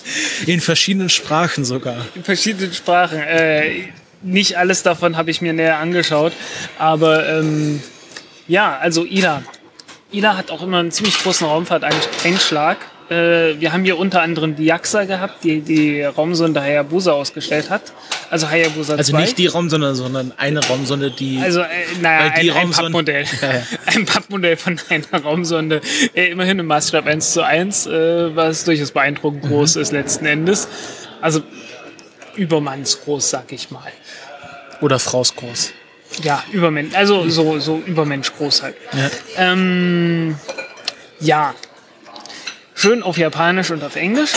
[0.47, 2.05] In verschiedenen Sprachen sogar.
[2.15, 3.21] in verschiedenen Sprachen.
[3.21, 3.89] Äh,
[4.23, 6.33] nicht alles davon habe ich mir näher angeschaut,
[6.79, 7.83] aber ähm,
[8.49, 9.43] ja, also ILA.
[10.13, 12.79] ILA hat auch immer einen ziemlich großen Raumfahrteinschlag.
[13.09, 17.93] Äh, wir haben hier unter anderem die JAXA gehabt, die die Raumsonde Hayabusa ausgestellt hat.
[18.31, 19.21] Also Hayabusa Also 2.
[19.21, 21.67] nicht die Raumsonde, sondern eine Raumsonde, die Also, äh,
[22.01, 23.25] naja, ein, ein Pappmodell.
[23.41, 23.63] Ja, ja.
[23.87, 25.81] Ein Pappmodell von einer Raumsonde.
[26.15, 29.49] Äh, immerhin im Maßstab 1 zu 1, äh, was durchaus beeindruckend Mhm.
[29.49, 30.69] groß ist letzten Endes.
[31.21, 31.43] Also
[32.37, 33.93] übermannsgroß, sag ich mal.
[34.81, 35.73] oder Frausgroß.
[36.23, 38.77] Ja, Übermensch, also so, so Übermenschgroß halt.
[38.93, 39.11] Ja.
[39.53, 40.37] Ähm,
[41.19, 41.55] ja,
[42.77, 44.33] schön auf Japanisch und auf Englisch.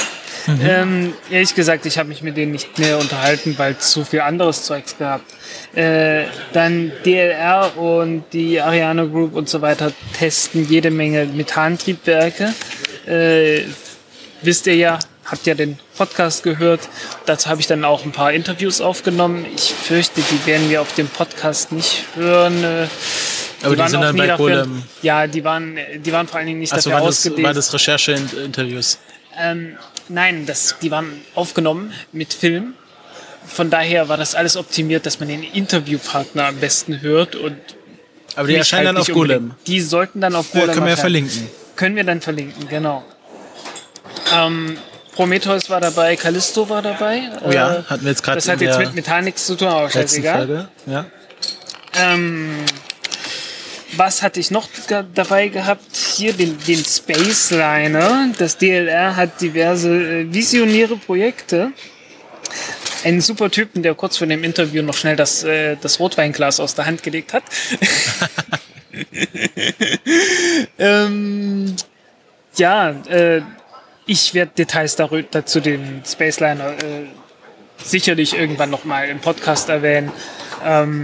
[0.63, 4.63] Ähm, ehrlich gesagt, ich habe mich mit denen nicht mehr unterhalten, weil zu viel anderes
[4.63, 5.25] Zeugs gehabt.
[5.75, 12.53] Äh, dann DLR und die Ariane Group und so weiter testen jede Menge Methantriebwerke.
[13.05, 13.63] Äh,
[14.41, 14.99] wisst ihr ja,
[15.31, 16.81] habt ja den Podcast gehört.
[17.25, 19.45] Dazu habe ich dann auch ein paar Interviews aufgenommen.
[19.55, 22.63] Ich fürchte, die werden wir auf dem Podcast nicht hören.
[22.63, 22.87] Äh,
[23.63, 24.83] Aber die waren sind dann bei dafür- Golem.
[25.01, 27.43] Ja, die waren, die waren vor allen Dingen nicht Also dafür ausgelegt.
[27.43, 28.99] war das Recherche-Interviews?
[29.37, 29.77] Ähm,
[30.07, 32.73] nein, das, die waren aufgenommen mit Film.
[33.45, 37.57] Von daher war das alles optimiert, dass man den Interviewpartner am besten hört und
[38.35, 39.51] Aber die erscheinen halt dann auf Golem.
[39.67, 41.49] Die sollten dann auf Ja, Golem können wir ja verlinken.
[41.75, 43.03] Können wir dann verlinken, genau.
[44.35, 44.77] Ähm,
[45.19, 47.23] Prometheus war dabei, Callisto war dabei.
[47.43, 49.67] Oh ja, Äh, hatten wir jetzt gerade das hat jetzt mit Methan nichts zu tun,
[49.67, 50.47] aber scheißegal.
[50.47, 50.69] Folge.
[50.85, 51.07] Ja.
[51.93, 52.55] Ähm,
[53.97, 54.69] was hatte ich noch
[55.13, 55.93] dabei gehabt?
[55.93, 58.29] Hier den, den Spaceliner.
[58.37, 61.73] Das DLR hat diverse äh, visionäre Projekte.
[63.03, 66.75] Einen super Typen, der kurz vor dem Interview noch schnell das, äh, das Rotweinglas aus
[66.75, 67.43] der Hand gelegt hat.
[70.79, 71.75] ähm,
[72.55, 73.41] ja, äh,
[74.09, 77.05] ich werde Details darü- dazu den Spaceliner äh,
[77.83, 80.11] sicherlich irgendwann noch mal im Podcast erwähnen.
[80.65, 81.03] Ähm,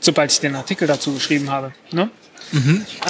[0.00, 1.72] sobald ich den Artikel dazu geschrieben habe.
[1.92, 2.10] Ne?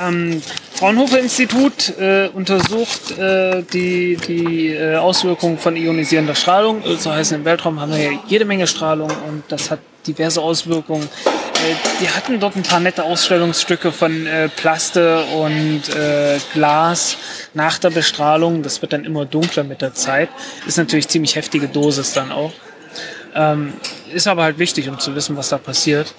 [0.01, 0.43] Ähm,
[0.75, 6.83] Fraunhofer Institut äh, untersucht äh, die, die äh, Auswirkungen von ionisierender Strahlung.
[6.99, 11.05] So heißt im Weltraum haben wir ja jede Menge Strahlung und das hat diverse Auswirkungen.
[11.05, 17.17] Äh, die hatten dort ein paar nette Ausstellungsstücke von äh, Plaste und äh, Glas
[17.55, 18.63] nach der Bestrahlung.
[18.63, 20.29] Das wird dann immer dunkler mit der Zeit.
[20.67, 22.53] Ist natürlich ziemlich heftige Dosis dann auch.
[23.35, 23.73] Ähm,
[24.13, 26.13] ist aber halt wichtig, um zu wissen, was da passiert.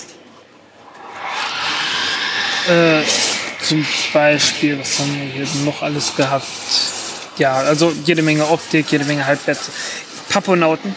[3.61, 6.47] Zum Beispiel, was haben wir hier noch alles gehabt?
[7.37, 9.69] Ja, also jede Menge Optik, jede Menge Halbwerts.
[10.29, 10.95] Paponauten.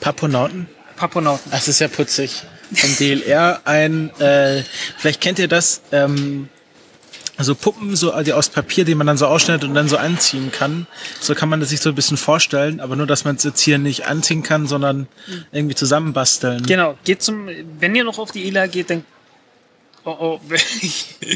[0.00, 0.66] Paponauten?
[1.02, 1.50] Paponauten.
[1.50, 2.44] Das ist ja putzig.
[2.72, 4.62] Vom DLR ein, äh,
[4.96, 6.48] vielleicht kennt ihr das, ähm,
[7.38, 10.52] so Puppen so die aus Papier, die man dann so ausschneidet und dann so anziehen
[10.52, 10.86] kann.
[11.18, 13.60] So kann man das sich so ein bisschen vorstellen, aber nur, dass man es jetzt
[13.60, 15.08] hier nicht anziehen kann, sondern
[15.50, 16.62] irgendwie zusammenbasteln.
[16.66, 17.48] Genau, geht zum,
[17.80, 19.04] wenn ihr noch auf die ILA geht, dann
[20.04, 20.40] Oh, oh.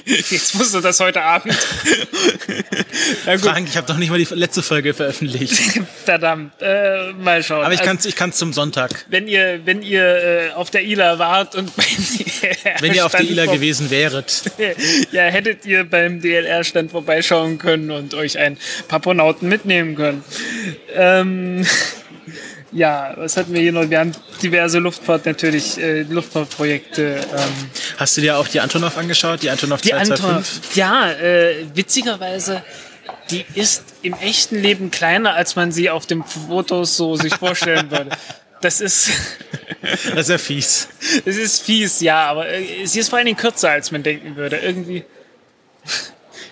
[0.05, 1.55] Jetzt musst du das heute Abend.
[3.39, 5.55] Frank, ich habe doch nicht mal die letzte Folge veröffentlicht.
[6.05, 7.65] Verdammt, äh, mal schauen.
[7.65, 9.05] Aber ich kann es ich kann's zum Sonntag.
[9.09, 11.71] Wenn ihr, wenn ihr äh, auf der ILA wart und
[12.81, 14.43] Wenn ihr auf der ILA gewesen wäret.
[15.13, 20.25] ja, hättet ihr beim DLR-Stand vorbeischauen können und euch einen Paponauten mitnehmen können.
[20.93, 21.65] Ähm,
[22.73, 23.89] ja, was hatten wir hier noch?
[23.89, 24.13] Wir haben
[24.43, 27.17] diverse Luftfahrt natürlich, äh, Luftfahrtprojekte.
[27.17, 27.71] Ähm.
[27.97, 30.27] Hast du dir auch die Antonov angeschaut, die Antonov die 225?
[30.27, 32.63] Antonov, ja, äh, witzigerweise,
[33.31, 37.91] die ist im echten Leben kleiner, als man sie auf den Fotos so sich vorstellen
[37.91, 38.11] würde.
[38.61, 39.11] Das ist.
[39.83, 40.89] das ist ja fies.
[41.25, 44.37] Das ist fies, ja, aber äh, sie ist vor allen Dingen kürzer, als man denken
[44.37, 44.57] würde.
[44.57, 45.05] Irgendwie.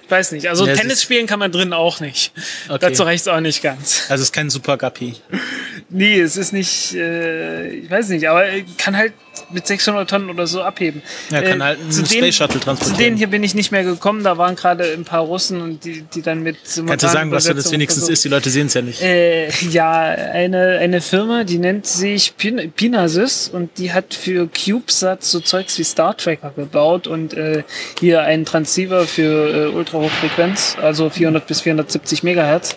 [0.05, 0.49] Ich weiß nicht.
[0.49, 2.33] Also ja, Tennis spielen kann man drin auch nicht.
[2.69, 2.79] Okay.
[2.81, 4.03] Dazu reicht es auch nicht ganz.
[4.11, 5.17] Also es ist kein Super Guppy.
[5.97, 8.45] Nee, es ist nicht, äh, ich weiß nicht, aber
[8.79, 9.13] kann halt
[9.51, 11.03] mit 600 Tonnen oder so abheben.
[11.31, 12.97] Ja, kann äh, halt einen Space Shuttle transportieren.
[12.97, 14.25] Zu denen hier bin ich nicht mehr gekommen.
[14.25, 17.45] Da waren gerade ein paar Russen und die, die dann mit Kannst du sagen, was
[17.45, 18.13] das wenigstens so.
[18.13, 18.25] ist?
[18.25, 19.03] Die Leute sehen es ja nicht.
[19.03, 25.23] Äh, ja, eine, eine Firma, die nennt sich Pin Pinasys und die hat für CubeSat
[25.23, 27.63] so Zeugs wie Star Tracker gebaut und äh,
[28.01, 32.77] hier einen Transceiver für äh, Ultrahochfrequenz, also 400 bis 470 Megahertz.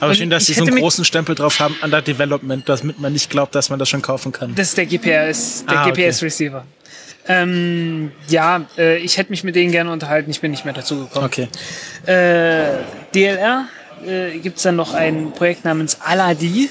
[0.00, 3.30] Aber schön, dass sie so einen großen Stempel drauf haben, Under Development, damit man nicht
[3.30, 4.54] glaubt, dass man das schon kaufen kann.
[4.54, 6.64] Das ist der GPS, der ah, GPS-Receiver.
[7.28, 11.06] Ähm, ja, äh, ich hätte mich mit denen gerne unterhalten, ich bin nicht mehr dazu
[11.06, 11.26] gekommen.
[11.26, 11.48] Okay.
[12.06, 12.78] Äh,
[13.14, 13.68] DLR
[14.06, 16.70] äh, gibt es dann noch ein Projekt namens Aladi.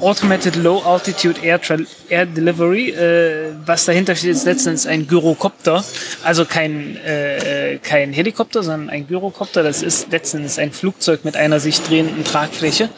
[0.00, 1.60] Automated Low Altitude Air,
[2.08, 2.90] Air Delivery.
[2.90, 5.84] Äh, was dahinter steht, ist letztens ein Gyrocopter.
[6.22, 9.62] Also kein, äh, äh, kein Helikopter, sondern ein Gyrocopter.
[9.62, 12.88] Das ist letztens ein Flugzeug mit einer sich drehenden Tragfläche.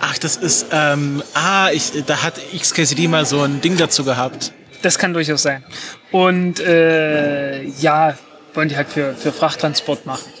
[0.00, 4.52] Ach, das ist, ähm, ah, ich, da hat XKCD mal so ein Ding dazu gehabt.
[4.82, 5.62] Das kann durchaus sein.
[6.10, 8.16] Und äh, ja,
[8.54, 10.32] wollen die halt für, für Frachttransport machen.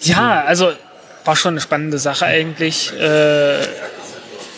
[0.00, 0.72] Ja, also
[1.24, 2.92] war schon eine spannende Sache eigentlich.
[2.98, 3.60] Äh,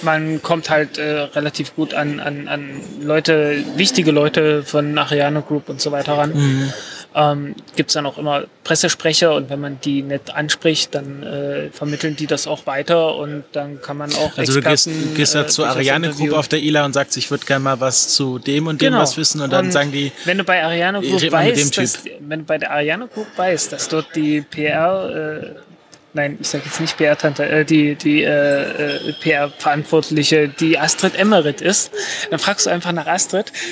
[0.04, 5.68] man kommt halt äh, relativ gut an, an, an Leute, wichtige Leute von Ariano Group
[5.68, 6.32] und so weiter ran.
[6.34, 6.72] Mhm.
[7.16, 11.70] Ähm, Gibt es dann auch immer Pressesprecher und wenn man die nett anspricht, dann äh,
[11.70, 15.34] vermitteln die das auch weiter und dann kann man auch Also Experten, du gehst, gehst
[15.36, 18.08] ja äh, zur Ariane Group auf der ILA und sagst, ich würde gerne mal was
[18.08, 19.02] zu dem und dem genau.
[19.02, 20.10] was wissen und dann und sagen die...
[20.24, 23.88] Wenn du bei Ariane Group weißt, dass, wenn du bei der Ariane Group weißt, dass
[23.88, 25.42] dort die PR...
[25.42, 25.73] Äh,
[26.14, 31.60] nein, ich sage jetzt nicht PR-Tante, äh, die, die äh, äh PR-Verantwortliche, die Astrid Emmerich
[31.60, 31.90] ist,
[32.30, 33.52] dann fragst du einfach nach Astrid.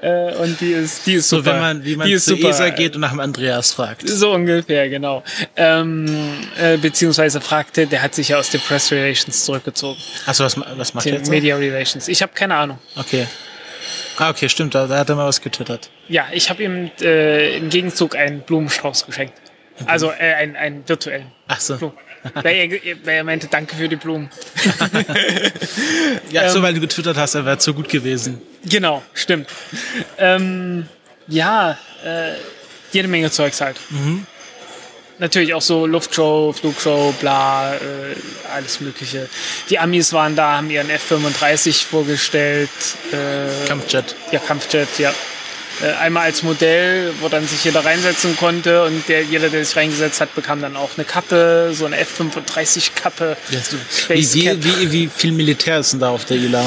[0.00, 1.42] äh, und die ist, die ist super.
[1.42, 2.48] So, wenn man, wie man die zu super.
[2.48, 4.08] ESA geht und nach dem Andreas fragt.
[4.08, 5.22] So ungefähr, genau.
[5.56, 6.06] Ähm,
[6.58, 10.00] äh, beziehungsweise fragte, der hat sich ja aus den Press Relations zurückgezogen.
[10.26, 11.30] Achso, was, was macht er jetzt?
[11.30, 12.08] Media Relations.
[12.08, 12.78] Ich habe keine Ahnung.
[12.96, 13.26] Okay.
[14.18, 15.90] Ah, okay, stimmt, da, da hat er mal was getwittert.
[16.08, 19.34] Ja, ich habe ihm äh, im Gegenzug einen Blumenstrauß geschenkt.
[19.78, 19.90] Okay.
[19.90, 21.32] Also äh, einen, einen virtuellen.
[21.48, 21.76] Ach so.
[21.76, 21.96] Blumen.
[22.34, 22.70] weil, er,
[23.04, 24.30] weil er meinte, danke für die Blumen.
[26.30, 28.40] ja, ähm, so weil du getwittert hast, er wäre zu gut gewesen.
[28.64, 29.48] Genau, stimmt.
[30.18, 30.88] Ähm,
[31.28, 32.32] ja, äh,
[32.92, 33.76] jede Menge Zeugs halt.
[33.90, 34.26] Mhm
[35.18, 37.78] natürlich auch so Luftshow, Flugshow, bla, äh,
[38.52, 39.28] alles Mögliche.
[39.70, 42.70] Die Amis waren da, haben ihren F-35 vorgestellt.
[43.12, 44.16] Äh, Kampfjet.
[44.32, 45.12] Ja, Kampfjet, ja.
[45.82, 49.76] Äh, einmal als Modell, wo dann sich jeder reinsetzen konnte und der, jeder, der sich
[49.76, 53.36] reingesetzt hat, bekam dann auch eine Kappe, so eine F-35-Kappe.
[53.50, 53.60] Ja,
[54.08, 56.64] wie, wie, wie, wie viel Militär ist denn da auf der ILA?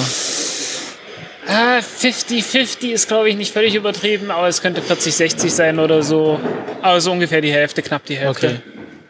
[1.50, 6.40] 50-50 ist, glaube ich, nicht völlig übertrieben, aber es könnte 40-60 sein oder so.
[6.82, 8.48] Aber so ungefähr die Hälfte, knapp die Hälfte.
[8.48, 8.60] Okay.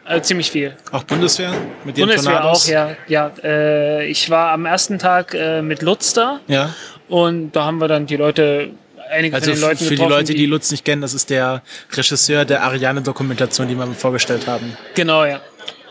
[0.04, 0.74] Also ziemlich viel.
[0.90, 1.52] Auch Bundeswehr?
[1.84, 2.64] Mit den Bundeswehr Tornados?
[2.64, 2.96] auch, ja.
[3.06, 6.40] ja äh, ich war am ersten Tag äh, mit Lutz da.
[6.48, 6.74] Ja.
[7.08, 8.70] Und da haben wir dann die Leute
[9.10, 11.30] einige also von den Leuten für die Leute, die, die Lutz nicht kennen, das ist
[11.30, 11.62] der
[11.92, 14.76] Regisseur der Ariane-Dokumentation, die wir vorgestellt haben.
[14.94, 15.40] Genau, ja.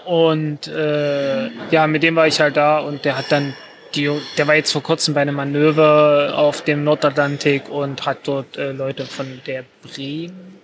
[0.06, 3.54] Und äh, ja, mit dem war ich halt da und der hat dann
[3.96, 8.58] die, der war jetzt vor kurzem bei einem Manöver auf dem Nordatlantik und hat dort
[8.58, 10.60] äh, Leute von der Bremen,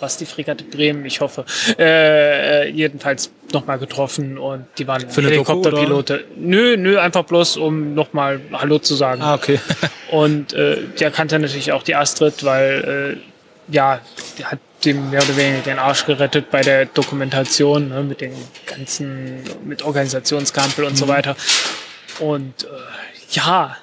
[0.00, 1.44] was die Fregatte Bremen, ich hoffe,
[1.78, 6.24] äh, äh, jedenfalls nochmal getroffen und die waren Für Helikopterpilote.
[6.36, 9.22] Nö, nö, einfach bloß, um nochmal Hallo zu sagen.
[9.22, 9.60] Ah, okay.
[10.10, 14.00] Und äh, der kannte natürlich auch die Astrid, weil äh, ja,
[14.38, 18.32] der hat dem mehr oder weniger den Arsch gerettet bei der Dokumentation, ne, mit den
[18.66, 21.36] ganzen, mit Organisationskampel und so weiter.
[22.20, 22.66] Und äh,
[23.30, 23.76] ja,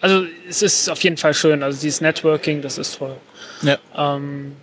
[0.00, 1.62] also es ist auf jeden Fall schön.
[1.62, 3.16] Also dieses Networking, das ist toll.
[3.62, 3.78] Ja.
[3.96, 4.56] Ähm,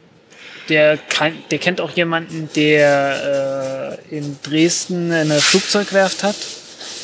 [0.70, 6.36] der, kann, der kennt auch jemanden, der äh, in Dresden eine Flugzeugwerft hat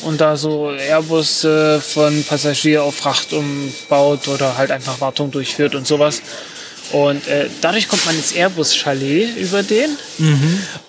[0.02, 5.74] und da so Airbus äh, von Passagier auf Fracht umbaut oder halt einfach Wartung durchführt
[5.74, 6.20] und sowas.
[6.92, 9.96] Und äh, dadurch kommt man ins Airbus-Chalet über den.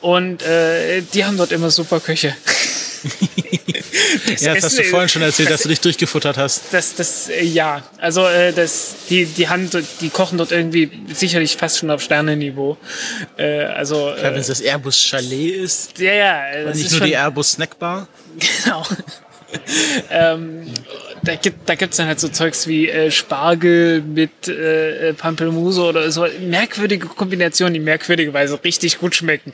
[0.02, 2.35] Und äh, die haben dort immer super Köche.
[4.40, 6.64] Ja, das hast du Essen- vorhin schon erzählt, das- dass du dich durchgefuttert hast.
[6.72, 10.92] Das, das, äh, ja, also äh, das, die, die haben, dort- die kochen dort irgendwie
[11.14, 12.78] sicherlich fast schon auf Sternenniveau.
[13.38, 17.08] Äh, also, wenn äh, es das Airbus Chalet ist, ja, ja, das nicht nur schon,
[17.08, 18.08] die Airbus Snackbar.
[18.64, 18.84] genau.
[20.12, 20.66] ähm,
[21.24, 26.12] da gibt da gibt's dann halt so Zeugs wie äh, Spargel mit äh, Pampelmuse oder
[26.12, 29.54] so merkwürdige Kombinationen, die merkwürdigerweise richtig gut schmecken.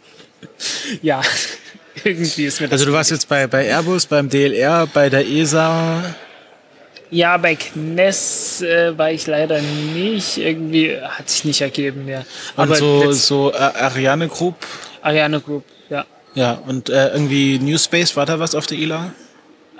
[1.02, 1.20] ja,
[2.04, 5.24] irgendwie ist mir das Also du warst jetzt bei, bei Airbus, beim DLR, bei der
[5.26, 6.14] E ESA.
[7.10, 10.36] Ja, bei Kness äh, war ich leider nicht.
[10.38, 12.26] Irgendwie hat sich nicht ergeben mehr.
[12.56, 14.56] Und Aber so, letzt- so äh, Ariane Group.
[15.00, 16.04] Ariane Group, ja.
[16.34, 19.12] Ja, und äh, irgendwie New Space, war da was auf der ILA?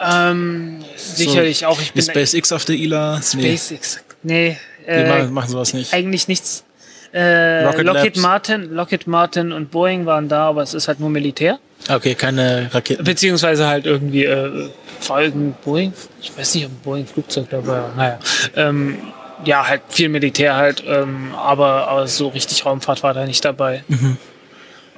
[0.00, 1.80] Ähm, sicherlich auch.
[1.80, 3.20] Ich bin SpaceX auf der ILA?
[3.34, 4.00] Nee, SpaceX.
[4.22, 5.92] Nee, die äh, machen, machen sowas nicht.
[5.92, 6.64] eigentlich nichts.
[7.12, 8.18] Äh, Rocket Lockheed Labs.
[8.20, 11.58] Martin, Lockheed Martin und Boeing waren da, aber es ist halt nur Militär.
[11.88, 13.04] Okay, keine Raketen.
[13.04, 14.68] Beziehungsweise halt irgendwie äh,
[15.00, 15.92] Folgen Boeing.
[16.20, 17.92] Ich weiß nicht, ob ein Boeing Flugzeug dabei war.
[17.96, 18.18] Naja.
[18.56, 18.98] Ähm,
[19.44, 23.84] ja, halt viel Militär halt, ähm, aber, aber so richtig Raumfahrt war da nicht dabei.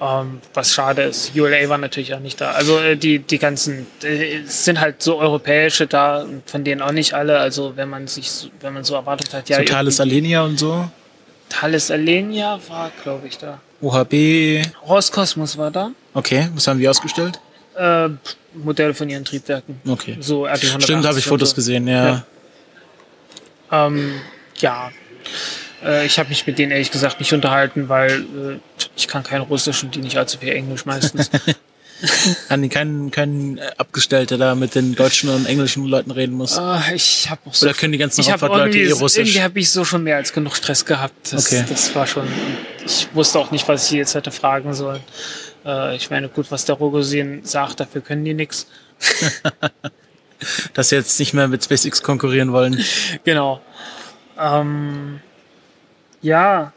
[0.00, 1.32] Ähm, was schade ist.
[1.36, 2.52] ULA war natürlich auch nicht da.
[2.52, 6.80] Also äh, die, die ganzen, äh, es sind halt so europäische da, und von denen
[6.80, 7.38] auch nicht alle.
[7.38, 10.90] Also wenn man sich, so- wenn man so erwartet hat, ja, irgendwie- Alenia und so.
[11.51, 13.60] Thales Alenia war, glaube ich, da.
[13.82, 14.62] OHB.
[14.89, 15.90] Roskosmos war da.
[16.14, 17.39] Okay, was haben die ausgestellt?
[17.77, 18.09] Äh,
[18.55, 19.81] Modelle von ihren Triebwerken.
[19.86, 20.16] Okay.
[20.20, 21.56] So RD 180 Stimmt, habe ich Fotos so.
[21.56, 22.24] gesehen, ja.
[23.70, 23.86] Ja.
[23.86, 24.20] Ähm,
[24.56, 24.90] ja.
[25.85, 28.59] Äh, ich habe mich mit denen ehrlich gesagt nicht unterhalten, weil äh,
[28.97, 31.31] ich kann kein Russisch und die nicht allzu viel Englisch meistens.
[32.48, 36.56] An keinen, keinen äh, Abgestellter da mit den deutschen und englischen Leuten reden muss.
[36.59, 37.66] äh, ich habe auch so.
[37.66, 39.18] Oder können die ganzen Raumfahrtleute eh Russisch?
[39.18, 41.32] irgendwie habe ich so schon mehr als genug Stress gehabt.
[41.32, 41.64] Das, Okay.
[41.68, 42.27] das war schon.
[42.86, 45.01] Ich wusste auch nicht, was ich jetzt hätte fragen sollen.
[45.64, 48.66] Äh, ich meine, gut, was der Rogosin sagt, dafür können die nix.
[50.74, 52.82] Dass sie jetzt nicht mehr mit SpaceX konkurrieren wollen.
[53.24, 53.60] Genau.
[54.39, 55.20] Ähm,
[56.22, 56.72] ja.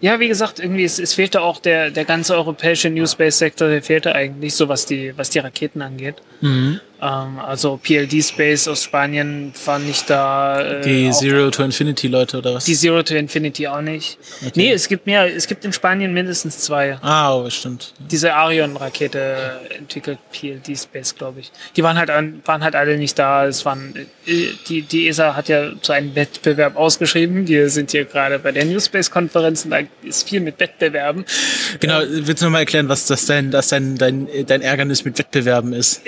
[0.00, 3.68] Ja, wie gesagt, irgendwie, es, es fehlte auch der, der ganze europäische New Space Sektor,
[3.68, 6.16] der fehlte eigentlich so, was die, was die Raketen angeht.
[6.40, 6.80] Mhm.
[7.00, 10.60] Ähm, also PLD Space aus Spanien war nicht da.
[10.60, 12.64] Äh, Die Zero to Infinity Leute oder was?
[12.64, 14.18] Die Zero to Infinity auch nicht.
[14.54, 16.98] Nee, es gibt mehr, es gibt in Spanien mindestens zwei.
[17.02, 17.92] ah, oh, stimmt.
[18.10, 21.52] Diese Arion-Rakete entwickelt PLD Space, glaube ich.
[21.76, 23.46] Die waren halt, an, waren halt alle nicht da.
[23.46, 23.94] Es waren,
[24.26, 27.46] äh, die, die ESA hat ja so einen Wettbewerb ausgeschrieben.
[27.46, 31.24] Wir sind hier gerade bei der New Space-Konferenz und da ist viel mit Wettbewerben.
[31.80, 35.72] Genau, willst du nochmal erklären, was das dein, das dein, dein, dein Ärgernis mit Wettbewerben
[35.72, 36.00] ist?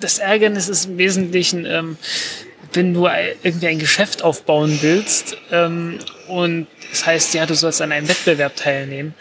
[0.00, 1.96] Das Ärgernis ist im Wesentlichen, ähm,
[2.72, 3.08] wenn du
[3.42, 5.98] irgendwie ein Geschäft aufbauen willst ähm,
[6.28, 9.14] und das heißt, ja, du sollst an einem Wettbewerb teilnehmen,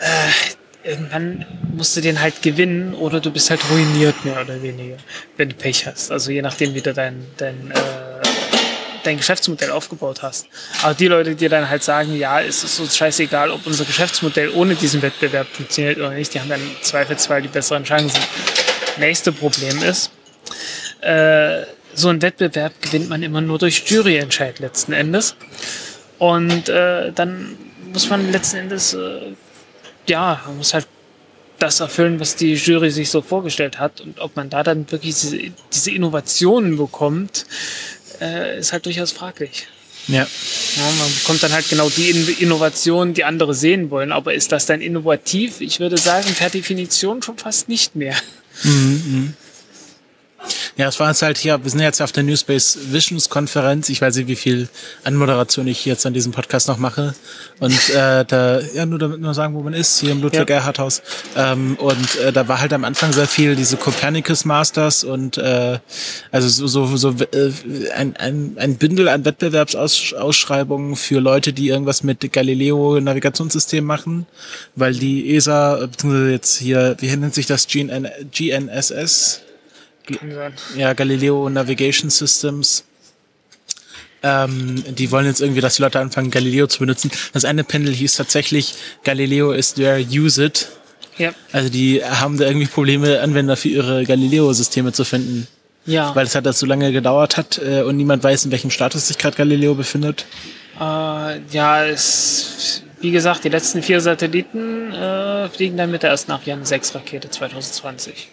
[0.00, 4.96] äh, irgendwann musst du den halt gewinnen oder du bist halt ruiniert, mehr oder weniger,
[5.36, 6.10] wenn du Pech hast.
[6.10, 7.74] Also je nachdem, wie du dein, dein, äh,
[9.04, 10.46] dein Geschäftsmodell aufgebaut hast.
[10.82, 14.50] Aber die Leute, die dann halt sagen, ja, es ist uns scheißegal, ob unser Geschäftsmodell
[14.50, 18.20] ohne diesen Wettbewerb funktioniert oder nicht, die haben dann im Zweifelsfall die besseren Chancen.
[18.98, 20.10] Nächste Problem ist,
[21.00, 21.62] äh,
[21.94, 25.36] so ein Wettbewerb gewinnt man immer nur durch Juryentscheid letzten Endes.
[26.18, 27.56] Und äh, dann
[27.92, 29.32] muss man letzten Endes, äh,
[30.06, 30.86] ja, man muss halt
[31.58, 34.00] das erfüllen, was die Jury sich so vorgestellt hat.
[34.00, 35.38] Und ob man da dann wirklich diese,
[35.72, 37.46] diese Innovationen bekommt,
[38.20, 39.66] äh, ist halt durchaus fraglich.
[40.06, 40.26] Ja.
[40.76, 44.12] Ja, man bekommt dann halt genau die In Innovationen, die andere sehen wollen.
[44.12, 45.60] Aber ist das dann innovativ?
[45.60, 48.16] Ich würde sagen, per Definition schon fast nicht mehr.
[48.64, 49.47] 嗯嗯。
[50.76, 53.88] Ja, es war jetzt halt hier, wir sind jetzt auf der New Space Visions Konferenz.
[53.88, 54.68] Ich weiß nicht, wie viel
[55.02, 57.14] Anmoderation ich jetzt an diesem Podcast noch mache.
[57.58, 60.56] Und äh, da, ja, nur damit wir sagen, wo man ist, hier im Ludwig Ja.
[60.56, 61.02] Erhard Haus.
[61.36, 65.80] Ähm, und äh, da war halt am Anfang sehr viel diese Copernicus Masters und äh,
[66.30, 67.50] also so, so, so äh,
[67.96, 74.26] ein, ein, ein Bündel an Wettbewerbsausschreibungen für Leute, die irgendwas mit Galileo Navigationssystem machen,
[74.76, 77.66] weil die ESA, beziehungsweise jetzt hier, wie nennt sich das
[80.08, 80.76] GNSS?
[80.76, 82.84] ja, Galileo Navigation Systems.
[84.22, 87.10] Ähm, die wollen jetzt irgendwie, dass die Leute anfangen, Galileo zu benutzen.
[87.32, 88.74] Das eine Panel hieß tatsächlich,
[89.04, 90.68] Galileo is there, use it.
[91.18, 91.32] Ja.
[91.52, 95.46] Also die haben da irgendwie Probleme, Anwender für ihre Galileo-Systeme zu finden.
[95.86, 96.14] Ja.
[96.14, 99.08] Weil es halt das so lange gedauert hat äh, und niemand weiß, in welchem Status
[99.08, 100.26] sich gerade Galileo befindet.
[100.78, 106.32] Äh, ja, es, wie gesagt, die letzten vier Satelliten äh, fliegen dann mit der ersten
[106.32, 108.28] Ariane 6 Rakete 2020.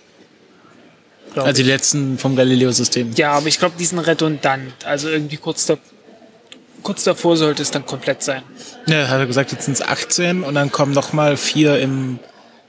[1.43, 3.13] Also die letzten vom Galileo-System.
[3.15, 4.73] Ja, aber ich glaube, die sind redundant.
[4.85, 5.77] Also irgendwie kurz, da,
[6.83, 8.43] kurz davor sollte es dann komplett sein.
[8.87, 12.19] Ja, hat er gesagt, jetzt sind es 18 und dann kommen noch mal vier im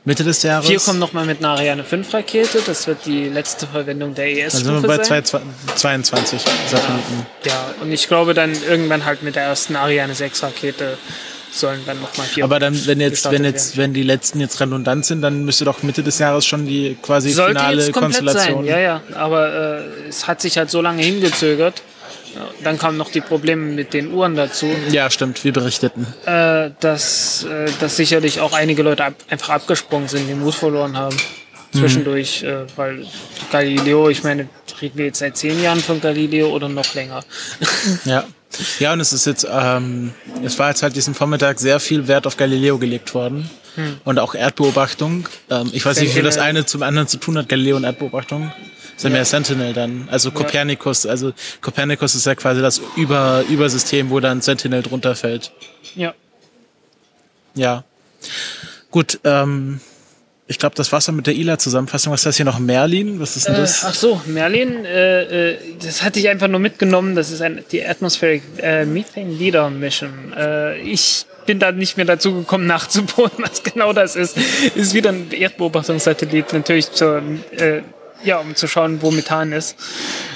[0.06, 0.68] Mitte des Jahres.
[0.68, 2.62] Vier kommen nochmal mit einer Ariane 5 Rakete.
[2.64, 5.24] Das wird die letzte Verwendung der Dann sind wir bei sein.
[5.74, 6.40] 22
[6.70, 7.26] Satelliten.
[7.44, 10.96] Ja, und ich glaube dann irgendwann halt mit der ersten Ariane 6 Rakete
[11.56, 12.44] sollen dann nochmal vier.
[12.44, 15.82] Aber dann, wenn jetzt, wenn jetzt, wenn die letzten jetzt redundant sind, dann müsste doch
[15.82, 18.64] Mitte des Jahres schon die quasi Sollte finale jetzt komplett Konstellation.
[18.64, 19.00] sein, ja, ja.
[19.14, 21.82] Aber äh, es hat sich halt so lange hingezögert.
[22.62, 26.06] Dann kamen noch die Probleme mit den Uhren dazu, Ja, stimmt, wir berichteten.
[26.26, 30.98] äh, dass, äh, dass sicherlich auch einige Leute ab, einfach abgesprungen sind, den Mut verloren
[30.98, 31.16] haben.
[31.72, 33.06] Zwischendurch, äh, weil
[33.50, 34.48] Galileo, ich meine,
[34.80, 37.22] reden wir jetzt seit zehn Jahren von Galileo oder noch länger.
[38.04, 38.24] Ja.
[38.78, 40.12] Ja, und es ist jetzt, ähm,
[40.42, 43.50] es war jetzt halt diesen Vormittag sehr viel Wert auf Galileo gelegt worden.
[44.04, 45.28] Und auch Erdbeobachtung.
[45.50, 47.84] Ähm, ich weiß nicht, wie viel das eine zum anderen zu tun hat, Galileo und
[47.84, 48.52] Erdbeobachtung.
[48.96, 50.08] Ist ja, mehr Sentinel dann.
[50.10, 55.52] Also Copernicus, also Copernicus ist ja quasi das Über Übersystem, wo dann Sentinel drunter fällt.
[55.94, 56.14] Ja.
[57.54, 57.84] Ja.
[58.90, 59.80] Gut, ähm,
[60.48, 62.12] ich glaube, das war's dann mit der ILA-Zusammenfassung.
[62.12, 62.58] Was ist das hier noch?
[62.60, 63.18] Merlin?
[63.18, 63.84] Was ist denn Äh, das?
[63.84, 67.16] ach so, Merlin, äh, äh, das hatte ich einfach nur mitgenommen.
[67.16, 70.32] Das ist ein, die Atmospheric äh, Methane Leader Mission.
[70.36, 74.36] Äh, ich bin da nicht mehr dazu gekommen, nachzubohren, was genau das ist.
[74.76, 77.22] Ist wieder ein Erdbeobachtungssatellit, natürlich zur,
[77.56, 77.82] äh,
[78.22, 79.76] ja, um zu schauen, wo Methan ist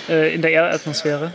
[0.09, 1.33] äh, in der Erdatmosphäre.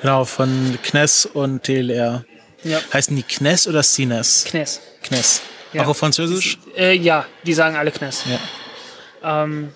[0.00, 2.24] Genau, von CNES und DLR.
[2.64, 4.44] Ja, Heißen die CNES oder CNES?
[4.44, 4.80] CNES.
[5.02, 5.42] CNES.
[5.76, 5.82] Ja.
[5.82, 6.58] Auch auf Französisch?
[6.74, 8.24] Äh, ja, die sagen alle CNES.
[8.24, 9.44] Ja.
[9.44, 9.72] Ähm,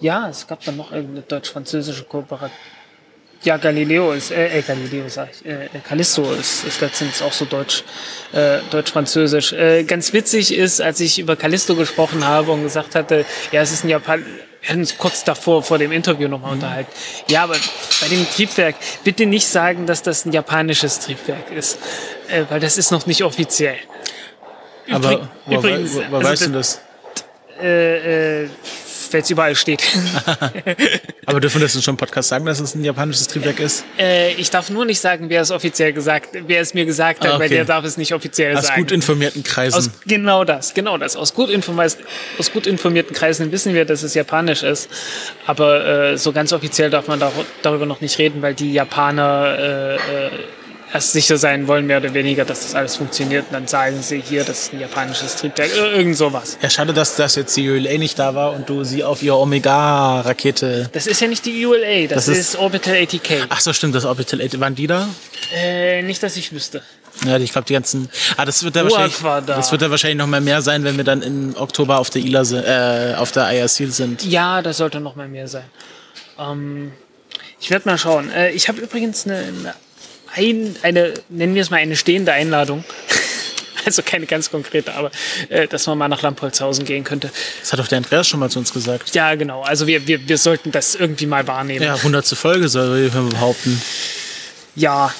[0.00, 2.56] ja, es gab dann noch irgendeine deutsch-französische Kooperation.
[3.42, 7.32] Ja, Galileo ist, äh, äh Galileo sag ich, äh, äh, Callisto ist, ist letztens auch
[7.34, 7.84] so deutsch,
[8.32, 9.52] äh, deutsch-französisch.
[9.52, 13.70] Äh, ganz witzig ist, als ich über Callisto gesprochen habe und gesagt hatte, ja, es
[13.70, 14.24] ist ein Japan,
[14.60, 16.90] wir hatten uns kurz davor, vor dem Interview nochmal unterhalten.
[17.28, 17.56] Ja, aber
[18.00, 21.78] bei dem Triebwerk, bitte nicht sagen, dass das ein japanisches Triebwerk ist,
[22.28, 23.76] äh, weil das ist noch nicht offiziell.
[24.90, 26.80] Aber Übrig- woher, übrigens, wo, wo also weißt du das-?
[27.62, 28.48] Äh, äh,
[29.10, 29.82] weil es überall steht.
[31.26, 33.84] Aber dürfen wir das in schon im Podcast sagen, dass es ein japanisches Triebwerk ist?
[33.98, 37.26] Äh, ich darf nur nicht sagen, wer es offiziell gesagt, wer es mir gesagt hat,
[37.30, 37.42] Ah, okay.
[37.44, 38.82] weil der darf es nicht offiziell Aus sagen.
[38.82, 39.76] gut informierten Kreisen.
[39.78, 41.16] aus, genau das, genau das.
[41.16, 41.48] Aus gut,
[42.38, 44.88] aus gut informierten Kreisen wissen wir, dass es japanisch ist.
[45.46, 47.32] Aber äh, so ganz offiziell darf man dar
[47.62, 49.98] darüber noch nicht reden, weil die Japaner äh, äh,
[50.92, 53.46] erst sicher sein wollen, mehr oder weniger, dass das alles funktioniert.
[53.48, 56.56] Und dann sagen sie hier, das ist ein japanisches Triebwerk, irgend sowas.
[56.62, 59.36] ja, schade, dass, dass jetzt die ULA nicht da war und du sie auf ihre
[59.38, 60.90] Omega-Rakete.
[60.92, 63.46] Das ist ja nicht die ULA, das, Das ist, ist- Orbital ATK.
[63.48, 64.58] Ach so, stimmt, das Orbital 8.
[64.60, 65.08] Waren die da?
[65.54, 66.82] Äh, nicht, dass ich wüsste.
[67.26, 68.08] Ja, ich glaube, die ganzen.
[68.36, 69.22] Ah, das wird da wahrscheinlich.
[69.24, 69.56] war da.
[69.56, 72.22] Das wird da wahrscheinlich noch mal mehr sein, wenn wir dann im Oktober auf der
[72.22, 74.24] ILA sind, äh, auf der IRC sind.
[74.24, 75.64] Ja, da sollte noch mal mehr sein.
[76.38, 76.92] Ähm,
[77.60, 78.30] ich werde mal schauen.
[78.30, 79.74] Äh, ich habe übrigens eine, eine,
[80.34, 82.84] ein, eine, nennen wir es mal eine stehende Einladung.
[83.84, 85.10] also keine ganz konkrete, aber
[85.48, 87.30] äh, dass man mal nach Lampolzhausen gehen könnte.
[87.60, 89.14] Das hat doch der Andreas schon mal zu uns gesagt.
[89.14, 89.62] Ja, genau.
[89.62, 91.84] Also wir, wir, wir sollten das irgendwie mal wahrnehmen.
[91.84, 92.26] Ja, 100.
[92.28, 93.80] Folge soll ich behaupten.
[94.74, 95.12] Ja.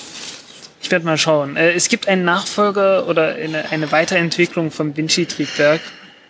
[0.81, 1.57] Ich werde mal schauen.
[1.57, 5.81] Äh, es gibt einen Nachfolger oder eine, eine Weiterentwicklung vom Vinci-Triebwerk.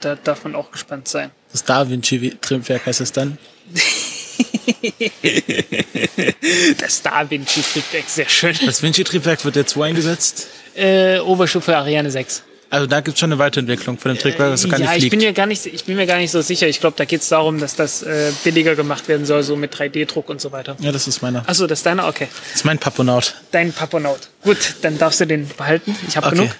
[0.01, 1.31] Da darf man auch gespannt sein.
[1.53, 3.39] Das Da Vinci-Triebwerk heißt es dann.
[6.81, 8.55] Das Da Vinci-Triebwerk, sehr schön.
[8.65, 10.47] Das Vinci-Triebwerk wird jetzt wo eingesetzt?
[10.75, 12.43] Äh, Oberstufe Ariane 6.
[12.71, 15.11] Also da gibt es schon eine Weiterentwicklung von dem Triebwerk, das gar ja, nicht ich
[15.11, 16.69] bin mir gar nicht, ich bin mir gar nicht so sicher.
[16.69, 19.75] Ich glaube, da geht es darum, dass das äh, billiger gemacht werden soll, so mit
[19.75, 20.77] 3D-Druck und so weiter.
[20.79, 21.49] ja, das ist meiner.
[21.49, 22.07] Achso, das ist deiner?
[22.09, 22.29] Okay.
[22.51, 23.35] Das ist mein Paponaut.
[23.53, 24.29] Dein Paponaut.
[24.43, 25.97] Gut, dann darfst du den behalten.
[26.07, 26.37] Ich habe Okay.
[26.37, 26.51] genug.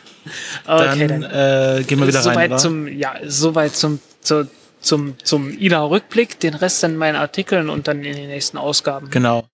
[0.67, 1.81] Okay, Dann dann.
[1.81, 2.59] äh, gehen wir wieder rein, Soweit oder?
[2.59, 4.49] zum, ja, soweit zum, zur
[4.81, 9.11] zum, zum IDA-Rückblick, den Rest in meinen Artikeln und dann in den nächsten Ausgaben.
[9.11, 9.45] Genau.